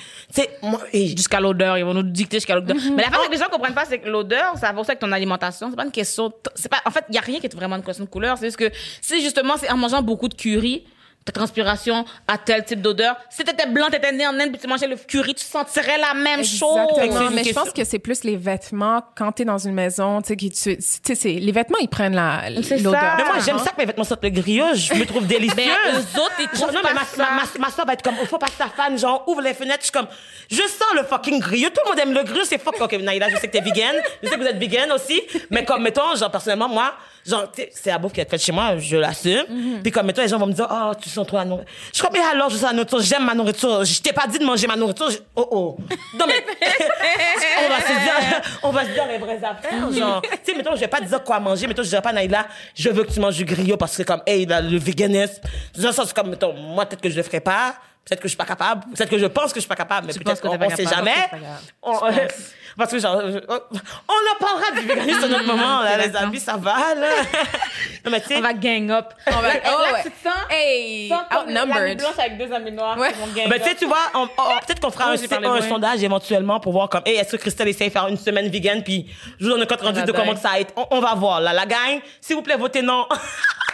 Jusqu'à 0.92 1.40
l'odeur, 1.40 1.78
ils 1.78 1.84
vont 1.84 1.94
nous 1.94 2.02
dicter 2.02 2.36
jusqu'à 2.36 2.54
l'odeur. 2.54 2.76
Mais 2.94 3.02
la 3.02 3.10
chose 3.10 3.26
que 3.26 3.32
les 3.32 3.38
gens 3.38 3.48
comprennent 3.50 3.74
pas, 3.74 3.84
c'est 3.84 3.98
que 3.98 4.08
l'odeur, 4.08 4.56
ça 4.58 4.72
va 4.72 4.80
aussi 4.80 4.90
avec 4.90 5.00
ton 5.00 5.10
alimentation. 5.12 5.70
C'est 5.70 5.76
pas 5.76 5.84
une 5.84 5.90
question. 5.90 6.32
C'est 6.54 6.68
pas. 6.68 6.80
En 6.84 6.90
fait, 6.90 7.04
il 7.08 7.14
y 7.14 7.18
a 7.18 7.22
rien 7.22 7.40
qui 7.40 7.46
est 7.46 7.54
vraiment 7.54 7.76
une 7.76 7.82
question 7.82 8.04
de 8.04 8.10
couleur. 8.10 8.36
C'est 8.38 8.46
juste 8.46 8.58
que 8.58 8.70
si 9.00 9.22
justement, 9.22 9.56
c'est 9.56 9.70
en 9.70 9.76
mangeant 9.76 10.02
beaucoup 10.02 10.28
de 10.28 10.34
curry, 10.34 10.84
ta 11.24 11.32
transpiration 11.32 12.04
a 12.26 12.38
tel 12.38 12.64
type 12.64 12.80
d'odeur. 12.80 13.14
Si 13.28 13.44
t'étais 13.44 13.66
blanc, 13.66 13.88
t'étais 13.90 14.12
né 14.12 14.26
en 14.26 14.32
Inde, 14.40 14.50
puis 14.50 14.58
tu 14.60 14.66
mangeais 14.66 14.86
le 14.86 14.96
curry, 14.96 15.34
tu 15.34 15.44
sentirais 15.44 15.98
la 15.98 16.14
même 16.14 16.42
chose. 16.42 16.78
Exactement. 17.02 17.30
Mais 17.30 17.44
je 17.44 17.52
pense 17.52 17.70
que 17.70 17.84
c'est 17.84 17.98
plus 17.98 18.24
les 18.24 18.36
vêtements 18.36 19.02
quand 19.14 19.32
t'es 19.32 19.44
dans 19.44 19.58
une 19.58 19.74
maison, 19.74 20.22
tu 20.22 20.28
sais, 20.28 20.36
qui 20.36 20.50
tu, 20.50 21.14
sais, 21.14 21.28
les 21.32 21.52
vêtements 21.52 21.78
ils 21.82 21.88
prennent 21.88 22.14
la 22.14 22.48
l'odeur. 22.48 22.92
mais 23.18 23.24
moi, 23.24 23.34
j'aime 23.44 23.58
ça 23.58 23.70
que 23.72 23.76
mes 23.78 23.84
vêtements 23.84 24.04
sortent 24.04 24.24
le 24.24 24.30
grillage. 24.30 24.88
Je 24.88 24.94
me 24.94 25.04
trouve 25.04 25.26
délicieuse. 25.26 25.54
Ben, 25.56 25.68
eux 25.96 26.20
autres, 26.20 26.32
ils 26.38 26.44
Genre, 26.44 26.68
trouvent 26.68 26.72
non, 26.74 26.80
pas 26.82 26.88
mais 26.94 27.00
ma, 27.00 27.04
ça. 27.04 27.30
ma, 27.30 27.42
ma, 27.42 27.66
ma 27.66 27.70
soeur 27.70 27.84
va 27.84 27.92
être 27.92 28.02
comme, 28.02 28.14
il 28.20 28.26
faut 28.26 28.38
pas 28.38 28.46
que 28.46 28.52
ta 28.56 28.68
fan, 28.68 28.98
genre, 28.98 29.24
ouvre 29.28 29.42
les 29.42 29.52
fenêtres. 29.54 29.80
Je 29.80 29.84
suis 29.84 29.92
comme, 29.92 30.08
je 30.50 30.56
sens 30.62 30.94
le 30.96 31.02
fucking 31.02 31.40
grilleux. 31.40 31.68
Tout 31.70 31.80
le 31.84 31.90
monde 31.90 31.98
aime 32.00 32.14
le 32.14 32.22
grilleux, 32.24 32.44
c'est 32.46 32.58
fuck. 32.58 32.80
Ok, 32.80 32.92
Naïla, 32.92 33.28
je 33.28 33.36
sais 33.36 33.48
que 33.48 33.52
t'es 33.52 33.60
vegan. 33.60 33.94
Je 34.22 34.28
sais 34.28 34.34
que 34.36 34.40
vous 34.40 34.46
êtes 34.46 34.58
vegan 34.58 34.90
aussi. 34.92 35.20
Mais 35.50 35.64
comme, 35.64 35.82
mettons, 35.82 36.14
genre, 36.16 36.30
personnellement, 36.30 36.68
moi, 36.68 36.94
genre, 37.26 37.50
tu 37.52 37.62
sais, 37.62 37.70
c'est 37.74 37.90
la 37.90 37.98
bouffe 37.98 38.12
qui 38.14 38.20
est 38.20 38.30
faite 38.30 38.40
chez 38.40 38.52
moi, 38.52 38.78
je 38.78 38.96
l'assume. 38.96 39.44
Mhm. 39.48 39.82
Puis 39.82 39.92
comme, 39.92 40.06
mettons, 40.06 40.22
les 40.22 40.28
gens 40.28 40.38
vont 40.38 40.46
me 40.46 40.52
dire, 40.52 40.68
oh, 40.70 40.92
tu 41.00 41.07
sens 41.08 41.26
trop 41.26 41.36
la 41.38 41.44
nourriture. 41.44 41.72
Je 41.94 42.00
comme, 42.02 42.10
mais 42.12 42.20
alors, 42.20 42.48
je 42.50 42.54
sens 42.56 42.64
la 42.64 42.72
nourriture, 42.72 43.00
j'aime 43.00 43.24
ma 43.24 43.34
nourriture. 43.34 43.84
Je 43.84 44.00
t'ai 44.00 44.12
pas 44.12 44.26
dit 44.26 44.38
de 44.38 44.44
manger 44.44 44.66
ma 44.66 44.76
nourriture. 44.76 45.10
Je- 45.10 45.18
Oh, 45.36 45.46
oh. 45.50 45.76
Non, 46.18 46.24
mais, 46.26 46.44
on 47.64 47.68
va 47.68 47.80
se 47.80 47.92
dire, 47.92 48.40
on 48.62 48.70
va 48.70 48.84
se 48.84 48.90
dire 48.90 49.06
les 49.06 49.18
vraies 49.18 49.40
affaires, 49.44 49.92
genre. 49.92 50.22
Tu 50.22 50.28
sais, 50.42 50.54
mettons, 50.56 50.74
je 50.74 50.80
vais 50.80 50.88
pas 50.88 50.98
te 51.00 51.04
dire 51.04 51.22
quoi 51.22 51.38
manger, 51.40 51.66
mettons, 51.66 51.82
je 51.82 51.88
dirais 51.88 52.02
pas, 52.02 52.12
Naïla, 52.12 52.46
je 52.74 52.88
veux 52.90 53.04
que 53.04 53.12
tu 53.12 53.20
manges 53.20 53.36
du 53.36 53.44
griot 53.44 53.76
parce 53.76 53.96
que 53.96 54.02
comme, 54.02 54.22
hey, 54.26 54.46
là, 54.46 54.60
le 54.60 54.78
véganisme. 54.78 55.40
Ça, 55.78 55.92
c'est 55.92 56.12
comme, 56.12 56.30
mettons, 56.30 56.52
moi, 56.54 56.84
peut-être 56.86 57.00
que 57.02 57.10
je 57.10 57.16
le 57.16 57.22
ferai 57.22 57.40
pas. 57.40 57.74
Peut-être 58.04 58.20
que 58.20 58.28
je 58.28 58.30
suis 58.30 58.38
pas 58.38 58.46
capable. 58.46 58.84
Peut-être 58.94 59.10
que 59.10 59.18
je 59.18 59.26
pense 59.26 59.52
que 59.52 59.56
je 59.56 59.60
suis 59.60 59.68
pas 59.68 59.74
capable, 59.76 60.06
mais 60.06 60.14
Tu 60.14 60.18
peut-être 60.20 60.40
qu'on 60.40 60.70
sait 60.76 60.84
jamais. 60.86 61.12
Parce 62.78 62.92
que 62.92 62.98
genre, 63.00 63.20
je- 63.20 63.38
on 63.48 63.54
en 63.56 64.38
parlera 64.38 64.70
du 64.80 64.86
véganisme 64.86 65.24
à 65.24 65.28
notre 65.28 65.46
moment, 65.46 65.80
là, 65.82 65.96
les 65.98 66.14
amis, 66.16 66.38
ça 66.38 66.56
va, 66.56 66.94
là. 66.94 67.08
Non, 68.04 68.12
mais 68.12 68.20
tu 68.20 68.28
sais. 68.28 68.36
On 68.36 68.40
va 68.40 68.52
gang 68.54 68.90
up. 68.92 69.06
On 69.26 69.30
va, 69.32 69.48
là, 69.54 69.60
oh, 69.66 69.92
ouais. 69.92 70.02
tu 70.04 70.10
te 70.12 70.22
sens, 70.28 70.36
Hey, 70.48 71.12
outnumbered. 71.12 71.98
blanche 71.98 72.18
avec 72.18 72.38
deux 72.38 72.52
amis 72.54 72.70
noirs 72.70 72.96
Ouais. 72.96 73.12
qui 73.12 73.18
vont 73.18 73.26
gang 73.34 73.48
Ben, 73.48 73.58
tu 73.58 73.64
sais, 73.64 73.70
up. 73.72 73.76
tu 73.80 73.86
vois, 73.86 73.98
on- 74.14 74.20
on- 74.22 74.58
peut-être 74.64 74.80
qu'on 74.80 74.90
fera 74.90 75.06
Oh, 75.10 75.12
un, 75.54 75.68
sondage 75.68 76.02
éventuellement 76.04 76.60
pour 76.60 76.72
voir 76.72 76.88
comme, 76.88 77.02
hey, 77.04 77.16
est-ce 77.16 77.32
que 77.32 77.36
Christelle 77.42 77.68
essaie 77.68 77.86
de 77.88 77.90
faire 77.92 78.06
une 78.06 78.16
semaine 78.16 78.48
vegan, 78.48 78.82
puis 78.84 79.10
je 79.40 79.44
vous 79.44 79.50
donne 79.50 79.62
un 79.62 79.66
compte 79.66 79.80
rendu 79.82 79.98
va 80.00 80.06
de 80.06 80.12
bien. 80.12 80.20
comment 80.20 80.34
que 80.34 80.40
ça 80.40 80.50
va 80.50 80.60
être. 80.60 80.72
On, 80.76 80.86
on 80.92 81.00
va 81.00 81.14
voir, 81.16 81.40
là. 81.40 81.52
La 81.52 81.66
gang, 81.66 82.00
s'il 82.20 82.36
vous 82.36 82.42
plaît, 82.42 82.56
votez 82.56 82.80
non. 82.82 83.06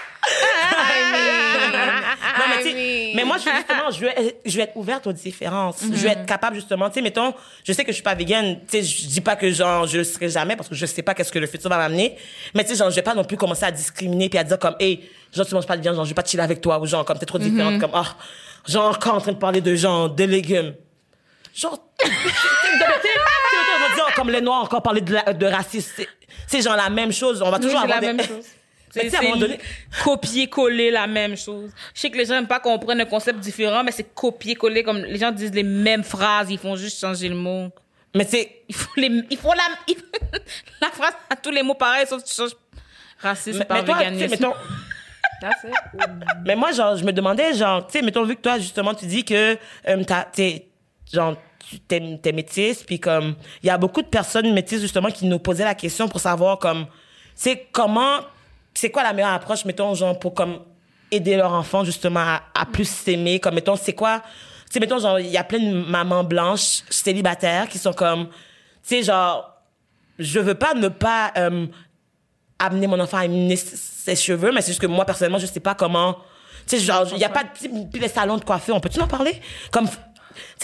Non, 2.37 2.45
mais, 2.49 2.57
tu 2.59 2.63
sais, 2.65 2.71
I 2.71 2.75
mean. 2.75 3.13
mais 3.17 3.25
moi, 3.25 3.37
je, 3.39 3.49
justement, 3.51 3.91
je 3.91 4.01
vais, 4.01 4.37
je 4.45 4.57
vais 4.57 4.63
être 4.65 4.77
ouverte 4.77 5.07
aux 5.07 5.13
différences. 5.13 5.79
Je 5.83 5.87
vais 6.03 6.11
être 6.11 6.27
capable, 6.27 6.57
justement, 6.57 6.89
tu 6.89 6.95
sais, 6.95 7.03
mettons, 7.03 7.33
je 7.63 7.73
sais 7.73 7.85
que 7.85 7.91
je 7.93 7.95
suis 7.95 8.03
pas 8.03 8.15
végane, 8.15 8.59
tu 8.69 8.79
sais, 8.79 8.83
je 8.83 9.07
dis 9.07 9.21
pas 9.21 9.37
que, 9.37 9.51
genre, 9.51 9.87
je 9.87 9.99
le 9.99 10.05
serai 10.05 10.29
jamais 10.31 10.57
parce 10.57 10.69
que 10.69 10.75
je 10.75 10.87
sais 10.87 11.03
pas 11.03 11.15
qu'est-ce 11.15 11.31
que 11.33 11.39
le 11.39 11.47
futur 11.47 11.71
va 11.71 11.79
m'amener. 11.79 12.17
Mais, 12.55 12.65
tu 12.65 12.71
sais, 12.71 12.77
genre, 12.77 12.91
je 12.91 12.97
vais 12.97 13.03
pas 13.03 13.15
non 13.15 13.25
plus 13.25 13.37
commencer 13.37 13.65
à 13.65 13.71
discriminer 13.71 14.29
puis 14.29 14.39
à 14.39 14.45
dire 14.45 14.59
comme, 14.59 14.75
hey, 14.81 15.09
genre, 15.33 15.47
tu 15.47 15.55
manges 15.55 15.67
pas 15.67 15.77
de 15.77 15.83
viande, 15.83 15.95
genre, 15.97 16.05
je 16.05 16.11
vais 16.11 16.15
pas 16.15 16.25
chiller 16.25 16.43
avec 16.43 16.61
toi 16.61 16.79
ou 16.81 16.87
genre, 16.87 17.05
comme 17.05 17.19
t'es 17.19 17.27
trop 17.27 17.39
différente, 17.39 17.81
comme, 17.81 17.93
ah, 17.95 18.17
genre, 18.67 18.95
encore 18.97 19.15
en 19.15 19.21
train 19.21 19.33
de 19.33 19.39
parler 19.39 19.61
de, 19.61 19.75
genre, 19.77 20.11
de 20.11 20.25
légumes. 20.25 20.75
Genre, 21.55 21.79
comme 24.17 24.31
les 24.31 24.41
Noirs, 24.41 24.63
encore 24.65 24.83
parler 24.83 25.01
de, 25.01 25.13
la- 25.15 25.33
de 25.33 25.47
racisme. 25.47 26.03
C'est- 26.47 26.63
genre 26.63 26.77
la 26.77 26.91
même 26.91 27.13
chose. 27.13 27.43
On 27.43 27.51
va 27.51 27.57
Oui, 27.59 27.63
toujours 27.65 27.79
la 27.79 27.85
avoir 27.85 28.01
des- 28.01 28.13
même 28.13 28.27
chose. 28.27 28.45
À 28.97 29.37
donné, 29.39 29.59
copier-coller 30.03 30.91
la 30.91 31.07
même 31.07 31.37
chose. 31.37 31.71
Je 31.95 32.01
sais 32.01 32.11
que 32.11 32.17
les 32.17 32.27
gens 32.27 32.35
n'aiment 32.35 32.47
pas 32.47 32.61
qu'on 32.61 32.79
prenne 32.79 33.01
un 33.01 33.05
concept 33.07 33.39
différent, 33.41 33.83
mais 33.85 33.93
c'est 33.93 34.15
copier-coller 34.15 34.83
comme 34.83 34.99
les 34.99 35.19
gens 35.19 35.33
disent 35.33 35.55
les 35.55 35.63
mêmes 35.63 36.05
phrases, 36.05 36.51
ils 36.51 36.59
font 36.59 36.77
juste 36.77 37.01
changer 37.01 37.29
le 37.29 37.35
mot. 37.37 37.71
mais 38.15 38.25
tu 38.25 38.33
sais, 38.33 38.63
Il 38.69 38.75
faut 38.75 38.91
les, 38.97 39.23
il 39.31 39.37
faut 39.39 39.53
la, 39.53 39.95
la 40.81 40.89
phrase 40.89 41.15
a 41.31 41.37
tous 41.37 41.51
les 41.51 41.63
mots 41.63 41.75
pareils, 41.75 42.07
sauf 42.07 42.23
que 42.23 42.29
tu 42.29 42.35
changes 42.35 42.57
racisme 43.21 43.59
mais, 43.61 43.65
par 43.65 43.79
mais 43.79 43.85
toi, 43.85 43.99
véganisme. 43.99 44.31
mettons, 44.31 44.55
That's 45.41 45.65
it. 45.65 46.11
Mais 46.45 46.57
moi, 46.57 46.73
genre, 46.73 46.97
je 46.97 47.05
me 47.05 47.13
demandais, 47.13 47.55
genre, 47.55 47.87
tu 47.87 47.99
sais, 47.99 48.05
mettons, 48.05 48.25
vu 48.25 48.37
que 48.37 48.41
toi, 48.41 48.59
justement, 48.59 48.95
tu 48.95 49.07
dis 49.07 49.25
que, 49.25 49.59
euh, 49.89 50.05
t'es, 50.33 50.69
genre, 51.13 51.37
tu 51.69 51.81
t'es, 51.81 52.19
t'es 52.23 52.33
métisse, 52.33 52.83
puis 52.83 53.01
comme, 53.01 53.35
il 53.63 53.67
y 53.67 53.71
a 53.71 53.79
beaucoup 53.79 54.03
de 54.03 54.07
personnes 54.07 54.53
métisses, 54.53 54.81
justement, 54.81 55.11
qui 55.11 55.27
nous 55.27 55.39
posaient 55.39 55.65
la 55.65 55.75
question 55.75 56.09
pour 56.09 56.21
savoir, 56.21 56.59
comme, 56.59 56.87
c'est 57.35 57.67
comment, 57.73 58.21
c'est 58.75 58.91
quoi 58.91 59.03
la 59.03 59.13
meilleure 59.13 59.33
approche, 59.33 59.65
mettons, 59.65 59.95
genre, 59.95 60.19
pour, 60.19 60.35
comme, 60.35 60.61
aider 61.11 61.37
leur 61.37 61.53
enfant, 61.53 61.85
justement, 61.85 62.21
à, 62.21 62.43
à 62.55 62.67
plus 62.67 62.89
s'aimer, 62.89 63.39
comme, 63.41 63.55
mettons, 63.55 63.77
c'est 63.77 63.93
quoi, 63.95 64.21
tu 64.67 64.73
sais, 64.73 64.81
mettons, 64.81 64.99
genre, 64.99 65.21
il 65.21 65.29
y 65.29 65.37
a 65.37 65.45
plein 65.45 65.61
de 65.61 65.73
mamans 65.89 66.25
blanches, 66.25 66.83
célibataires, 66.91 67.69
qui 67.69 67.79
sont 67.79 67.93
comme, 67.93 68.27
tu 68.29 68.33
sais, 68.83 69.03
genre, 69.03 69.51
je 70.19 70.41
veux 70.41 70.55
pas 70.55 70.75
ne 70.75 70.89
pas 70.89 71.33
euh, 71.37 71.67
amener 72.59 72.87
mon 72.87 72.99
enfant 73.01 73.19
à 73.19 73.25
éminer 73.25 73.57
ses 73.57 74.17
cheveux, 74.17 74.53
mais 74.53 74.61
c'est 74.61 74.69
juste 74.69 74.81
que 74.81 74.87
moi, 74.87 75.05
personnellement, 75.05 75.39
je 75.39 75.47
sais 75.47 75.61
pas 75.61 75.75
comment. 75.75 76.19
Tu 76.67 76.79
sais, 76.79 76.85
genre, 76.85 77.07
il 77.13 77.19
y 77.19 77.25
a 77.25 77.29
pas 77.29 77.43
de. 77.45 77.99
Les 77.99 78.09
salons 78.09 78.37
de 78.39 78.45
coiffure, 78.45 78.75
on 78.77 78.81
peut-tu 78.81 79.01
en 79.01 79.09
parler? 79.09 79.41
Comme. 79.71 79.89
Tu 79.89 79.95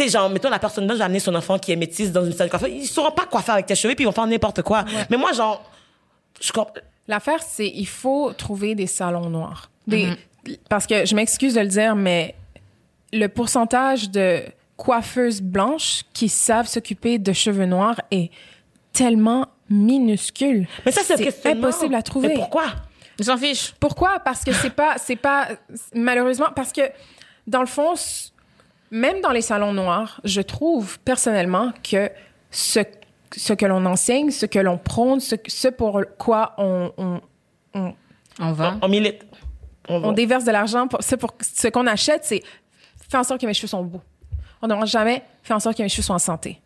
sais, 0.05 0.09
genre, 0.09 0.31
mettons, 0.31 0.51
la 0.51 0.59
personne 0.59 0.87
blanche 0.87 0.99
va 0.99 1.05
amener 1.07 1.21
son 1.21 1.35
enfant 1.35 1.59
qui 1.59 1.73
est 1.73 1.77
métisse 1.77 2.11
dans 2.13 2.25
une 2.25 2.33
salle 2.33 2.47
de 2.47 2.51
coiffure. 2.51 2.69
Ils 2.69 2.87
sauront 2.87 3.11
pas 3.11 3.27
quoi 3.27 3.43
faire 3.43 3.55
avec 3.55 3.67
tes 3.67 3.75
cheveux, 3.75 3.95
puis 3.95 4.05
ils 4.05 4.07
vont 4.07 4.13
faire 4.13 4.27
n'importe 4.27 4.63
quoi. 4.63 4.85
Mais 5.11 5.17
moi, 5.17 5.33
genre. 5.33 5.63
Je 6.41 6.53
comp- 6.53 6.79
L'affaire, 7.11 7.43
c'est 7.43 7.67
il 7.67 7.89
faut 7.89 8.33
trouver 8.33 8.77
des 8.77 8.87
salons 8.87 9.29
noirs. 9.29 9.69
Des, 9.89 10.13
Parce 10.69 10.87
que 10.87 11.05
je 11.05 11.17
m'excuse 11.17 11.55
de 11.55 11.61
le 11.61 11.67
dire, 11.67 11.97
mais 11.97 12.37
le 13.13 13.27
pourcentage 13.27 14.11
de 14.11 14.45
coiffeuses 14.77 15.43
blanches 15.43 16.05
qui 16.13 16.29
savent 16.29 16.69
s'occuper 16.69 17.19
de 17.19 17.33
cheveux 17.33 17.67
noirs 17.67 18.01
est 18.13 18.31
tellement 18.93 19.49
minuscule. 19.69 20.69
Mais 20.87 20.93
ça, 20.93 21.03
c'est 21.05 21.47
impossible 21.47 21.97
à 21.97 22.03
trouver. 22.03 22.29
Mais 22.29 22.35
pourquoi? 22.35 22.67
Ils 23.19 23.25
s'en 23.25 23.37
fichent. 23.37 23.75
Pourquoi? 23.81 24.21
Parce 24.21 24.45
que 24.45 24.53
c'est 24.53 24.71
pas, 24.71 24.95
c'est 24.97 25.17
pas, 25.17 25.49
malheureusement, 25.93 26.51
parce 26.55 26.73
que 26.73 26.83
dans 27.49 27.61
le 27.61 27.67
fond, 27.67 27.95
même 28.93 29.21
dans 29.21 29.33
les 29.33 29.43
salons 29.43 29.73
noirs, 29.73 30.21
je 30.23 30.43
trouve 30.43 31.01
personnellement 31.01 31.73
que 31.83 32.09
ce, 32.53 32.81
ce 33.37 33.53
que 33.53 33.67
l'on 33.67 33.85
enseigne, 33.87 34.31
ce 34.31 34.47
que 34.47 34.59
l'on 34.59 34.79
prône, 34.79 35.21
ce, 35.21 35.37
ce 35.47 35.69
pour 35.69 36.01
quoi 36.19 36.55
on, 36.59 36.93
on, 36.97 37.21
on, 37.75 37.95
On 38.41 38.53
va. 38.53 38.77
On 38.83 38.89
milite. 38.89 39.25
On, 39.89 40.13
déverse 40.13 40.45
de 40.45 40.53
l'argent, 40.53 40.87
pour, 40.87 41.03
ce, 41.03 41.17
pour, 41.17 41.35
ce 41.41 41.67
qu'on 41.69 41.87
achète, 41.87 42.25
c'est 42.25 42.43
faire 43.09 43.21
en 43.21 43.25
sorte 43.25 43.41
que 43.41 43.47
mes 43.47 43.55
cheveux 43.55 43.67
sont 43.69 43.83
beaux. 43.83 44.01
On 44.63 44.69
ne 44.69 44.87
jamais 44.87 45.23
faire 45.43 45.57
en 45.57 45.61
sorte 45.61 45.77
que 45.77 45.83
mes 45.83 45.89
cheveux 45.89 46.03
soient 46.03 46.15
en 46.15 46.19
santé. 46.21 46.61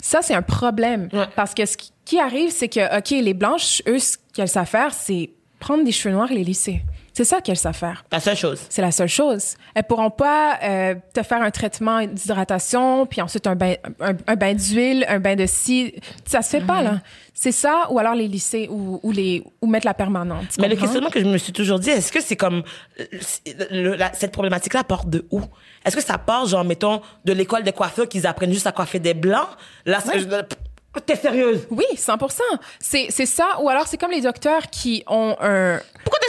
Ça, 0.00 0.20
c'est 0.22 0.34
un 0.34 0.42
problème. 0.42 1.08
Ouais. 1.12 1.26
Parce 1.36 1.54
que 1.54 1.64
ce 1.66 1.76
qui- 1.76 1.92
qui 2.04 2.18
arrive, 2.18 2.50
c'est 2.50 2.68
que, 2.68 2.98
OK, 2.98 3.10
les 3.10 3.32
blanches, 3.34 3.80
eux, 3.88 3.98
ce 3.98 4.16
qu'elles 4.34 4.48
savent 4.48 4.66
faire, 4.66 4.92
c'est 4.92 5.30
prendre 5.60 5.84
des 5.84 5.92
cheveux 5.92 6.14
noirs 6.14 6.30
et 6.30 6.34
les 6.34 6.44
lisser. 6.44 6.82
C'est 7.16 7.24
ça 7.24 7.40
qu'elles 7.40 7.56
savent 7.56 7.76
faire. 7.76 8.04
La 8.10 8.18
seule 8.18 8.36
chose. 8.36 8.60
C'est 8.68 8.82
la 8.82 8.90
seule 8.90 9.08
chose. 9.08 9.54
Elles 9.76 9.84
pourront 9.84 10.10
pas 10.10 10.58
euh, 10.64 10.94
te 11.14 11.22
faire 11.22 11.40
un 11.40 11.50
traitement 11.52 12.04
d'hydratation, 12.04 13.06
puis 13.06 13.20
ensuite 13.22 13.46
un 13.46 13.54
bain, 13.54 13.74
un, 14.00 14.14
un 14.26 14.34
bain 14.34 14.52
d'huile, 14.54 15.06
un 15.08 15.20
bain 15.20 15.36
de 15.36 15.46
scie. 15.46 15.94
Ça 16.24 16.42
se 16.42 16.50
fait 16.50 16.60
pas, 16.60 16.82
là. 16.82 17.00
C'est 17.32 17.52
ça, 17.52 17.86
ou 17.90 17.98
alors 18.00 18.14
les 18.16 18.26
lisser, 18.28 18.68
ou, 18.68 18.98
ou, 19.02 19.12
les, 19.12 19.44
ou 19.62 19.66
mettre 19.68 19.86
la 19.86 19.94
permanente. 19.94 20.46
Mais 20.58 20.68
le 20.68 20.74
questionnement 20.76 21.10
que 21.10 21.20
je 21.20 21.24
me 21.24 21.38
suis 21.38 21.52
toujours 21.52 21.78
dit, 21.78 21.90
est-ce 21.90 22.10
que 22.12 22.20
c'est 22.20 22.36
comme 22.36 22.62
euh, 23.00 23.04
le- 23.70 23.94
la- 23.94 24.12
cette 24.12 24.32
problématique-là 24.32 24.82
part 24.84 25.04
de 25.04 25.24
où? 25.30 25.40
Est-ce 25.84 25.94
que 25.96 26.02
ça 26.02 26.18
part, 26.18 26.46
genre, 26.46 26.64
mettons, 26.64 27.00
de 27.24 27.32
l'école 27.32 27.62
des 27.62 27.72
coiffeurs 27.72 28.08
qu'ils 28.08 28.26
apprennent 28.26 28.52
juste 28.52 28.66
à 28.66 28.72
coiffer 28.72 28.98
des 28.98 29.14
blancs? 29.14 29.48
Là, 29.86 30.00
je- 30.14 31.00
t'es 31.06 31.16
sérieuse? 31.16 31.66
Oui, 31.70 31.84
100 31.96 32.16
C'est 32.78 33.06
c'est 33.10 33.26
ça, 33.26 33.46
ou 33.60 33.68
alors 33.68 33.86
c'est 33.88 33.96
comme 33.98 34.12
les 34.12 34.20
docteurs 34.20 34.68
qui 34.70 35.02
ont 35.08 35.34
un... 35.40 35.80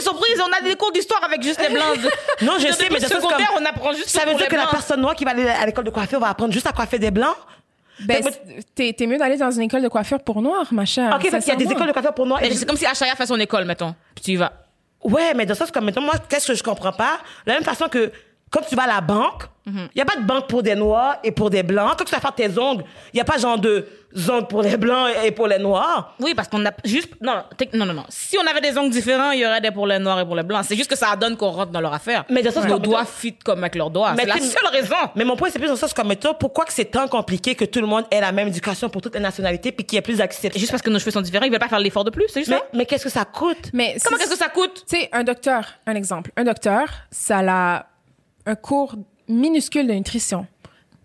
Pourquoi 0.04 0.26
t'es 0.28 0.34
surprise 0.36 0.42
On 0.44 0.52
a 0.52 0.68
des 0.68 0.76
cours 0.76 0.92
d'histoire 0.92 1.22
avec 1.24 1.42
juste 1.42 1.60
les 1.60 1.74
blancs. 1.74 1.96
Non, 2.42 2.54
je 2.58 2.72
sais, 2.72 2.88
mais 2.90 3.00
secondaire, 3.00 3.48
comme- 3.54 3.62
on 3.62 3.66
apprend 3.66 3.92
juste 3.92 4.08
Ça 4.10 4.24
veut 4.26 4.34
dire 4.34 4.48
que 4.48 4.56
la 4.56 4.66
personne 4.66 5.00
noire 5.00 5.14
qui 5.14 5.24
va 5.24 5.30
aller 5.32 5.48
à 5.48 5.64
l'école 5.66 5.84
de 5.84 5.90
coiffure 5.90 6.20
va 6.20 6.28
apprendre 6.28 6.52
juste 6.52 6.66
à 6.66 6.72
coiffer 6.72 6.98
des 6.98 7.10
blancs 7.10 7.36
Ben, 8.00 8.22
Mais- 8.24 8.60
t'es 8.74 8.92
t'es 8.92 9.06
mieux 9.06 9.16
d'aller 9.16 9.36
dans 9.38 9.50
une 9.50 9.62
école 9.62 9.82
de 9.82 9.88
coiffure 9.88 10.20
pour 10.20 10.42
noirs, 10.42 10.66
ma 10.72 10.84
chère. 10.84 11.14
Ok, 11.14 11.30
parce 11.30 11.44
qu'il 11.44 11.54
y 11.54 11.56
a 11.56 11.58
des 11.58 11.70
écoles 11.72 11.86
de 11.86 11.92
coiffure 11.92 12.12
pour 12.12 12.26
noirs. 12.26 12.40
des- 12.42 12.54
C'est 12.54 12.66
comme 12.66 12.76
si 12.76 12.84
Achaya 12.84 13.14
fait 13.14 13.26
son 13.26 13.40
école, 13.40 13.64
mettons. 13.64 13.94
Puis 14.14 14.24
tu 14.24 14.30
y 14.32 14.36
vas. 14.36 14.52
Ouais, 15.02 15.32
mais 15.34 15.46
dans 15.46 15.54
le 15.54 15.58
sens 15.58 15.70
comme, 15.70 15.84
mettons, 15.86 16.00
moi, 16.02 16.14
qu'est-ce 16.28 16.46
que 16.48 16.54
je 16.54 16.62
comprends 16.62 16.92
pas? 16.92 17.18
De 17.46 17.52
la 17.52 17.54
même 17.54 17.64
façon 17.64 17.88
que 17.88 18.10
quand 18.56 18.66
tu 18.68 18.74
vas 18.74 18.84
à 18.84 18.86
la 18.86 19.00
banque, 19.00 19.44
il 19.66 19.72
Mhm. 19.72 19.88
y 19.96 20.00
a 20.00 20.04
pas 20.04 20.14
de 20.16 20.22
banque 20.24 20.46
pour 20.48 20.62
des 20.62 20.76
noirs 20.76 21.16
et 21.24 21.32
pour 21.32 21.50
des 21.50 21.64
blancs. 21.64 21.94
Quand 21.98 22.04
tu 22.04 22.14
vas 22.14 22.20
faire 22.20 22.34
tes 22.34 22.56
ongles, 22.56 22.84
il 23.12 23.16
y 23.16 23.20
a 23.20 23.24
pas 23.24 23.36
genre 23.36 23.58
de 23.58 23.86
ongles 24.30 24.46
pour 24.46 24.62
les 24.62 24.76
blancs 24.76 25.08
et 25.24 25.32
pour 25.32 25.48
les 25.48 25.58
noirs. 25.58 26.14
Oui, 26.20 26.34
parce 26.34 26.46
qu'on 26.46 26.64
a 26.64 26.70
juste. 26.84 27.08
Non, 27.20 27.42
non, 27.74 27.84
non, 27.86 27.92
non. 27.94 28.04
Si 28.08 28.36
on 28.38 28.46
avait 28.46 28.60
des 28.60 28.78
ongles 28.78 28.90
différents, 28.90 29.32
il 29.32 29.40
y 29.40 29.46
aurait 29.46 29.60
des 29.60 29.72
pour 29.72 29.88
les 29.88 29.98
noirs 29.98 30.20
et 30.20 30.24
pour 30.24 30.36
les 30.36 30.44
blancs. 30.44 30.64
C'est 30.68 30.76
juste 30.76 30.88
que 30.88 30.96
ça 30.96 31.16
donne 31.16 31.36
qu'on 31.36 31.50
rentre 31.50 31.72
dans 31.72 31.80
leur 31.80 31.92
affaire. 31.92 32.24
Mais 32.30 32.42
dans 32.42 32.50
le 32.50 32.54
sens 32.54 32.66
nos 32.66 32.78
doigts 32.78 33.04
fit 33.04 33.34
comme 33.44 33.58
avec 33.58 33.74
leurs 33.74 33.90
doigts. 33.90 34.12
Mais 34.12 34.22
C'est 34.22 34.28
la 34.28 34.40
seule 34.40 34.70
raison. 34.70 34.94
Mais 35.16 35.24
mon 35.24 35.34
point, 35.34 35.48
c'est 35.50 35.58
plus 35.58 35.66
dans 35.66 35.74
le 35.74 35.78
sens 35.80 35.92
comme, 35.92 36.06
mettons, 36.08 36.34
pourquoi 36.34 36.64
que 36.64 36.72
c'est 36.72 36.84
tant 36.84 37.08
compliqué 37.08 37.56
que 37.56 37.64
tout 37.64 37.80
le 37.80 37.88
monde 37.88 38.04
ait 38.12 38.20
la 38.20 38.30
même 38.30 38.46
éducation 38.46 38.88
pour 38.88 39.02
toutes 39.02 39.14
les 39.14 39.20
nationalités 39.20 39.72
puis 39.72 39.84
qu'il 39.84 39.96
y 39.96 39.98
ait 39.98 40.02
plus 40.02 40.18
d'accès? 40.18 40.48
Juste 40.54 40.70
parce 40.70 40.82
que 40.82 40.90
nos 40.90 41.00
cheveux 41.00 41.10
sont 41.10 41.20
différents, 41.22 41.44
ils 41.44 41.50
veulent 41.50 41.58
pas 41.58 41.68
faire 41.68 41.80
l'effort 41.80 42.04
de 42.04 42.10
plus, 42.10 42.26
c'est 42.28 42.40
juste 42.40 42.50
Mais, 42.52 42.58
ça? 42.58 42.64
mais 42.72 42.86
qu'est-ce 42.86 43.04
que 43.04 43.10
ça 43.10 43.24
coûte? 43.24 43.70
Mais 43.72 43.96
Comment 44.04 44.16
qu'est-ce 44.16 44.30
que 44.30 44.36
ça 44.38 44.48
coûte? 44.48 44.84
Tu 44.88 44.96
sais, 44.96 45.08
un 45.12 45.24
docteur, 45.24 45.64
un 45.88 45.96
exemple. 45.96 46.30
Un 46.36 46.44
docteur, 46.44 46.86
ça 47.10 47.40
a 47.40 47.86
un 48.46 48.54
cours 48.54 48.94
minuscule 49.28 49.86
de 49.86 49.92
nutrition. 49.92 50.46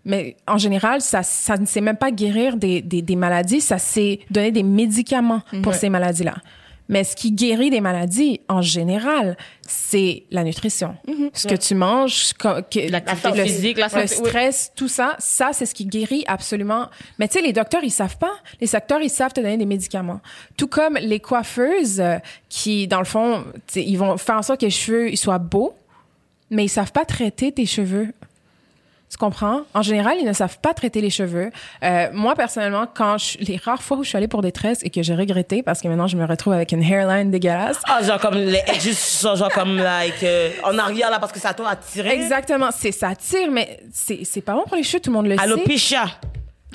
Mais 0.04 0.36
en 0.48 0.58
général, 0.58 1.00
ça, 1.00 1.22
ça 1.22 1.56
ne 1.56 1.66
sait 1.66 1.80
même 1.80 1.96
pas 1.96 2.10
guérir 2.10 2.56
des, 2.56 2.82
des, 2.82 3.02
des 3.02 3.16
maladies, 3.16 3.60
ça 3.60 3.78
sait 3.78 4.20
donner 4.30 4.50
des 4.50 4.62
médicaments 4.64 5.42
pour 5.62 5.74
ces 5.74 5.88
maladies-là. 5.90 6.34
Mais 6.88 7.04
ce 7.04 7.14
qui 7.14 7.30
guérit 7.30 7.70
des 7.70 7.80
maladies, 7.80 8.40
en 8.48 8.60
général, 8.60 9.36
c'est 9.66 10.24
la 10.32 10.42
nutrition. 10.42 10.96
Ce 11.32 11.46
que 11.46 11.54
tu 11.54 11.74
manges, 11.76 12.32
que- 12.34 12.90
L'activité 12.90 13.38
le- 13.38 13.44
physique, 13.44 13.78
la 13.78 13.86
le 13.86 14.00
oui. 14.02 14.08
stress, 14.08 14.72
tout 14.74 14.88
ça, 14.88 15.14
ça, 15.20 15.50
c'est 15.52 15.64
ce 15.64 15.74
qui 15.74 15.86
guérit 15.86 16.24
absolument. 16.26 16.88
Mais 17.18 17.28
tu 17.28 17.34
sais, 17.38 17.40
les 17.44 17.52
docteurs, 17.52 17.84
ils 17.84 17.90
savent 17.92 18.18
pas. 18.18 18.32
Les 18.60 18.66
docteurs, 18.66 19.00
ils 19.00 19.08
savent 19.08 19.32
te 19.32 19.40
donner 19.40 19.56
des 19.56 19.64
médicaments. 19.64 20.20
Tout 20.56 20.66
comme 20.66 20.96
les 20.96 21.20
coiffeuses 21.20 22.00
euh, 22.00 22.18
qui, 22.48 22.88
dans 22.88 22.98
le 22.98 23.04
fond, 23.06 23.44
ils 23.76 23.96
vont 23.96 24.16
faire 24.18 24.36
en 24.36 24.42
sorte 24.42 24.60
que 24.60 24.66
les 24.66 24.70
cheveux 24.70 25.10
ils 25.10 25.16
soient 25.16 25.38
beaux, 25.38 25.74
mais 26.52 26.64
ils 26.66 26.68
savent 26.68 26.92
pas 26.92 27.04
traiter 27.04 27.50
tes 27.50 27.66
cheveux. 27.66 28.12
Tu 29.10 29.18
comprends? 29.18 29.60
En 29.74 29.82
général, 29.82 30.16
ils 30.18 30.24
ne 30.26 30.32
savent 30.32 30.58
pas 30.60 30.72
traiter 30.72 31.02
les 31.02 31.10
cheveux. 31.10 31.50
Euh, 31.84 32.08
moi, 32.14 32.34
personnellement, 32.34 32.86
quand 32.94 33.18
je, 33.18 33.36
les 33.40 33.58
rares 33.62 33.82
fois 33.82 33.98
où 33.98 34.04
je 34.04 34.08
suis 34.08 34.16
allée 34.16 34.26
pour 34.26 34.40
des 34.40 34.52
tresses 34.52 34.78
et 34.84 34.88
que 34.88 35.02
j'ai 35.02 35.14
regretté 35.14 35.62
parce 35.62 35.82
que 35.82 35.88
maintenant 35.88 36.06
je 36.06 36.16
me 36.16 36.24
retrouve 36.24 36.54
avec 36.54 36.72
une 36.72 36.82
hairline 36.82 37.30
dégueulasse. 37.30 37.78
Ah, 37.86 38.02
genre 38.02 38.18
comme 38.18 38.36
les, 38.36 38.62
juste, 38.80 39.20
genre, 39.20 39.36
genre 39.36 39.52
comme, 39.52 39.76
like, 39.76 40.22
euh, 40.22 40.50
en 40.64 40.78
arrière, 40.78 41.10
là, 41.10 41.18
parce 41.18 41.30
que 41.32 41.38
ça 41.40 41.52
t'a 41.52 41.68
attiré. 41.68 42.08
Exactement. 42.14 42.70
C'est, 42.74 42.90
ça 42.92 43.14
tire, 43.14 43.50
mais 43.50 43.80
c'est, 43.92 44.24
c'est 44.24 44.40
pas 44.40 44.54
bon 44.54 44.64
pour 44.66 44.76
les 44.76 44.82
cheveux. 44.82 45.00
Tout 45.00 45.10
le 45.10 45.16
monde 45.16 45.26
le 45.26 45.36
sait. 45.36 45.42
Alopecia. 45.42 46.04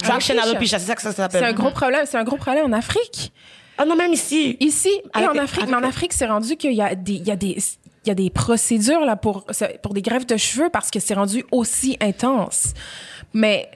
Traction 0.03 0.35
Alopecia. 0.35 0.51
alopecia, 0.51 0.79
c'est 0.79 0.85
ça 0.85 0.95
que 0.95 1.01
ça 1.01 1.11
s'appelle. 1.13 1.41
C'est 1.41 1.47
un 1.47 1.53
gros 1.53 1.71
problème. 1.71 2.05
C'est 2.05 2.17
un 2.19 2.23
gros 2.23 2.37
problème 2.37 2.65
en 2.71 2.73
Afrique. 2.77 3.31
Ah 3.79 3.85
non, 3.85 3.95
même 3.95 4.13
ici. 4.13 4.57
Ici 4.59 4.89
et 4.89 5.01
Avec- 5.13 5.29
en 5.31 5.37
Afrique. 5.37 5.63
avec- 5.63 5.69
Mais 5.75 5.75
en 5.83 5.89
Afrique, 5.89 6.13
c'est 6.13 6.27
rendu 6.27 6.55
qu'il 6.55 6.73
y 6.73 6.83
a 6.83 6.93
des, 6.93 7.13
il 7.13 7.27
y 7.27 7.31
a 7.31 7.35
des, 7.35 7.57
il 8.07 8.09
y 8.09 8.11
a 8.11 8.15
des 8.15 8.29
procédures 8.29 9.01
là 9.01 9.17
pour, 9.17 9.45
pour 9.83 9.93
des 9.93 10.01
greffes 10.01 10.25
de 10.25 10.37
cheveux 10.37 10.69
parce 10.69 10.89
que 10.89 10.99
c'est 10.99 11.13
rendu 11.13 11.43
aussi 11.51 11.97
intense. 11.99 12.73
Mais 13.33 13.69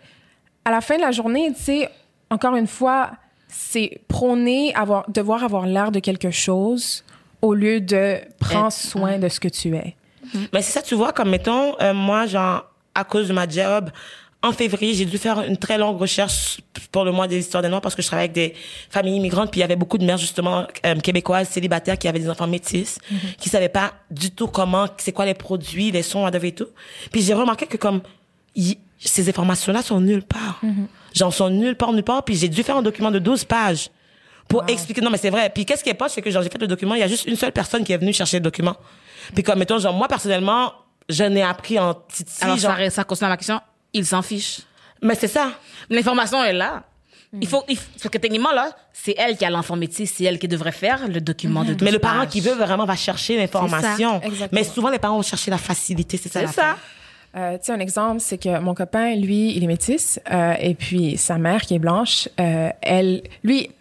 à 0.63 0.71
la 0.71 0.79
fin 0.79 0.95
de 0.95 1.01
la 1.01 1.11
journée, 1.11 1.51
tu 1.53 1.61
sais, 1.61 1.89
encore 2.29 2.55
une 2.55 2.67
fois, 2.67 3.11
c'est 3.49 3.99
prôner 4.07 4.73
avoir, 4.73 5.09
devoir 5.09 5.43
avoir 5.43 5.65
l'air 5.65 5.91
de 5.91 5.99
quelque 5.99 6.31
chose 6.31 7.03
au 7.41 7.53
lieu 7.53 7.81
de 7.81 8.19
prendre 8.39 8.71
soin 8.71 9.19
de 9.19 9.27
ce 9.27 9.41
que 9.41 9.49
tu 9.49 9.75
es. 9.75 9.95
Mais 10.53 10.61
c'est 10.61 10.71
ça, 10.71 10.81
tu 10.81 10.95
vois, 10.95 11.11
comme 11.11 11.29
mettons, 11.29 11.75
euh, 11.81 11.93
moi, 11.93 12.25
genre, 12.25 12.71
à 12.95 13.03
cause 13.03 13.27
de 13.27 13.33
ma 13.33 13.49
job, 13.49 13.89
en 14.43 14.51
février, 14.53 14.93
j'ai 14.95 15.05
dû 15.05 15.17
faire 15.19 15.41
une 15.41 15.57
très 15.57 15.77
longue 15.77 15.99
recherche 15.99 16.61
pour 16.91 17.05
le 17.05 17.11
mois 17.11 17.27
des 17.27 17.37
histoires 17.39 17.61
des 17.61 17.69
Noirs 17.69 17.81
parce 17.81 17.93
que 17.93 18.01
je 18.01 18.07
travaillais 18.07 18.29
avec 18.29 18.33
des 18.33 18.55
familles 18.89 19.17
immigrantes, 19.17 19.51
puis 19.51 19.59
il 19.59 19.61
y 19.61 19.63
avait 19.63 19.75
beaucoup 19.75 19.97
de 19.99 20.03
mères, 20.05 20.17
justement, 20.17 20.65
euh, 20.85 20.95
québécoises, 20.99 21.47
célibataires, 21.49 21.97
qui 21.97 22.07
avaient 22.07 22.19
des 22.19 22.29
enfants 22.29 22.47
métis, 22.47 22.97
qui 23.37 23.49
savaient 23.49 23.69
pas 23.69 23.93
du 24.09 24.31
tout 24.31 24.47
comment, 24.47 24.87
c'est 24.97 25.11
quoi 25.11 25.25
les 25.25 25.35
produits, 25.35 25.91
les 25.91 26.01
sons, 26.01 26.27
et 26.27 26.51
tout. 26.53 26.67
Puis 27.11 27.21
j'ai 27.21 27.33
remarqué 27.35 27.67
que 27.67 27.77
comme, 27.77 28.01
y- 28.55 28.77
ces 28.97 29.27
informations-là 29.29 29.81
sont 29.83 29.99
nulle 30.01 30.23
part. 30.23 30.59
Genre, 31.13 31.33
sont 31.33 31.49
nulle 31.49 31.75
part, 31.75 31.93
nulle 31.93 32.03
part, 32.03 32.23
puis 32.23 32.35
j'ai 32.35 32.47
dû 32.49 32.63
faire 32.63 32.77
un 32.77 32.81
document 32.83 33.11
de 33.11 33.19
12 33.19 33.43
pages 33.45 33.89
pour 34.47 34.63
expliquer. 34.67 35.01
Non, 35.01 35.09
mais 35.11 35.17
c'est 35.17 35.29
vrai. 35.29 35.49
Puis 35.53 35.65
qu'est-ce 35.65 35.83
qui 35.83 35.89
est 35.89 35.93
pas, 35.95 36.09
c'est 36.09 36.21
que 36.21 36.29
genre, 36.31 36.41
j'ai 36.43 36.49
fait 36.49 36.57
le 36.61 36.67
document, 36.67 36.95
il 36.95 36.99
y 36.99 37.03
a 37.03 37.07
juste 37.07 37.25
une 37.27 37.35
seule 37.35 37.51
personne 37.51 37.83
qui 37.83 37.93
est 37.93 37.97
venue 37.97 38.11
chercher 38.13 38.37
le 38.37 38.43
document. 38.43 38.75
Puis 39.35 39.43
comme, 39.43 39.59
mettons, 39.59 39.77
genre, 39.79 39.93
moi, 39.93 40.07
personnellement, 40.07 40.73
je 41.09 41.23
n'ai 41.23 41.41
appris 41.43 41.77
en 41.79 41.93
titi, 41.93 42.43
Alors, 42.43 42.57
genre. 42.57 42.75
ça, 42.77 42.89
ça 42.89 43.03
concerne 43.03 43.29
ma 43.31 43.37
question. 43.37 43.59
Ils 43.93 44.05
s'en 44.05 44.21
fichent. 44.21 44.61
Mais 45.01 45.15
c'est 45.15 45.27
ça. 45.27 45.51
L'information 45.89 46.43
est 46.43 46.53
là. 46.53 46.83
Il 47.39 47.47
faut, 47.47 47.63
il 47.69 47.77
faut- 47.77 47.87
parce 47.93 48.09
que 48.09 48.17
techniquement, 48.17 48.51
là, 48.51 48.71
c'est 48.91 49.15
elle 49.17 49.37
qui 49.37 49.45
a 49.45 49.49
l'enfant 49.49 49.77
métis, 49.77 50.13
c'est 50.13 50.25
elle 50.25 50.37
qui 50.37 50.49
devrait 50.49 50.73
faire 50.73 51.07
le 51.07 51.21
document 51.21 51.63
de 51.63 51.73
12 51.73 51.85
Mais 51.85 51.91
le 51.91 51.99
parent 51.99 52.19
pages. 52.21 52.29
qui 52.29 52.41
veut 52.41 52.53
vraiment 52.55 52.85
va 52.85 52.95
chercher 52.97 53.37
l'information. 53.37 54.19
Mais 54.51 54.65
souvent, 54.65 54.89
les 54.89 54.99
parents 54.99 55.15
vont 55.15 55.21
chercher 55.21 55.49
la 55.49 55.57
facilité, 55.57 56.17
c'est 56.17 56.27
ça. 56.31 56.41
C'est 56.45 56.53
ça. 56.53 56.77
Euh, 57.37 57.57
tu 57.57 57.67
sais, 57.67 57.71
un 57.71 57.79
exemple, 57.79 58.19
c'est 58.19 58.37
que 58.37 58.59
mon 58.59 58.73
copain, 58.73 59.15
lui, 59.15 59.55
il 59.55 59.63
est 59.63 59.67
métis, 59.67 60.19
euh, 60.29 60.53
et 60.59 60.75
puis 60.75 61.15
sa 61.17 61.37
mère, 61.37 61.61
qui 61.61 61.75
est 61.75 61.79
blanche, 61.79 62.27
euh, 62.37 62.69
elle, 62.81 63.23
lui, 63.45 63.71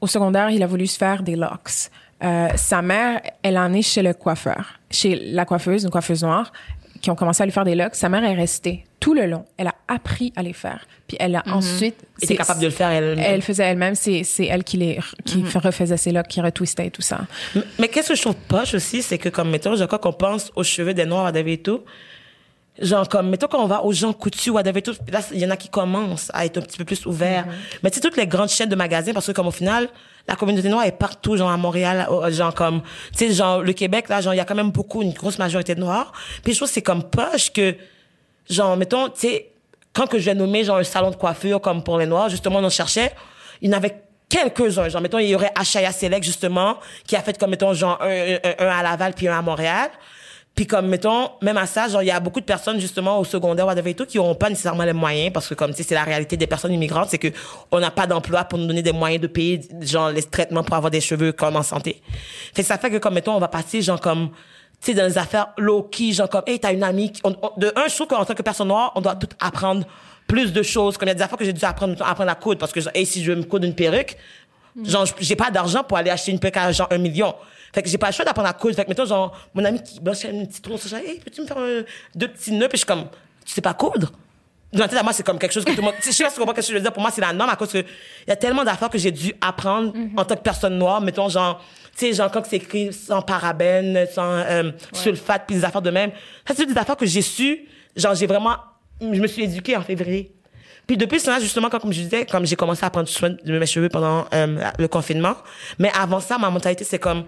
au 0.00 0.06
secondaire, 0.06 0.48
il 0.48 0.62
a 0.62 0.66
voulu 0.66 0.86
se 0.86 0.96
faire 0.96 1.22
des 1.22 1.36
locks. 1.36 1.90
Euh, 2.24 2.48
sa 2.56 2.80
mère, 2.80 3.20
elle 3.42 3.58
en 3.58 3.74
est 3.74 3.82
chez 3.82 4.00
le 4.00 4.14
coiffeur, 4.14 4.80
chez 4.90 5.16
la 5.32 5.44
coiffeuse, 5.44 5.84
une 5.84 5.90
coiffeuse 5.90 6.22
noire, 6.22 6.50
qui 7.06 7.10
ont 7.12 7.14
commencé 7.14 7.40
à 7.40 7.46
lui 7.46 7.52
faire 7.52 7.64
des 7.64 7.76
locks. 7.76 7.94
Sa 7.94 8.08
mère 8.08 8.24
est 8.24 8.34
restée 8.34 8.84
tout 8.98 9.14
le 9.14 9.26
long. 9.26 9.44
Elle 9.58 9.68
a 9.68 9.74
appris 9.86 10.32
à 10.34 10.42
les 10.42 10.52
faire. 10.52 10.84
Puis 11.06 11.16
elle 11.20 11.36
a 11.36 11.44
ensuite... 11.46 11.94
était 12.20 12.26
c'est- 12.26 12.34
capable 12.36 12.58
de 12.60 12.66
le 12.66 12.72
faire 12.72 12.90
elle-même. 12.90 13.24
Elle 13.24 13.42
faisait 13.42 13.62
elle-même, 13.62 13.94
c'est 13.94 14.24
elle 14.40 14.64
qui, 14.64 14.76
les, 14.76 14.98
qui 15.24 15.44
refaisait 15.54 15.96
ses 15.96 16.10
locks, 16.10 16.26
qui 16.26 16.40
retwistait 16.40 16.88
et 16.88 16.90
tout 16.90 17.02
ça. 17.02 17.20
Mais- 17.54 17.62
Mais 17.78 17.88
qu'est-ce 17.88 18.08
que 18.08 18.16
je 18.16 18.22
trouve 18.22 18.34
poche 18.48 18.74
aussi, 18.74 19.02
c'est 19.02 19.18
que 19.18 19.28
comme, 19.28 19.50
mettons, 19.50 19.76
genre, 19.76 19.86
quand 19.86 20.04
on 20.04 20.12
pense 20.12 20.50
aux 20.56 20.64
cheveux 20.64 20.94
des 20.94 21.06
noirs, 21.06 21.30
et 21.36 21.58
tout, 21.58 21.82
genre, 22.82 23.08
comme, 23.08 23.30
mettons, 23.30 23.46
quand 23.46 23.62
on 23.62 23.68
va 23.68 23.84
aux 23.84 23.92
gens 23.92 24.12
coutus, 24.12 24.52
whatever 24.52 24.80
et 24.80 24.82
tout, 24.82 24.94
là, 25.12 25.20
il 25.32 25.38
y 25.38 25.46
en 25.46 25.50
a 25.50 25.56
qui 25.56 25.68
commencent 25.68 26.32
à 26.34 26.44
être 26.44 26.58
un 26.58 26.62
petit 26.62 26.78
peu 26.78 26.84
plus 26.84 27.06
ouverts. 27.06 27.46
Mais 27.84 27.90
tu 27.90 27.96
sais, 27.96 28.00
toutes 28.00 28.16
les 28.16 28.26
grandes 28.26 28.48
chaînes 28.48 28.68
de 28.68 28.74
magasins, 28.74 29.12
parce 29.12 29.26
que 29.28 29.32
comme 29.32 29.46
au 29.46 29.52
final, 29.52 29.88
la 30.28 30.36
communauté 30.36 30.68
noire 30.68 30.84
est 30.84 30.92
partout, 30.92 31.36
genre, 31.36 31.50
à 31.50 31.56
Montréal, 31.56 32.06
au- 32.10 32.28
genre, 32.30 32.54
comme, 32.54 32.82
tu 33.16 33.28
sais, 33.28 33.32
genre, 33.32 33.62
le 33.62 33.72
Québec, 33.72 34.08
là, 34.08 34.20
genre, 34.20 34.34
il 34.34 34.38
y 34.38 34.40
a 34.40 34.44
quand 34.44 34.54
même 34.54 34.70
beaucoup, 34.70 35.02
une 35.02 35.12
grosse 35.12 35.38
majorité 35.38 35.74
de 35.74 35.80
noirs. 35.80 36.12
Puis 36.42 36.52
je 36.52 36.58
trouve 36.58 36.68
c'est 36.68 36.82
comme 36.82 37.04
poche 37.04 37.52
que, 37.52 37.74
genre, 38.50 38.76
mettons, 38.76 39.08
tu 39.08 39.20
sais, 39.20 39.50
quand 39.92 40.06
que 40.06 40.18
je 40.18 40.24
vais 40.26 40.34
nommer, 40.34 40.64
genre, 40.64 40.76
un 40.78 40.84
salon 40.84 41.10
de 41.10 41.16
coiffure 41.16 41.60
comme 41.60 41.82
pour 41.82 41.98
les 41.98 42.06
Noirs, 42.06 42.28
justement, 42.28 42.58
on 42.58 42.64
en 42.64 42.70
cherchait, 42.70 43.12
il 43.62 43.70
y 43.70 43.74
en 43.74 43.76
avait 43.78 43.96
quelques-uns. 44.28 44.88
Genre, 44.90 45.00
mettons, 45.00 45.18
il 45.18 45.28
y 45.28 45.34
aurait 45.34 45.52
Achaya 45.54 45.90
Select, 45.92 46.22
justement, 46.24 46.76
qui 47.06 47.16
a 47.16 47.22
fait, 47.22 47.38
comme, 47.38 47.50
mettons, 47.50 47.72
genre, 47.72 47.98
un, 48.02 48.36
un 48.58 48.66
à 48.66 48.82
Laval 48.82 49.14
puis 49.14 49.26
un 49.28 49.38
à 49.38 49.42
Montréal. 49.42 49.90
Puis 50.56 50.66
comme, 50.66 50.88
mettons, 50.88 51.28
même 51.42 51.58
à 51.58 51.66
ça, 51.66 51.86
genre, 51.86 52.02
il 52.02 52.06
y 52.06 52.10
a 52.10 52.18
beaucoup 52.18 52.40
de 52.40 52.46
personnes, 52.46 52.80
justement, 52.80 53.18
au 53.20 53.24
secondaire, 53.24 53.66
whatever 53.66 53.90
et 53.90 53.94
tout, 53.94 54.06
qui 54.06 54.16
n'auront 54.16 54.34
pas 54.34 54.48
nécessairement 54.48 54.84
les 54.84 54.94
moyens, 54.94 55.30
parce 55.30 55.48
que, 55.48 55.54
comme, 55.54 55.70
tu 55.72 55.76
sais, 55.76 55.82
c'est 55.82 55.94
la 55.94 56.02
réalité 56.02 56.38
des 56.38 56.46
personnes 56.46 56.72
immigrantes, 56.72 57.08
c'est 57.10 57.18
que 57.18 57.28
on 57.70 57.78
n'a 57.78 57.90
pas 57.90 58.06
d'emploi 58.06 58.42
pour 58.44 58.58
nous 58.58 58.66
donner 58.66 58.80
des 58.82 58.92
moyens 58.92 59.20
de 59.20 59.26
payer, 59.26 59.60
genre, 59.82 60.08
les 60.10 60.22
traitements 60.22 60.64
pour 60.64 60.74
avoir 60.74 60.90
des 60.90 61.02
cheveux 61.02 61.32
comme 61.32 61.56
en 61.56 61.62
santé. 61.62 62.00
Fait 62.54 62.62
ça 62.62 62.78
fait 62.78 62.90
que, 62.90 62.96
comme, 62.96 63.12
mettons, 63.14 63.34
on 63.36 63.38
va 63.38 63.48
passer, 63.48 63.82
genre, 63.82 64.00
comme, 64.00 64.30
tu 64.80 64.92
sais, 64.92 64.94
dans 64.94 65.04
les 65.04 65.18
affaires 65.18 65.48
low-key, 65.58 66.12
genre 66.12 66.30
comme, 66.30 66.44
hey, 66.46 66.58
t'as 66.58 66.72
une 66.72 66.82
amie. 66.84 67.12
on- 67.22 67.36
de 67.58 67.70
un, 67.76 67.86
je 67.88 67.94
trouve 67.94 68.06
qu'en 68.06 68.24
tant 68.24 68.34
que 68.34 68.42
personne 68.42 68.68
noire, 68.68 68.92
on 68.94 69.02
doit 69.02 69.14
tout 69.16 69.28
apprendre 69.40 69.86
plus 70.26 70.54
de 70.54 70.62
choses. 70.62 70.96
Comme 70.96 71.08
il 71.08 71.10
y 71.10 71.12
a 71.12 71.16
des 71.16 71.22
affaires 71.22 71.36
que 71.38 71.44
j'ai 71.44 71.52
dû 71.52 71.64
apprendre, 71.66 71.94
apprendre 72.02 72.30
à 72.30 72.34
coudre, 72.34 72.58
parce 72.60 72.72
que, 72.72 72.80
genre, 72.80 72.92
hey, 72.94 73.04
si 73.04 73.22
je 73.22 73.30
veux 73.32 73.36
me 73.38 73.44
coudre 73.44 73.66
une 73.66 73.74
perruque, 73.74 74.16
genre, 74.84 75.04
j'ai 75.20 75.36
pas 75.36 75.50
d'argent 75.50 75.84
pour 75.84 75.98
aller 75.98 76.10
acheter 76.10 76.32
une 76.32 76.38
perruque 76.38 76.56
à 76.56 76.72
genre 76.72 76.88
un 76.90 76.98
million. 76.98 77.34
Fait 77.76 77.82
que 77.82 77.90
j'ai 77.90 77.98
pas 77.98 78.06
le 78.06 78.14
choix 78.14 78.24
d'apprendre 78.24 78.48
à 78.48 78.54
coudre. 78.54 78.74
Fait 78.74 78.84
que, 78.84 78.88
mettons, 78.88 79.04
genre, 79.04 79.38
mon 79.52 79.62
ami 79.62 79.82
qui 79.82 80.00
bosse 80.00 80.24
une 80.24 80.46
petite 80.48 80.64
tronçon, 80.64 80.88
genre, 80.88 80.98
hey, 81.00 81.20
peux-tu 81.20 81.42
me 81.42 81.46
faire 81.46 81.58
un- 81.58 81.82
deux 82.14 82.28
petits 82.28 82.52
nœuds? 82.52 82.68
Puis 82.68 82.78
je 82.78 82.84
suis 82.84 82.86
comme, 82.86 83.04
tu 83.44 83.52
sais 83.52 83.60
pas 83.60 83.74
coudre? 83.74 84.12
Dans 84.72 84.80
la 84.80 84.88
tête 84.88 84.98
à 84.98 85.02
moi, 85.02 85.12
c'est 85.12 85.22
comme 85.22 85.38
quelque 85.38 85.52
chose 85.52 85.62
que 85.64 85.72
tout 85.72 85.76
le 85.76 85.82
monde. 85.82 85.92
Je 86.02 86.10
sais 86.10 86.24
pas 86.24 86.30
si 86.30 86.36
tu 86.36 86.40
comprends 86.40 86.54
ce 86.56 86.60
que 86.68 86.72
je 86.72 86.72
veux 86.72 86.80
dire. 86.80 86.92
Pour 86.92 87.02
moi, 87.02 87.10
c'est 87.10 87.20
la 87.20 87.34
norme 87.34 87.50
à 87.50 87.56
cause 87.56 87.70
que 87.70 87.78
il 87.78 87.84
y 88.28 88.30
a 88.32 88.36
tellement 88.36 88.64
d'affaires 88.64 88.88
que 88.88 88.96
j'ai 88.98 89.10
dû 89.12 89.34
apprendre 89.42 89.92
en 90.16 90.24
tant 90.24 90.34
que 90.36 90.40
personne 90.40 90.78
noire. 90.78 91.02
Mettons, 91.02 91.28
genre, 91.28 91.62
tu 91.96 92.06
sais, 92.06 92.12
genre, 92.14 92.30
quand 92.30 92.42
c'est 92.48 92.56
écrit 92.56 92.92
sans 92.94 93.20
parabènes, 93.22 94.06
sans 94.12 94.24
euh, 94.24 94.70
sulfate, 94.92 95.44
puis 95.46 95.56
des 95.56 95.64
affaires 95.64 95.82
de 95.82 95.90
même. 95.90 96.10
Ça, 96.48 96.54
c'est 96.56 96.64
des 96.66 96.76
affaires 96.78 96.96
que 96.96 97.06
j'ai 97.06 97.22
su. 97.22 97.60
Genre, 97.94 98.14
j'ai 98.14 98.26
vraiment. 98.26 98.56
Je 99.00 99.06
me 99.20 99.26
suis 99.26 99.44
éduquée 99.44 99.76
en 99.76 99.82
février. 99.82 100.32
Puis 100.86 100.96
depuis 100.96 101.20
cela, 101.20 101.38
justement, 101.40 101.68
quand, 101.68 101.78
comme 101.78 101.92
je 101.92 102.00
disais, 102.00 102.24
comme 102.26 102.46
j'ai 102.46 102.56
commencé 102.56 102.84
à 102.84 102.90
prendre 102.90 103.08
soin 103.08 103.30
de 103.30 103.58
mes 103.58 103.66
cheveux 103.66 103.88
pendant 103.90 104.24
euh, 104.34 104.56
le 104.78 104.88
confinement. 104.88 105.36
Mais 105.78 105.90
avant 105.94 106.20
ça, 106.20 106.38
ma 106.38 106.48
mentalité, 106.50 106.84
c'est 106.84 106.98
comme. 106.98 107.24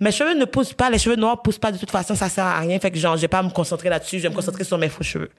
Mes 0.00 0.12
cheveux 0.12 0.34
ne 0.34 0.44
poussent 0.44 0.72
pas, 0.74 0.90
les 0.90 0.98
cheveux 0.98 1.16
noirs 1.16 1.42
poussent 1.42 1.58
pas 1.58 1.72
de 1.72 1.78
toute 1.78 1.90
façon, 1.90 2.14
ça 2.14 2.28
sert 2.28 2.44
à 2.44 2.60
rien. 2.60 2.78
Fait 2.78 2.90
que 2.90 2.98
genre, 2.98 3.16
je 3.16 3.22
vais 3.22 3.28
pas 3.28 3.42
me 3.42 3.50
concentrer 3.50 3.88
là-dessus, 3.88 4.18
je 4.18 4.24
vais 4.24 4.28
me 4.30 4.34
concentrer 4.34 4.62
sur 4.64 4.78
mes 4.78 4.88
faux 4.88 5.02
cheveux. 5.02 5.30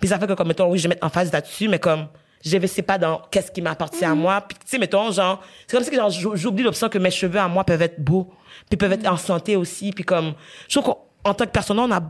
Puis 0.00 0.08
ça 0.08 0.18
fait 0.18 0.26
que, 0.26 0.32
comme, 0.32 0.48
mettons, 0.48 0.68
oui, 0.70 0.78
je 0.78 0.84
vais 0.84 0.90
mettre 0.90 1.06
en 1.06 1.10
face 1.10 1.30
là-dessus, 1.32 1.68
mais 1.68 1.78
comme, 1.78 2.06
je 2.44 2.56
ne 2.56 2.66
sais 2.66 2.82
pas 2.82 2.98
dans 2.98 3.22
qu'est-ce 3.30 3.52
qui 3.52 3.62
m'appartient 3.62 4.04
à 4.04 4.14
moi. 4.14 4.40
Puis, 4.40 4.56
tu 4.58 4.64
sais, 4.66 4.78
mettons, 4.78 5.12
genre, 5.12 5.40
c'est 5.66 5.76
comme 5.76 5.84
si 5.84 5.90
que, 5.90 5.96
genre, 5.96 6.10
j'ou- 6.10 6.34
j'oublie 6.34 6.64
l'option 6.64 6.88
que 6.88 6.98
mes 6.98 7.10
cheveux 7.10 7.38
à 7.38 7.46
moi 7.46 7.62
peuvent 7.62 7.82
être 7.82 8.00
beaux, 8.02 8.32
puis 8.68 8.76
peuvent 8.76 8.92
être 8.92 9.06
en 9.06 9.16
santé 9.16 9.54
aussi. 9.54 9.92
Puis 9.92 10.02
comme, 10.02 10.32
je 10.68 10.78
trouve 10.80 10.94
qu'en 11.22 11.34
tant 11.34 11.44
que 11.44 11.50
personne, 11.50 11.78
on 11.78 11.90
a 11.92 12.00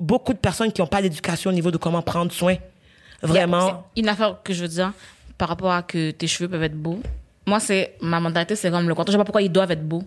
beaucoup 0.00 0.32
de 0.32 0.38
personnes 0.38 0.72
qui 0.72 0.80
n'ont 0.80 0.86
pas 0.86 1.02
d'éducation 1.02 1.50
au 1.50 1.52
niveau 1.52 1.70
de 1.70 1.76
comment 1.76 2.00
prendre 2.00 2.32
soin. 2.32 2.56
Vraiment. 3.22 3.84
Une 3.96 4.08
affaire 4.08 4.38
que 4.42 4.52
je 4.54 4.62
veux 4.62 4.68
dire 4.68 4.92
par 5.38 5.48
rapport 5.48 5.72
à 5.72 5.82
que 5.82 6.10
tes 6.12 6.26
cheveux 6.26 6.48
peuvent 6.48 6.62
être 6.62 6.74
beaux. 6.76 7.00
Moi, 7.46 7.60
c'est 7.60 7.96
ma 8.00 8.18
mentalité, 8.20 8.56
c'est 8.56 8.70
comme 8.70 8.88
le 8.88 8.94
contraire. 8.94 9.12
Je 9.12 9.16
sais 9.16 9.18
pas 9.18 9.24
pourquoi 9.24 9.42
ils 9.42 9.50
doivent 9.52 9.70
être 9.72 9.86
beaux. 9.86 10.02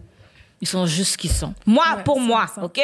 Ils 0.62 0.68
sont 0.68 0.86
juste 0.86 1.14
ce 1.14 1.18
qu'ils 1.18 1.32
sont. 1.32 1.53
Moi, 1.66 1.86
Ouais, 1.97 2.03
pour 2.03 2.20
moi, 2.20 2.47
ça. 2.47 2.64
OK? 2.64 2.80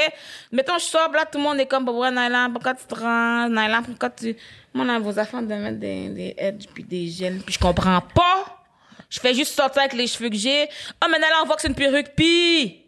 Mettons, 0.51 0.78
je 0.78 0.84
sors, 0.84 1.11
là, 1.11 1.26
tout 1.26 1.38
le 1.38 1.43
monde 1.43 1.59
est 1.59 1.65
comme, 1.65 1.86
pourquoi 1.86 2.11
Naila, 2.11 2.49
pourquoi 2.51 2.74
tu 2.74 2.86
te 2.86 2.95
rends, 2.95 3.47
Naila, 3.49 3.82
pourquoi 3.82 4.09
tu... 4.09 4.36
Moi, 4.74 4.86
on 4.86 4.89
a 4.89 4.99
vos 4.99 5.17
affaires 5.17 5.41
de 5.41 5.53
mettre 5.53 5.80
des, 5.80 6.09
des 6.09 6.36
edges 6.38 6.65
puis 6.74 6.84
des 6.84 7.07
gels, 7.07 7.39
puis 7.39 7.53
je 7.53 7.59
comprends 7.59 8.01
pas. 8.01 8.63
Je 9.09 9.19
fais 9.19 9.34
juste 9.34 9.53
sortir 9.53 9.82
avec 9.82 9.93
les 9.93 10.07
cheveux 10.07 10.30
que 10.30 10.36
j'ai. 10.36 10.67
Oh, 11.03 11.07
mais 11.09 11.17
Naila, 11.19 11.41
on 11.43 11.45
voit 11.45 11.55
que 11.55 11.61
c'est 11.61 11.67
une 11.69 11.76
perruque, 11.76 12.13
puis... 12.15 12.82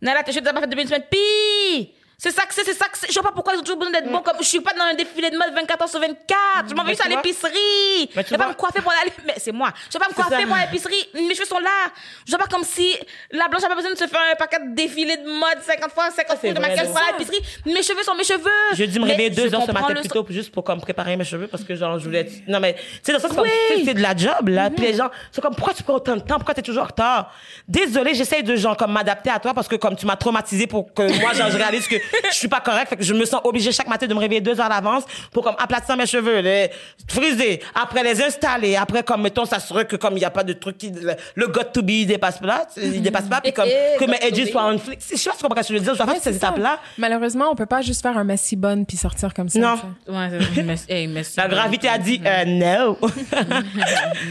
Naila, 0.00 0.22
tes 0.22 0.32
cheveux, 0.32 0.44
t'as 0.44 0.52
pas 0.52 0.60
fait 0.60 0.66
depuis 0.66 0.82
une 0.82 0.88
semaine, 0.88 1.04
puis... 1.10 1.92
C'est 2.20 2.32
ça 2.32 2.42
que 2.46 2.52
c'est, 2.52 2.64
c'est 2.64 2.74
ça 2.74 2.86
que 2.86 2.98
c'est. 2.98 3.06
Je 3.06 3.12
sais 3.12 3.22
pas 3.22 3.30
pourquoi 3.30 3.54
ils 3.54 3.58
ont 3.58 3.62
toujours 3.62 3.76
besoin 3.76 3.92
d'être 3.92 4.10
bons 4.10 4.22
comme. 4.22 4.38
Je 4.40 4.44
suis 4.46 4.60
pas 4.60 4.72
dans 4.72 4.82
un 4.82 4.94
défilé 4.94 5.30
de 5.30 5.36
mode 5.38 5.54
24 5.54 5.82
heures 5.82 5.88
sur 5.88 6.00
24. 6.00 6.68
Je 6.68 6.74
m'en 6.74 6.82
vais 6.82 6.90
juste 6.90 7.06
à 7.06 7.08
l'épicerie. 7.08 8.10
Je 8.12 8.20
vais 8.20 8.36
pas 8.36 8.48
me 8.48 8.54
coiffer 8.54 8.80
pour 8.80 8.90
aller. 8.90 9.12
Mais 9.24 9.34
c'est 9.36 9.52
moi. 9.52 9.72
Je 9.88 9.92
vais 9.96 10.04
pas 10.04 10.10
me 10.10 10.14
C'est 10.16 10.22
coiffer 10.22 10.44
pour 10.44 10.56
l'épicerie. 10.56 11.08
Mes 11.14 11.32
cheveux 11.36 11.46
sont 11.46 11.60
là. 11.60 11.92
Je 12.26 12.32
vois 12.32 12.40
pas 12.40 12.46
comme 12.46 12.64
si 12.64 12.92
la 13.30 13.46
blanche 13.46 13.62
a 13.62 13.68
pas 13.68 13.76
besoin 13.76 13.92
de 13.92 13.96
se 13.96 14.08
faire 14.08 14.20
un 14.32 14.34
paquet 14.34 14.58
de 14.58 14.74
défilés 14.74 15.16
de 15.18 15.28
mode 15.28 15.62
50 15.64 15.92
fois, 15.92 16.10
50 16.10 16.38
c'est 16.40 16.48
fois 16.48 16.54
de 16.54 16.60
maquillage 16.60 16.86
c'est 16.86 16.92
pour 16.92 16.98
aller 16.98 17.06
à 17.06 17.12
ça. 17.12 17.18
l'épicerie. 17.18 17.62
Mes 17.66 17.82
cheveux 17.84 18.02
sont 18.02 18.14
mes 18.16 18.24
cheveux. 18.24 18.50
J'ai 18.74 18.88
dû 18.88 18.98
me 18.98 19.04
réveiller 19.06 19.30
deux 19.30 19.54
heures 19.54 19.62
ce 19.64 19.70
matin 19.70 19.94
plus 19.94 20.08
tôt 20.08 20.26
juste 20.28 20.50
pour 20.50 20.64
comme 20.64 20.80
préparer 20.80 21.16
mes 21.16 21.24
cheveux 21.24 21.46
parce 21.46 21.62
que 21.62 21.76
genre 21.76 22.00
je 22.00 22.04
voulais 22.04 22.20
être... 22.20 22.32
non 22.48 22.58
mais 22.58 22.74
tu 22.74 22.80
sais 23.04 23.12
dans 23.12 23.22
le 23.22 23.34
sens 23.34 23.46
c'est 23.84 23.94
de 23.94 24.02
la 24.02 24.16
job 24.16 24.48
là 24.48 24.70
puis 24.70 24.86
les 24.86 24.94
gens 24.94 25.08
sont 25.30 25.40
comme 25.40 25.54
pourquoi 25.54 25.72
tu 25.72 25.84
prends 25.84 25.94
autant 25.94 26.16
de 26.16 26.20
temps? 26.20 26.34
Pourquoi 26.36 26.54
t'es 26.54 26.62
toujours 26.62 26.82
en 26.82 26.86
retard? 26.86 27.32
Désolé 27.68 28.14
j'essaye 28.14 28.42
de 28.42 28.56
genre 28.56 28.76
comme 28.76 28.92
m'adapter 28.92 29.30
à 29.30 29.38
toi 29.38 29.54
parce 29.54 29.68
que 29.68 29.76
comme 29.76 29.94
tu 29.94 30.04
m'as 30.04 30.16
traumatisé 30.16 30.66
pour 30.66 30.92
que 30.92 31.02
moi 31.20 31.32
genre 31.32 31.50
je 31.50 31.56
réalise 31.56 31.86
que 31.86 31.96
je 32.30 32.36
suis 32.36 32.48
pas 32.48 32.60
correct 32.60 32.88
fait 32.88 32.96
que 32.96 33.04
je 33.04 33.14
me 33.14 33.24
sens 33.24 33.40
obligée 33.44 33.72
chaque 33.72 33.88
matin 33.88 34.06
de 34.06 34.14
me 34.14 34.18
réveiller 34.20 34.40
deux 34.40 34.58
heures 34.60 34.66
à 34.66 34.68
l'avance 34.68 35.04
pour 35.32 35.42
comme 35.44 35.56
aplatir 35.58 35.96
mes 35.96 36.06
cheveux 36.06 36.40
les 36.40 36.70
friser 37.08 37.60
après 37.74 38.02
les 38.02 38.22
installer 38.22 38.76
après 38.76 39.02
comme 39.02 39.22
mettons 39.22 39.44
s'assurer 39.44 39.86
que 39.86 39.96
comme 39.96 40.16
il 40.16 40.20
y 40.20 40.24
a 40.24 40.30
pas 40.30 40.44
de 40.44 40.52
truc 40.52 40.78
qui 40.78 40.90
le, 40.90 41.14
le 41.34 41.46
got 41.48 41.64
to 41.72 41.82
be 41.82 41.90
il 41.90 42.06
dépasse 42.06 42.38
pas 42.38 42.66
il 42.76 43.02
dépasse 43.02 43.26
pas 43.26 43.40
puis 43.40 43.52
comme 43.52 43.66
Eh, 43.68 43.96
que 43.98 44.04
got 44.04 44.10
mes 44.10 44.18
to 44.18 44.26
edges 44.26 44.50
soient 44.50 44.64
en 44.64 44.78
flic 44.78 45.00
je 45.00 45.16
sais 45.16 45.28
pas 45.30 45.32
si 45.36 45.38
tu 45.38 45.42
comprends 45.46 45.62
ce 45.62 45.68
que 45.68 45.74
je 45.74 45.78
veux 45.78 45.84
dire 45.84 45.94
je 45.94 45.98
dois 45.98 46.06
faire 46.14 46.22
ces 46.22 46.30
ça. 46.32 46.36
étapes 46.36 46.58
là 46.58 46.78
Malheureusement, 46.98 47.46
on 47.50 47.54
peut 47.54 47.66
pas 47.66 47.80
juste 47.82 48.02
faire 48.02 48.16
un 48.16 48.24
messy 48.24 48.56
bun 48.56 48.84
puis 48.84 48.96
sortir 48.96 49.32
comme 49.34 49.48
ça. 49.48 49.58
Non. 49.58 49.76
Ouais, 50.08 50.28
c'est 50.54 50.62
merci. 50.62 50.84
Hey, 50.88 51.06
la 51.36 51.48
gravité 51.48 51.88
a 51.88 51.98
dit 51.98 52.20
euh, 52.24 52.44
no 52.44 52.98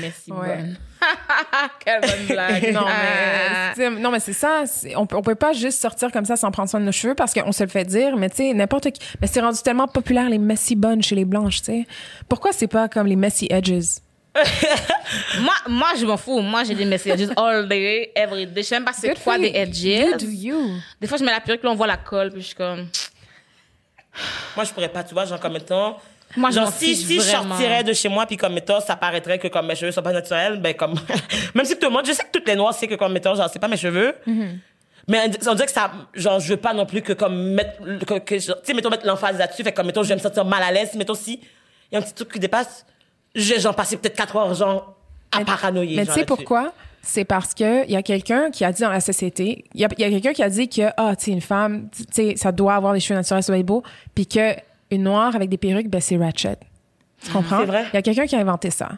Merci, 0.01 0.31
Ouais. 0.31 0.57
bonne. 0.57 0.77
Quelle 1.85 2.01
bonne 2.01 2.25
blague. 2.27 2.71
Non, 2.73 2.85
mais, 2.87 3.75
sais, 3.75 3.89
non, 3.89 4.11
mais 4.11 4.19
c'est 4.19 4.33
ça. 4.33 4.63
c'est- 4.65 4.95
On, 4.95 5.05
peut- 5.05 5.15
on 5.15 5.21
peut 5.21 5.35
pas 5.35 5.53
juste 5.53 5.79
sortir 5.81 6.11
comme 6.11 6.25
ça 6.25 6.35
sans 6.35 6.51
prendre 6.51 6.69
soin 6.69 6.79
de 6.79 6.85
nos 6.85 6.91
cheveux 6.91 7.15
parce 7.15 7.33
qu'on 7.33 7.51
se 7.51 7.63
le 7.63 7.69
fait 7.69 7.85
dire. 7.85 8.17
Mais 8.17 8.29
tu 8.29 8.37
sais, 8.37 8.53
n'importe 8.53 8.91
qui. 8.91 9.01
Mais 9.21 9.27
c'est 9.27 9.41
rendu 9.41 9.59
tellement 9.61 9.87
populaire 9.87 10.29
les 10.29 10.37
messy 10.39 10.75
buns 10.75 11.01
chez 11.01 11.15
les 11.15 11.25
blanches, 11.25 11.59
tu 11.59 11.65
sais. 11.65 11.87
Pourquoi 12.29 12.51
c'est 12.51 12.67
pas 12.67 12.87
comme 12.89 13.07
les 13.07 13.15
messy 13.15 13.47
edges? 13.49 13.99
moi, 15.39 15.53
moi, 15.67 15.89
je 15.99 16.05
m'en 16.05 16.17
fous. 16.17 16.39
Moi, 16.41 16.63
j'ai 16.63 16.75
des 16.75 16.85
messages 16.85 17.27
all 17.37 17.67
day, 17.67 18.11
every 18.15 18.45
day. 18.45 18.61
Je 18.61 18.67
sais 18.67 18.75
même 18.75 18.85
pas 18.85 18.93
c'est 18.93 19.07
Good 19.09 19.23
quoi 19.23 19.37
des 19.39 19.49
you. 19.49 19.55
edges. 19.55 19.83
You 19.83 20.17
do 20.17 20.27
you. 20.29 20.71
Des 21.01 21.07
fois, 21.07 21.17
je 21.17 21.23
mets 21.23 21.31
la 21.31 21.39
perruque, 21.39 21.63
là, 21.63 21.71
on 21.71 21.75
voit 21.75 21.87
la 21.87 21.97
colle, 21.97 22.31
puis 22.31 22.41
je 22.41 22.47
suis 22.47 22.55
comme. 22.55 22.87
Moi, 24.55 24.65
je 24.65 24.71
pourrais 24.73 24.89
pas, 24.89 25.03
tu 25.03 25.13
vois, 25.13 25.25
genre, 25.25 25.39
comme 25.39 25.55
étant. 25.55 25.97
Moi, 26.35 26.49
je 26.49 26.55
genre, 26.55 26.71
si, 26.71 26.95
si 26.95 27.15
je 27.15 27.21
sortirais 27.21 27.83
de 27.83 27.93
chez 27.93 28.09
moi, 28.09 28.25
puis 28.25 28.37
comme 28.37 28.57
étant, 28.57 28.81
ça 28.81 28.95
paraîtrait 28.95 29.39
que 29.39 29.47
comme 29.47 29.67
mes 29.67 29.75
cheveux 29.75 29.91
sont 29.91 30.01
pas 30.01 30.11
naturels, 30.11 30.59
ben, 30.59 30.73
comme. 30.73 30.95
Même 31.55 31.65
si 31.65 31.77
tout 31.77 31.87
le 31.87 31.93
monde, 31.93 32.05
je 32.05 32.11
sais 32.11 32.23
que 32.23 32.31
toutes 32.31 32.47
les 32.47 32.55
noirs, 32.55 32.73
c'est 32.73 32.87
que 32.87 32.95
comme 32.95 33.15
étant, 33.15 33.33
genre, 33.35 33.49
c'est 33.51 33.59
pas 33.59 33.67
mes 33.67 33.77
cheveux. 33.77 34.13
Mm-hmm. 34.27 34.57
Mais 35.09 35.31
on 35.47 35.53
dirait 35.53 35.67
que 35.67 35.71
ça, 35.71 35.91
genre, 36.13 36.39
je 36.39 36.49
veux 36.49 36.57
pas 36.57 36.73
non 36.73 36.85
plus 36.85 37.01
que 37.01 37.13
comme 37.13 37.53
mettre, 37.53 37.81
que, 38.05 38.19
que- 38.19 38.35
tu 38.35 38.41
sais, 38.41 38.73
mettons, 38.73 38.89
mettre 38.89 39.05
l'emphase 39.05 39.37
là-dessus, 39.37 39.63
fait 39.63 39.71
comme, 39.71 39.87
mettons, 39.87 40.03
je 40.03 40.09
vais 40.09 40.15
me 40.15 40.19
sentir 40.19 40.43
mal 40.43 40.61
à 40.61 40.71
l'aise, 40.71 40.93
mettons, 40.95 41.13
si 41.13 41.39
il 41.89 41.93
y 41.93 41.95
a 41.95 41.99
un 41.99 42.01
petit 42.01 42.13
truc 42.13 42.33
qui 42.33 42.39
dépasse, 42.39 42.85
je 43.33 43.53
vais, 43.53 43.59
genre, 43.59 43.73
passer 43.73 43.95
peut-être 43.95 44.17
4 44.17 44.35
heures, 44.35 44.53
genre, 44.53 44.95
à 45.31 45.45
paranoïer. 45.45 45.95
Mais 45.95 46.05
tu 46.05 46.11
sais 46.11 46.25
pourquoi? 46.25 46.73
C'est 47.01 47.23
parce 47.23 47.53
que 47.53 47.85
il 47.85 47.91
y 47.91 47.95
a 47.95 48.03
quelqu'un 48.03 48.51
qui 48.51 48.65
a 48.65 48.71
dit 48.73 48.81
dans 48.81 48.89
la 48.89 48.99
société, 48.99 49.63
il 49.73 49.79
y 49.79 49.85
a, 49.85 49.87
quelqu'un 49.87 50.33
qui 50.33 50.43
a 50.43 50.49
dit 50.49 50.67
que 50.67 50.81
ah, 50.97 51.15
tu 51.15 51.25
sais 51.25 51.31
une 51.31 51.41
femme, 51.41 51.87
tu 51.95 52.03
sais 52.11 52.35
ça 52.35 52.51
doit 52.51 52.75
avoir 52.75 52.91
des 52.93 52.99
cheveux 52.99 53.15
naturels, 53.15 53.43
ça 53.43 53.53
doit 53.53 53.59
être 53.59 53.65
beau, 53.65 53.81
puis 54.13 54.27
que 54.27 54.55
une 54.91 55.03
noire 55.03 55.35
avec 55.35 55.49
des 55.49 55.57
perruques, 55.57 55.89
ben 55.89 56.01
c'est 56.01 56.17
ratchet. 56.17 56.57
Tu 57.23 57.31
comprends? 57.31 57.59
C'est 57.61 57.65
vrai? 57.65 57.85
Il 57.93 57.95
y 57.95 57.97
a 57.97 58.01
quelqu'un 58.01 58.25
qui 58.25 58.35
a 58.35 58.39
inventé 58.39 58.69
ça. 58.69 58.89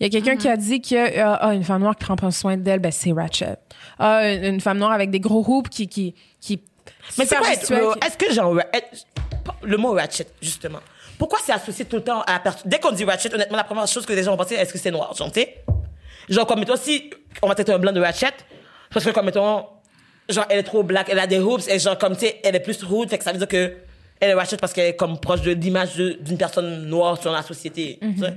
Il 0.00 0.04
y 0.04 0.06
a 0.06 0.10
quelqu'un 0.10 0.36
qui 0.36 0.48
a 0.48 0.56
dit 0.56 0.80
que 0.80 1.20
ah, 1.20 1.38
ah, 1.40 1.54
une 1.54 1.62
femme 1.64 1.82
noire 1.82 1.94
qui 1.96 2.04
prend 2.04 2.16
pas 2.16 2.30
soin 2.30 2.56
d'elle, 2.56 2.80
ben 2.80 2.90
c'est 2.92 3.12
ratchet. 3.12 3.56
Ah, 3.98 4.28
une, 4.32 4.44
une 4.54 4.60
femme 4.60 4.78
noire 4.78 4.92
avec 4.92 5.10
des 5.10 5.20
gros 5.20 5.44
hoops 5.46 5.68
qui 5.70 5.88
qui 5.88 6.14
qui 6.40 6.60
Mais 7.18 7.26
c'est 7.26 7.36
quoi 7.36 7.48
qui- 7.48 8.06
Est-ce 8.06 8.16
que 8.18 8.32
genre 8.32 8.54
le 9.62 9.76
mot 9.76 9.92
ratchet 9.92 10.26
justement 10.42 10.80
Pourquoi 11.18 11.38
c'est 11.44 11.52
associé 11.52 11.84
tout 11.84 11.96
le 11.96 12.02
temps 12.04 12.22
à 12.22 12.32
la 12.34 12.38
personne 12.40 12.62
Dès 12.68 12.78
qu'on 12.80 12.90
dit 12.92 13.04
ratchet, 13.04 13.32
honnêtement, 13.32 13.56
la 13.56 13.64
première 13.64 13.86
chose 13.86 14.04
que 14.04 14.12
les 14.12 14.22
gens 14.24 14.32
vont 14.32 14.36
penser, 14.36 14.54
est-ce 14.56 14.72
que 14.72 14.78
c'est 14.78 14.90
noir, 14.90 15.14
genre, 15.14 15.30
tu 15.30 15.40
sais? 15.40 15.64
Genre 16.28 16.46
comme 16.46 16.58
mettons 16.60 16.76
si 16.76 17.10
on 17.42 17.48
va 17.48 17.54
traiter 17.54 17.72
un 17.72 17.78
blanc 17.78 17.92
de 17.92 18.00
ratchet, 18.00 18.32
parce 18.90 19.04
que 19.04 19.10
comme 19.10 19.26
mettons 19.26 19.66
genre 20.28 20.46
elle 20.48 20.58
est 20.60 20.62
trop 20.64 20.82
black, 20.82 21.08
elle 21.10 21.18
a 21.18 21.26
des 21.26 21.38
hoops 21.38 21.68
et 21.68 21.78
genre 21.78 21.98
comme 21.98 22.14
tu 22.14 22.20
sais, 22.26 22.40
elle 22.42 22.56
est 22.56 22.60
plus 22.60 22.82
hood, 22.82 23.10
fait 23.10 23.18
que 23.18 23.24
ça 23.24 23.30
veut 23.32 23.38
dire 23.38 23.48
que 23.48 23.74
elle 24.20 24.30
est 24.30 24.34
ratchet 24.34 24.56
parce 24.56 24.72
qu'elle 24.72 24.86
est 24.90 24.96
comme 24.96 25.18
proche 25.18 25.42
de 25.42 25.52
l'image 25.52 25.96
d'une 25.96 26.38
personne 26.38 26.86
noire 26.86 27.20
sur 27.20 27.30
la 27.32 27.42
société. 27.42 27.98
tu 28.00 28.18
sais. 28.20 28.34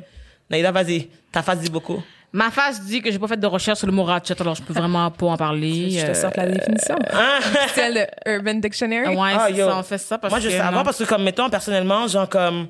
Naïda, 0.49 0.71
vas-y, 0.71 1.09
ta 1.31 1.41
face 1.43 1.59
dit 1.59 1.69
beaucoup. 1.69 2.01
Ma 2.33 2.51
face 2.51 2.81
dit 2.83 3.01
que 3.01 3.09
j'ai 3.11 3.19
pas 3.19 3.27
fait 3.27 3.37
de 3.39 3.47
recherche 3.47 3.79
sur 3.79 3.87
le 3.87 3.93
mot 3.93 4.03
ratchet, 4.03 4.39
alors 4.41 4.53
je 4.55 4.61
peux 4.61 4.73
vraiment 4.73 5.09
pas 5.11 5.25
en 5.27 5.37
parler. 5.37 5.91
je 5.91 6.05
te 6.05 6.11
Euh, 6.11 6.13
sorte 6.13 6.35
la 6.37 6.47
définition? 6.47 6.95
Celle 7.75 7.93
de 8.25 8.31
Urban 8.31 8.55
Dictionary? 8.55 9.15
Ouais, 9.15 9.31
Ah, 9.33 9.47
c'est 9.49 9.55
yo. 9.55 9.67
ça, 9.69 9.77
on 9.77 9.83
fait 9.83 9.97
ça 9.97 10.17
parce 10.17 10.31
Moi, 10.31 10.39
je 10.41 10.47
que. 10.47 10.53
sais 10.53 10.59
avoir 10.59 10.83
parce 10.83 10.97
que, 10.97 11.03
comme, 11.05 11.23
mettons, 11.23 11.49
personnellement, 11.49 12.05
genre, 12.07 12.27
comme, 12.29 12.67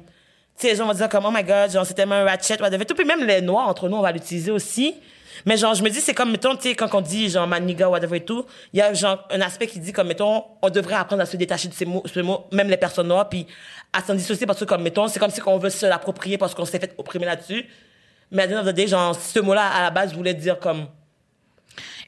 sais, 0.55 0.69
les 0.71 0.75
gens 0.75 0.85
vont 0.87 0.93
dire 0.93 1.09
comme, 1.09 1.25
oh 1.25 1.31
my 1.31 1.43
god, 1.43 1.71
genre, 1.71 1.85
c'est 1.85 1.95
tellement 1.95 2.15
un 2.15 2.23
ratchet, 2.23 2.61
whatever. 2.61 2.85
Tout, 2.85 2.93
puis 2.95 3.05
même 3.05 3.23
les 3.25 3.41
noirs, 3.41 3.67
entre 3.67 3.89
nous, 3.89 3.97
on 3.97 4.01
va 4.01 4.11
l'utiliser 4.11 4.51
aussi. 4.51 4.95
Mais 5.45 5.57
genre, 5.57 5.73
je 5.73 5.83
me 5.83 5.89
dis, 5.89 6.01
c'est 6.01 6.13
comme, 6.13 6.31
mettons, 6.31 6.55
tu 6.55 6.63
sais, 6.69 6.75
quand 6.75 6.93
on 6.93 7.01
dit, 7.01 7.29
genre, 7.29 7.47
maniga, 7.47 7.89
whatever 7.89 8.17
et 8.17 8.25
tout, 8.25 8.45
il 8.73 8.79
y 8.79 8.81
a, 8.81 8.93
genre, 8.93 9.27
un 9.29 9.41
aspect 9.41 9.67
qui 9.67 9.79
dit, 9.79 9.91
comme, 9.93 10.07
mettons, 10.07 10.43
on 10.61 10.69
devrait 10.69 10.95
apprendre 10.95 11.21
à 11.21 11.25
se 11.25 11.37
détacher 11.37 11.67
de 11.67 11.73
ces 11.73 11.85
mots, 11.85 12.03
ces 12.11 12.21
mots 12.21 12.45
même 12.51 12.69
les 12.69 12.77
personnes 12.77 13.07
noires, 13.07 13.29
puis 13.29 13.47
à 13.93 14.01
s'en 14.01 14.15
dissocier 14.15 14.45
parce 14.45 14.59
que, 14.59 14.65
comme, 14.65 14.83
mettons, 14.83 15.07
c'est 15.07 15.19
comme 15.19 15.31
si 15.31 15.41
on 15.45 15.57
veut 15.57 15.69
se 15.69 15.85
l'approprier 15.85 16.37
parce 16.37 16.53
qu'on 16.53 16.65
s'est 16.65 16.79
fait 16.79 16.93
opprimer 16.97 17.25
là-dessus. 17.25 17.65
Mais 18.31 18.43
à 18.43 18.63
the 18.63 18.75
day, 18.75 18.87
genre, 18.87 19.15
ce 19.15 19.39
mot-là, 19.39 19.67
à 19.67 19.83
la 19.83 19.91
base, 19.91 20.13
voulait 20.13 20.33
dire 20.33 20.59
comme, 20.59 20.87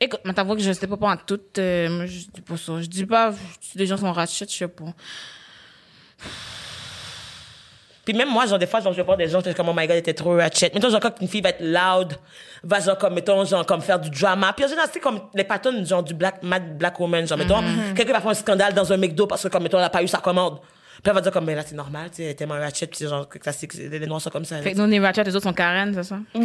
Écoute, 0.01 0.21
mais 0.23 0.33
t'avoues 0.33 0.55
que 0.55 0.61
je 0.61 0.71
sais 0.71 0.87
pas 0.87 0.95
pas 0.95 1.11
en 1.11 1.17
tout. 1.17 1.41
euh, 1.57 2.07
je 2.07 2.27
dis 2.31 2.41
pas 2.41 2.55
ça. 2.55 2.81
Je 2.81 2.87
dis 2.87 3.05
pas, 3.05 3.33
les 3.75 3.85
gens 3.85 3.97
sont 3.97 4.13
ratchets, 4.13 4.45
je 4.49 4.55
sais 4.55 4.67
pas. 4.67 4.93
Puis 8.09 8.17
même 8.17 8.31
moi, 8.31 8.47
genre, 8.47 8.57
des 8.57 8.65
fois, 8.65 8.79
genre, 8.79 8.91
je 8.91 9.03
vois 9.03 9.15
des 9.15 9.27
gens, 9.27 9.39
je 9.39 9.45
suis 9.45 9.53
comme, 9.53 9.69
oh 9.69 9.73
my 9.75 9.85
god, 9.85 9.97
était 9.97 10.15
trop 10.15 10.35
ratchet. 10.35 10.71
Mettons, 10.73 10.89
genre, 10.89 10.99
quand 10.99 11.13
une 11.21 11.27
fille 11.27 11.41
va 11.41 11.49
être 11.49 11.61
loud, 11.61 12.15
va, 12.63 12.79
genre, 12.79 12.97
comme, 12.97 13.13
mettons, 13.13 13.45
genre, 13.45 13.63
comme 13.67 13.81
faire 13.81 13.99
du 13.99 14.09
drama. 14.09 14.51
Puis, 14.53 14.65
en 14.65 14.67
général, 14.67 14.89
c'est 14.91 14.99
comme 14.99 15.21
les 15.35 15.43
patterns, 15.43 15.85
genre, 15.85 16.01
du 16.01 16.15
black, 16.15 16.41
mad 16.41 16.75
black 16.75 16.99
woman. 16.99 17.27
Genre, 17.27 17.37
mettons, 17.37 17.61
quelqu'un 17.95 18.13
va 18.13 18.21
faire 18.21 18.31
un 18.31 18.33
scandale 18.33 18.73
dans 18.73 18.91
un 18.91 18.97
McDo 18.97 19.27
parce 19.27 19.43
que, 19.43 19.49
comme, 19.49 19.61
mettons, 19.61 19.77
elle 19.77 19.83
a 19.83 19.91
pas 19.91 20.01
eu 20.01 20.07
sa 20.07 20.17
commande. 20.17 20.57
Puis 20.57 21.03
elle 21.05 21.13
va 21.13 21.21
dire, 21.21 21.31
comme, 21.31 21.45
mais 21.45 21.53
là, 21.53 21.61
c'est 21.63 21.75
normal, 21.75 22.09
tu 22.09 22.15
sais, 22.15 22.23
elle 22.23 22.29
est 22.29 22.33
tellement 22.33 22.55
ratchet, 22.55 22.87
puis 22.87 22.97
c'est 22.97 23.07
genre, 23.07 23.29
classique, 23.29 23.75
les 23.75 23.99
noirs 24.07 24.21
sont 24.21 24.31
comme 24.31 24.43
ça. 24.43 24.57
Fait 24.57 24.71
que 24.71 24.77
nous, 24.77 24.85
on 24.85 24.91
est 24.91 24.99
ratchets, 24.99 25.23
les 25.23 25.35
autres 25.35 25.43
sont 25.43 25.53
Karen, 25.53 25.93
c'est 25.93 26.01
ça? 26.01 26.17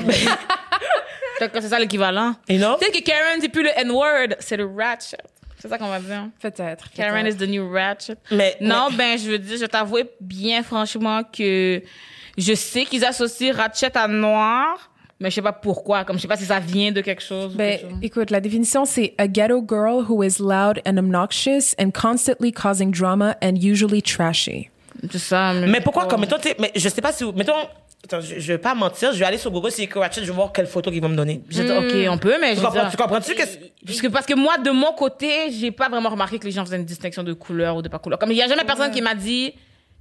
C'est 1.40 1.62
ça 1.62 1.78
l'équivalent. 1.80 2.34
You 2.48 2.58
know? 2.58 2.76
Peut-être 2.76 2.92
que 2.92 3.02
Karen, 3.02 3.40
c'est 3.40 3.48
plus 3.48 3.64
le 3.64 3.70
N-word, 3.76 4.36
c'est 4.38 4.56
le 4.56 4.66
ratchet. 4.66 5.16
C'est 5.64 5.70
ça 5.70 5.78
qu'on 5.78 5.88
va 5.88 5.98
dire. 5.98 6.28
Peut-être. 6.42 6.90
Karen 6.90 7.26
is 7.26 7.36
the 7.36 7.48
new 7.48 7.72
ratchet. 7.72 8.18
Mais- 8.30 8.54
non, 8.60 8.88
ben, 8.92 9.18
je 9.18 9.30
veux 9.30 9.38
dire, 9.38 9.56
je 9.58 9.64
t'avoue 9.64 9.96
bien 10.20 10.62
franchement 10.62 11.22
que 11.22 11.80
je 12.36 12.52
sais 12.52 12.84
qu'ils 12.84 13.02
associent 13.02 13.54
ratchet 13.54 13.96
à 13.96 14.06
noir, 14.06 14.90
mais 15.18 15.30
je 15.30 15.36
sais 15.36 15.42
pas 15.42 15.54
pourquoi. 15.54 16.04
Comme 16.04 16.16
je 16.16 16.22
sais 16.22 16.28
pas 16.28 16.36
si 16.36 16.44
ça 16.44 16.60
vient 16.60 16.92
de 16.92 17.00
quelque 17.00 17.22
chose. 17.22 17.54
Ben, 17.54 17.78
quelque 17.78 17.90
chose. 17.90 17.98
écoute, 18.02 18.30
la 18.30 18.40
définition, 18.40 18.84
c'est 18.84 19.14
a 19.16 19.26
ghetto 19.26 19.64
girl 19.66 20.04
who 20.06 20.22
is 20.22 20.36
loud 20.38 20.82
and 20.86 20.98
obnoxious 20.98 21.74
and 21.80 21.92
constantly 21.92 22.52
causing 22.52 22.90
drama 22.90 23.34
and 23.42 23.54
usually 23.56 24.02
trashy. 24.02 24.68
C'est 25.10 25.18
ça. 25.18 25.54
Mais 25.54 25.80
pourquoi, 25.80 26.04
comme, 26.06 26.20
mettons, 26.20 26.36
mais 26.58 26.72
je 26.76 26.88
sais 26.90 27.00
pas 27.00 27.12
si 27.12 27.24
vous, 27.24 27.32
mettons, 27.32 27.52
attends, 28.04 28.20
je, 28.20 28.38
je 28.38 28.52
vais 28.52 28.58
pas 28.58 28.74
mentir, 28.74 29.12
je 29.12 29.18
vais 29.18 29.24
aller 29.24 29.38
sur 29.38 29.50
Google, 29.50 29.70
c'est 29.70 29.82
écrit 29.82 29.98
ratchet, 30.00 30.20
je 30.22 30.26
vais 30.26 30.32
voir 30.32 30.52
quelle 30.52 30.66
photo 30.66 30.90
qu'ils 30.90 31.02
vont 31.02 31.08
me 31.08 31.16
donner. 31.16 31.42
Je 31.48 31.62
ok, 31.62 32.10
on 32.12 32.18
peut, 32.18 32.36
mais 32.40 32.50
Tu 32.50 32.56
je 32.56 32.60
veux 32.60 32.66
comprends, 32.66 32.82
dire- 32.82 32.90
tu 32.90 32.96
comprends-tu 32.96 33.34
que, 33.34 33.42
Parce 33.86 34.00
que, 34.00 34.06
parce 34.08 34.26
que 34.26 34.34
moi, 34.34 34.58
de 34.58 34.70
mon 34.70 34.92
côté, 34.92 35.50
j'ai 35.50 35.70
pas 35.70 35.88
vraiment 35.88 36.10
remarqué 36.10 36.38
que 36.38 36.44
les 36.44 36.50
gens 36.52 36.64
faisaient 36.64 36.76
une 36.76 36.84
distinction 36.84 37.22
de 37.22 37.32
couleur 37.32 37.76
ou 37.76 37.82
de 37.82 37.88
pas 37.88 37.98
couleur. 37.98 38.18
Comme 38.18 38.30
il 38.32 38.36
y 38.38 38.42
a 38.42 38.48
jamais 38.48 38.64
personne 38.64 38.90
qui 38.90 39.02
m'a 39.02 39.14
dit 39.14 39.54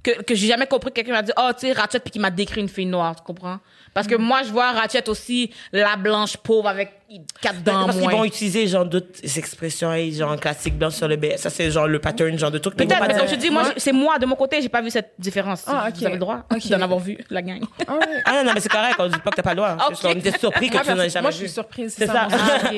que, 0.04 0.22
que 0.22 0.34
j'ai 0.34 0.46
jamais 0.46 0.66
compris 0.66 0.90
que 0.90 0.96
quelqu'un 0.96 1.12
m'a 1.12 1.22
dit, 1.22 1.32
oh, 1.36 1.50
tu 1.58 1.66
sais, 1.66 1.72
Ratchet, 1.72 1.98
puis 1.98 2.10
qui 2.12 2.18
m'a 2.18 2.30
décrit 2.30 2.60
une 2.60 2.68
fille 2.68 2.86
noire, 2.86 3.16
tu 3.16 3.22
comprends? 3.22 3.58
Parce 3.92 4.06
que 4.06 4.16
moi, 4.16 4.42
je 4.42 4.50
vois 4.50 4.72
Ratchet 4.72 5.08
aussi, 5.08 5.50
la 5.72 5.96
blanche 5.96 6.36
pauvre 6.36 6.68
avec 6.68 6.92
quatre 7.40 7.62
dents 7.62 7.86
parce 7.86 7.96
qu'ils 7.98 8.10
vont 8.10 8.24
utiliser, 8.24 8.66
genre, 8.66 8.84
d'autres 8.84 9.06
expressions, 9.38 9.92
genre, 10.10 10.38
classique 10.38 10.76
blanc 10.76 10.90
sur 10.90 11.06
le 11.06 11.14
BS. 11.16 11.36
Ça, 11.38 11.48
c'est 11.50 11.70
genre 11.70 11.86
le 11.86 12.00
pattern, 12.00 12.36
genre, 12.36 12.50
de 12.50 12.58
vont 12.58 12.74
Peut-être, 12.76 13.00
mais 13.00 13.08
dire. 13.14 13.18
comme 13.18 13.28
je 13.28 13.36
dis, 13.36 13.50
moi, 13.50 13.64
c'est 13.76 13.92
moi, 13.92 14.18
de 14.18 14.26
mon 14.26 14.34
côté, 14.36 14.60
j'ai 14.60 14.68
pas 14.68 14.80
vu 14.82 14.90
cette 14.90 15.12
différence. 15.18 15.62
Ah, 15.68 15.86
ok. 15.88 15.94
Vous 15.96 16.04
avez 16.06 16.14
le 16.14 16.20
droit 16.20 16.44
Ok. 16.52 16.66
d'en 16.68 16.80
avoir 16.82 16.98
vu, 16.98 17.18
la 17.30 17.42
gang. 17.42 17.60
Ah. 17.86 17.98
Ah 18.24 18.32
non, 18.32 18.44
non, 18.46 18.50
mais 18.54 18.60
c'est 18.60 18.68
correct, 18.68 18.96
on 18.98 19.06
dit 19.08 19.18
pas 19.20 19.30
que 19.30 19.36
t'as 19.36 19.42
pas 19.42 19.50
le 19.50 19.56
droit. 19.56 19.76
Ok. 19.84 19.90
Juste 19.90 20.02
qu'on 20.02 20.10
était 20.12 20.38
surpris 20.38 20.68
que 20.68 20.74
Moi, 20.74 20.82
tu 20.82 20.90
n'en 20.90 21.08
jamais 21.08 21.22
moi, 21.22 21.30
je 21.30 21.36
vu. 21.38 21.44
suis 21.44 21.54
surprise. 21.54 21.94
C'est 21.96 22.06
ça, 22.06 22.26
ça. 22.28 22.70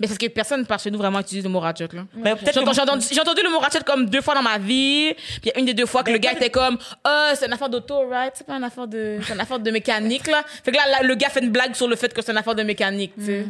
Mais 0.00 0.06
c'est 0.06 0.14
parce 0.14 0.18
que 0.18 0.26
personne 0.28 0.66
par 0.66 0.78
chez 0.80 0.90
nous 0.90 0.98
vraiment 0.98 1.20
utilise 1.20 1.44
le 1.44 1.50
mot 1.50 1.60
ratchet, 1.60 1.88
là. 1.92 2.02
Mais 2.14 2.34
peut-être 2.34 2.54
J'ai 2.54 2.64
que- 2.64 2.68
entendu, 2.80 3.06
j'ai 3.10 3.20
entendu- 3.20 3.42
le 3.44 3.50
mot 3.50 3.58
ratchet 3.58 3.78
comme 3.84 4.06
deux 4.06 4.20
fois 4.22 4.34
dans 4.34 4.42
ma 4.42 4.58
vie. 4.58 5.14
Puis 5.14 5.40
il 5.44 5.48
y 5.48 5.52
a 5.52 5.58
une 5.58 5.66
des 5.66 5.74
deux 5.74 5.86
fois 5.86 6.02
que 6.02 6.10
le 6.10 6.18
gars 6.18 6.32
était 6.32 6.50
comme, 6.50 6.78
ah, 7.04 7.32
c'est 7.34 7.46
une 7.46 7.52
affaire 7.52 7.68
d'auto, 7.68 8.08
right? 8.08 8.32
C'est 8.34 8.46
pas 8.46 8.54
une 8.56 8.64
affaire 8.64 8.86
de, 8.88 9.18
c'est 9.26 9.34
une 9.34 9.40
affaire 9.40 9.58
de 9.60 9.70
mécanique, 9.70 10.26
là. 10.26 10.42
Fait 10.64 10.72
que 10.72 10.76
là, 10.76 10.82
là, 10.90 11.02
le 11.06 11.14
gars 11.14 11.28
fait 11.28 11.40
une 11.40 11.50
blague 11.50 11.74
sur 11.74 11.86
le 11.88 11.96
fait 11.96 12.12
que 12.12 12.22
c'est 12.22 12.32
une 12.32 12.38
affaire 12.38 12.54
de 12.54 12.62
mécanique, 12.62 13.12
tu 13.18 13.24
sais. 13.26 13.46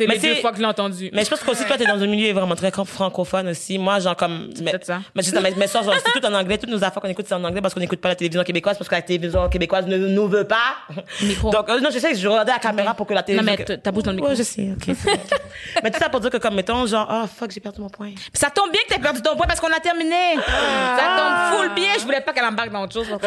C'est 0.00 0.06
Mais 0.06 0.14
les 0.14 0.20
deux 0.20 0.34
fois 0.40 0.50
que 0.50 0.56
je 0.56 0.62
l'ai 0.62 0.66
entendu. 0.68 1.10
Mais 1.12 1.24
je 1.24 1.28
pense 1.30 1.40
qu'aussi, 1.40 1.64
toi, 1.66 1.76
t'es 1.76 1.84
dans 1.84 2.02
un 2.02 2.06
milieu 2.06 2.32
vraiment 2.32 2.54
très 2.56 2.70
francophone 2.70 3.48
aussi. 3.48 3.78
Moi, 3.78 3.98
genre, 4.00 4.16
comme. 4.16 4.50
Mais, 4.62 4.70
peut-être 4.70 4.86
ça? 4.86 5.00
Mais, 5.14 5.22
c'est 5.22 5.30
ça, 5.32 5.40
mais, 5.42 5.52
mais 5.58 5.66
ça, 5.66 5.82
genre, 5.82 5.94
c'est 6.04 6.18
tout 6.18 6.26
en 6.26 6.32
anglais. 6.32 6.56
Toutes 6.56 6.70
nos 6.70 6.82
affaires 6.82 7.02
qu'on 7.02 7.08
écoute, 7.08 7.26
c'est 7.28 7.34
en 7.34 7.44
anglais 7.44 7.60
parce 7.60 7.74
qu'on 7.74 7.80
n'écoute 7.80 8.00
pas 8.00 8.08
la 8.08 8.14
télévision 8.14 8.42
québécoise, 8.44 8.78
parce 8.78 8.88
que 8.88 8.94
la 8.94 9.02
télévision 9.02 9.46
québécoise 9.50 9.86
ne 9.86 9.96
nous 9.98 10.26
veut 10.28 10.44
pas. 10.46 10.76
Micro. 11.22 11.50
Donc, 11.50 11.68
euh, 11.68 11.80
non, 11.80 11.90
je 11.92 11.98
sais 11.98 12.12
que 12.12 12.16
je 12.16 12.26
regardais 12.28 12.52
la 12.52 12.58
caméra 12.58 12.94
pour 12.94 13.06
que 13.06 13.12
la 13.12 13.20
Non, 13.20 13.26
télévision. 13.26 13.54
mais 13.58 13.64
t- 13.64 13.78
ta 13.78 13.92
bouche 13.92 14.04
dans 14.04 14.12
le 14.12 14.16
micro. 14.16 14.30
Ouais, 14.30 14.36
je 14.36 14.42
sais, 14.42 14.70
ok. 14.74 14.96
mais 15.82 15.90
tout 15.90 15.98
ça 15.98 16.08
pour 16.08 16.20
dire 16.20 16.30
que, 16.30 16.38
comme, 16.38 16.54
mettons, 16.54 16.86
genre, 16.86 17.06
oh, 17.10 17.26
fuck, 17.38 17.50
j'ai 17.50 17.60
perdu 17.60 17.80
mon 17.82 17.88
point. 17.90 18.12
Ça 18.32 18.48
tombe 18.50 18.70
bien 18.72 18.80
que 18.88 18.94
t'aies 18.94 19.00
perdu 19.00 19.20
ton 19.20 19.36
point 19.36 19.46
parce 19.46 19.60
qu'on 19.60 19.68
a 19.72 19.80
terminé. 19.80 20.36
Ça 20.46 21.16
tombe 21.18 21.58
full 21.58 21.74
bien. 21.74 21.92
Je 21.98 22.04
voulais 22.04 22.20
pas 22.22 22.32
qu'elle 22.32 22.44
embarque 22.44 22.70
dans 22.70 22.82
autre 22.84 22.94
chose. 22.94 23.06
ça- 23.08 23.18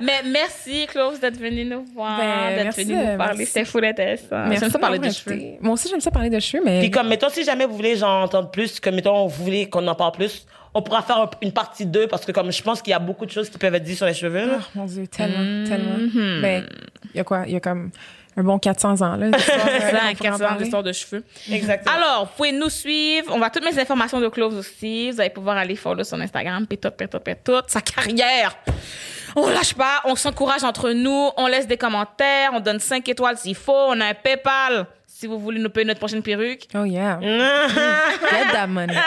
Mais 0.00 0.22
merci, 0.24 0.86
Claude, 0.88 1.18
d'être 1.20 1.38
venue 1.38 1.64
nous 1.64 1.84
voir, 1.94 2.18
Ben, 2.18 2.64
d'être 2.64 2.76
venue 2.76 2.96
nous 2.96 3.18
parler. 3.18 3.44
C'était 3.46 3.64
full 3.64 3.84
intéressant. 3.84 4.46
Merci 4.48 4.70
ça 4.70 4.78
parler 4.78 4.98
des 4.98 5.10
cheveux. 5.10 5.33
Moi 5.60 5.74
aussi, 5.74 5.88
j'aime 5.88 6.00
ça 6.00 6.10
parler 6.10 6.30
de 6.30 6.38
cheveux, 6.40 6.62
mais. 6.64 6.80
Puis, 6.80 6.90
comme, 6.90 7.08
mettons, 7.08 7.28
si 7.28 7.44
jamais 7.44 7.66
vous 7.66 7.76
voulez, 7.76 7.96
genre, 7.96 8.24
entendre 8.24 8.50
plus, 8.50 8.80
que, 8.80 8.90
mettons, 8.90 9.26
vous 9.26 9.44
voulez 9.44 9.68
qu'on 9.68 9.86
en 9.86 9.94
parle 9.94 10.12
plus, 10.12 10.46
on 10.74 10.82
pourra 10.82 11.02
faire 11.02 11.18
un- 11.18 11.30
une 11.42 11.52
partie 11.52 11.86
2 11.86 12.06
parce 12.08 12.24
que, 12.24 12.32
comme, 12.32 12.50
je 12.50 12.62
pense 12.62 12.82
qu'il 12.82 12.90
y 12.90 12.94
a 12.94 12.98
beaucoup 12.98 13.26
de 13.26 13.30
choses 13.30 13.48
qui 13.48 13.58
peuvent 13.58 13.74
être 13.74 13.84
dites 13.84 13.96
sur 13.96 14.06
les 14.06 14.14
cheveux, 14.14 14.46
là. 14.46 14.58
Oh, 14.60 14.64
mon 14.74 14.84
Dieu, 14.86 15.06
tellement, 15.06 15.38
Mm-hmm. 15.38 15.68
tellement. 15.68 16.40
Ben, 16.42 16.66
il 17.12 17.16
y 17.18 17.20
a 17.20 17.24
quoi? 17.24 17.44
Il 17.46 17.52
y 17.52 17.56
a 17.56 17.60
comme 17.60 17.90
un 18.36 18.42
bon 18.42 18.58
400 18.58 19.00
ans, 19.02 19.14
là. 19.16 19.30
d'histoire, 19.30 19.58
euh, 19.68 19.78
Ça, 19.80 19.86
on 19.92 20.08
un 20.10 20.14
pourrait 20.14 20.28
en 20.30 20.32
400 20.32 20.38
parler. 20.44 20.58
d'histoire 20.62 20.82
de 20.82 20.92
cheveux. 20.92 21.22
Exactement. 21.52 21.94
Alors, 21.96 22.24
vous 22.24 22.32
pouvez 22.36 22.50
nous 22.50 22.68
suivre. 22.70 23.32
On 23.32 23.38
va 23.38 23.50
toutes 23.50 23.64
mes 23.64 23.78
informations 23.78 24.20
de 24.20 24.26
Close 24.28 24.54
aussi. 24.56 25.12
Vous 25.12 25.20
allez 25.20 25.30
pouvoir 25.30 25.56
aller 25.56 25.76
follow 25.76 26.02
sur 26.02 26.18
Instagram, 26.20 26.66
tout, 26.66 26.76
puis 26.96 27.06
tout. 27.44 27.52
Sa 27.68 27.80
carrière. 27.80 28.56
On 29.36 29.48
lâche 29.48 29.74
pas. 29.74 30.00
On 30.04 30.16
s'encourage 30.16 30.64
entre 30.64 30.90
nous. 30.90 31.30
On 31.36 31.46
laisse 31.46 31.66
des 31.68 31.76
commentaires. 31.76 32.50
On 32.52 32.60
donne 32.60 32.78
5 32.80 33.08
étoiles 33.08 33.36
s'il 33.36 33.54
faut. 33.54 33.72
On 33.72 34.00
a 34.00 34.06
un 34.06 34.14
PayPal 34.14 34.86
si 35.24 35.28
vous 35.28 35.38
voulez 35.38 35.58
nous 35.58 35.70
payer 35.70 35.86
notre 35.86 36.00
prochaine 36.00 36.22
perruque. 36.22 36.66
Oh, 36.74 36.84
yeah. 36.84 37.18
Get 37.22 38.52
that 38.52 38.66
money. 38.66 38.94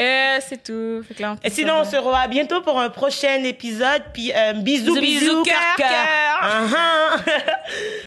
Euh, 0.00 0.38
c'est 0.40 0.62
tout. 0.62 1.02
Fait 1.06 1.14
que 1.14 1.22
là, 1.22 1.36
on 1.36 1.46
Et 1.46 1.50
sinon, 1.50 1.74
on 1.80 1.84
se 1.84 1.96
revoit 1.96 2.26
bientôt 2.26 2.60
pour 2.62 2.78
un 2.80 2.88
prochain 2.90 3.42
épisode. 3.44 4.02
Puis, 4.12 4.32
euh, 4.34 4.54
bisous, 4.54 4.94
Bisous, 4.94 5.00
bisous, 5.00 5.20
bisous, 5.20 5.42
cœur, 5.44 5.76
cœur. 5.76 7.18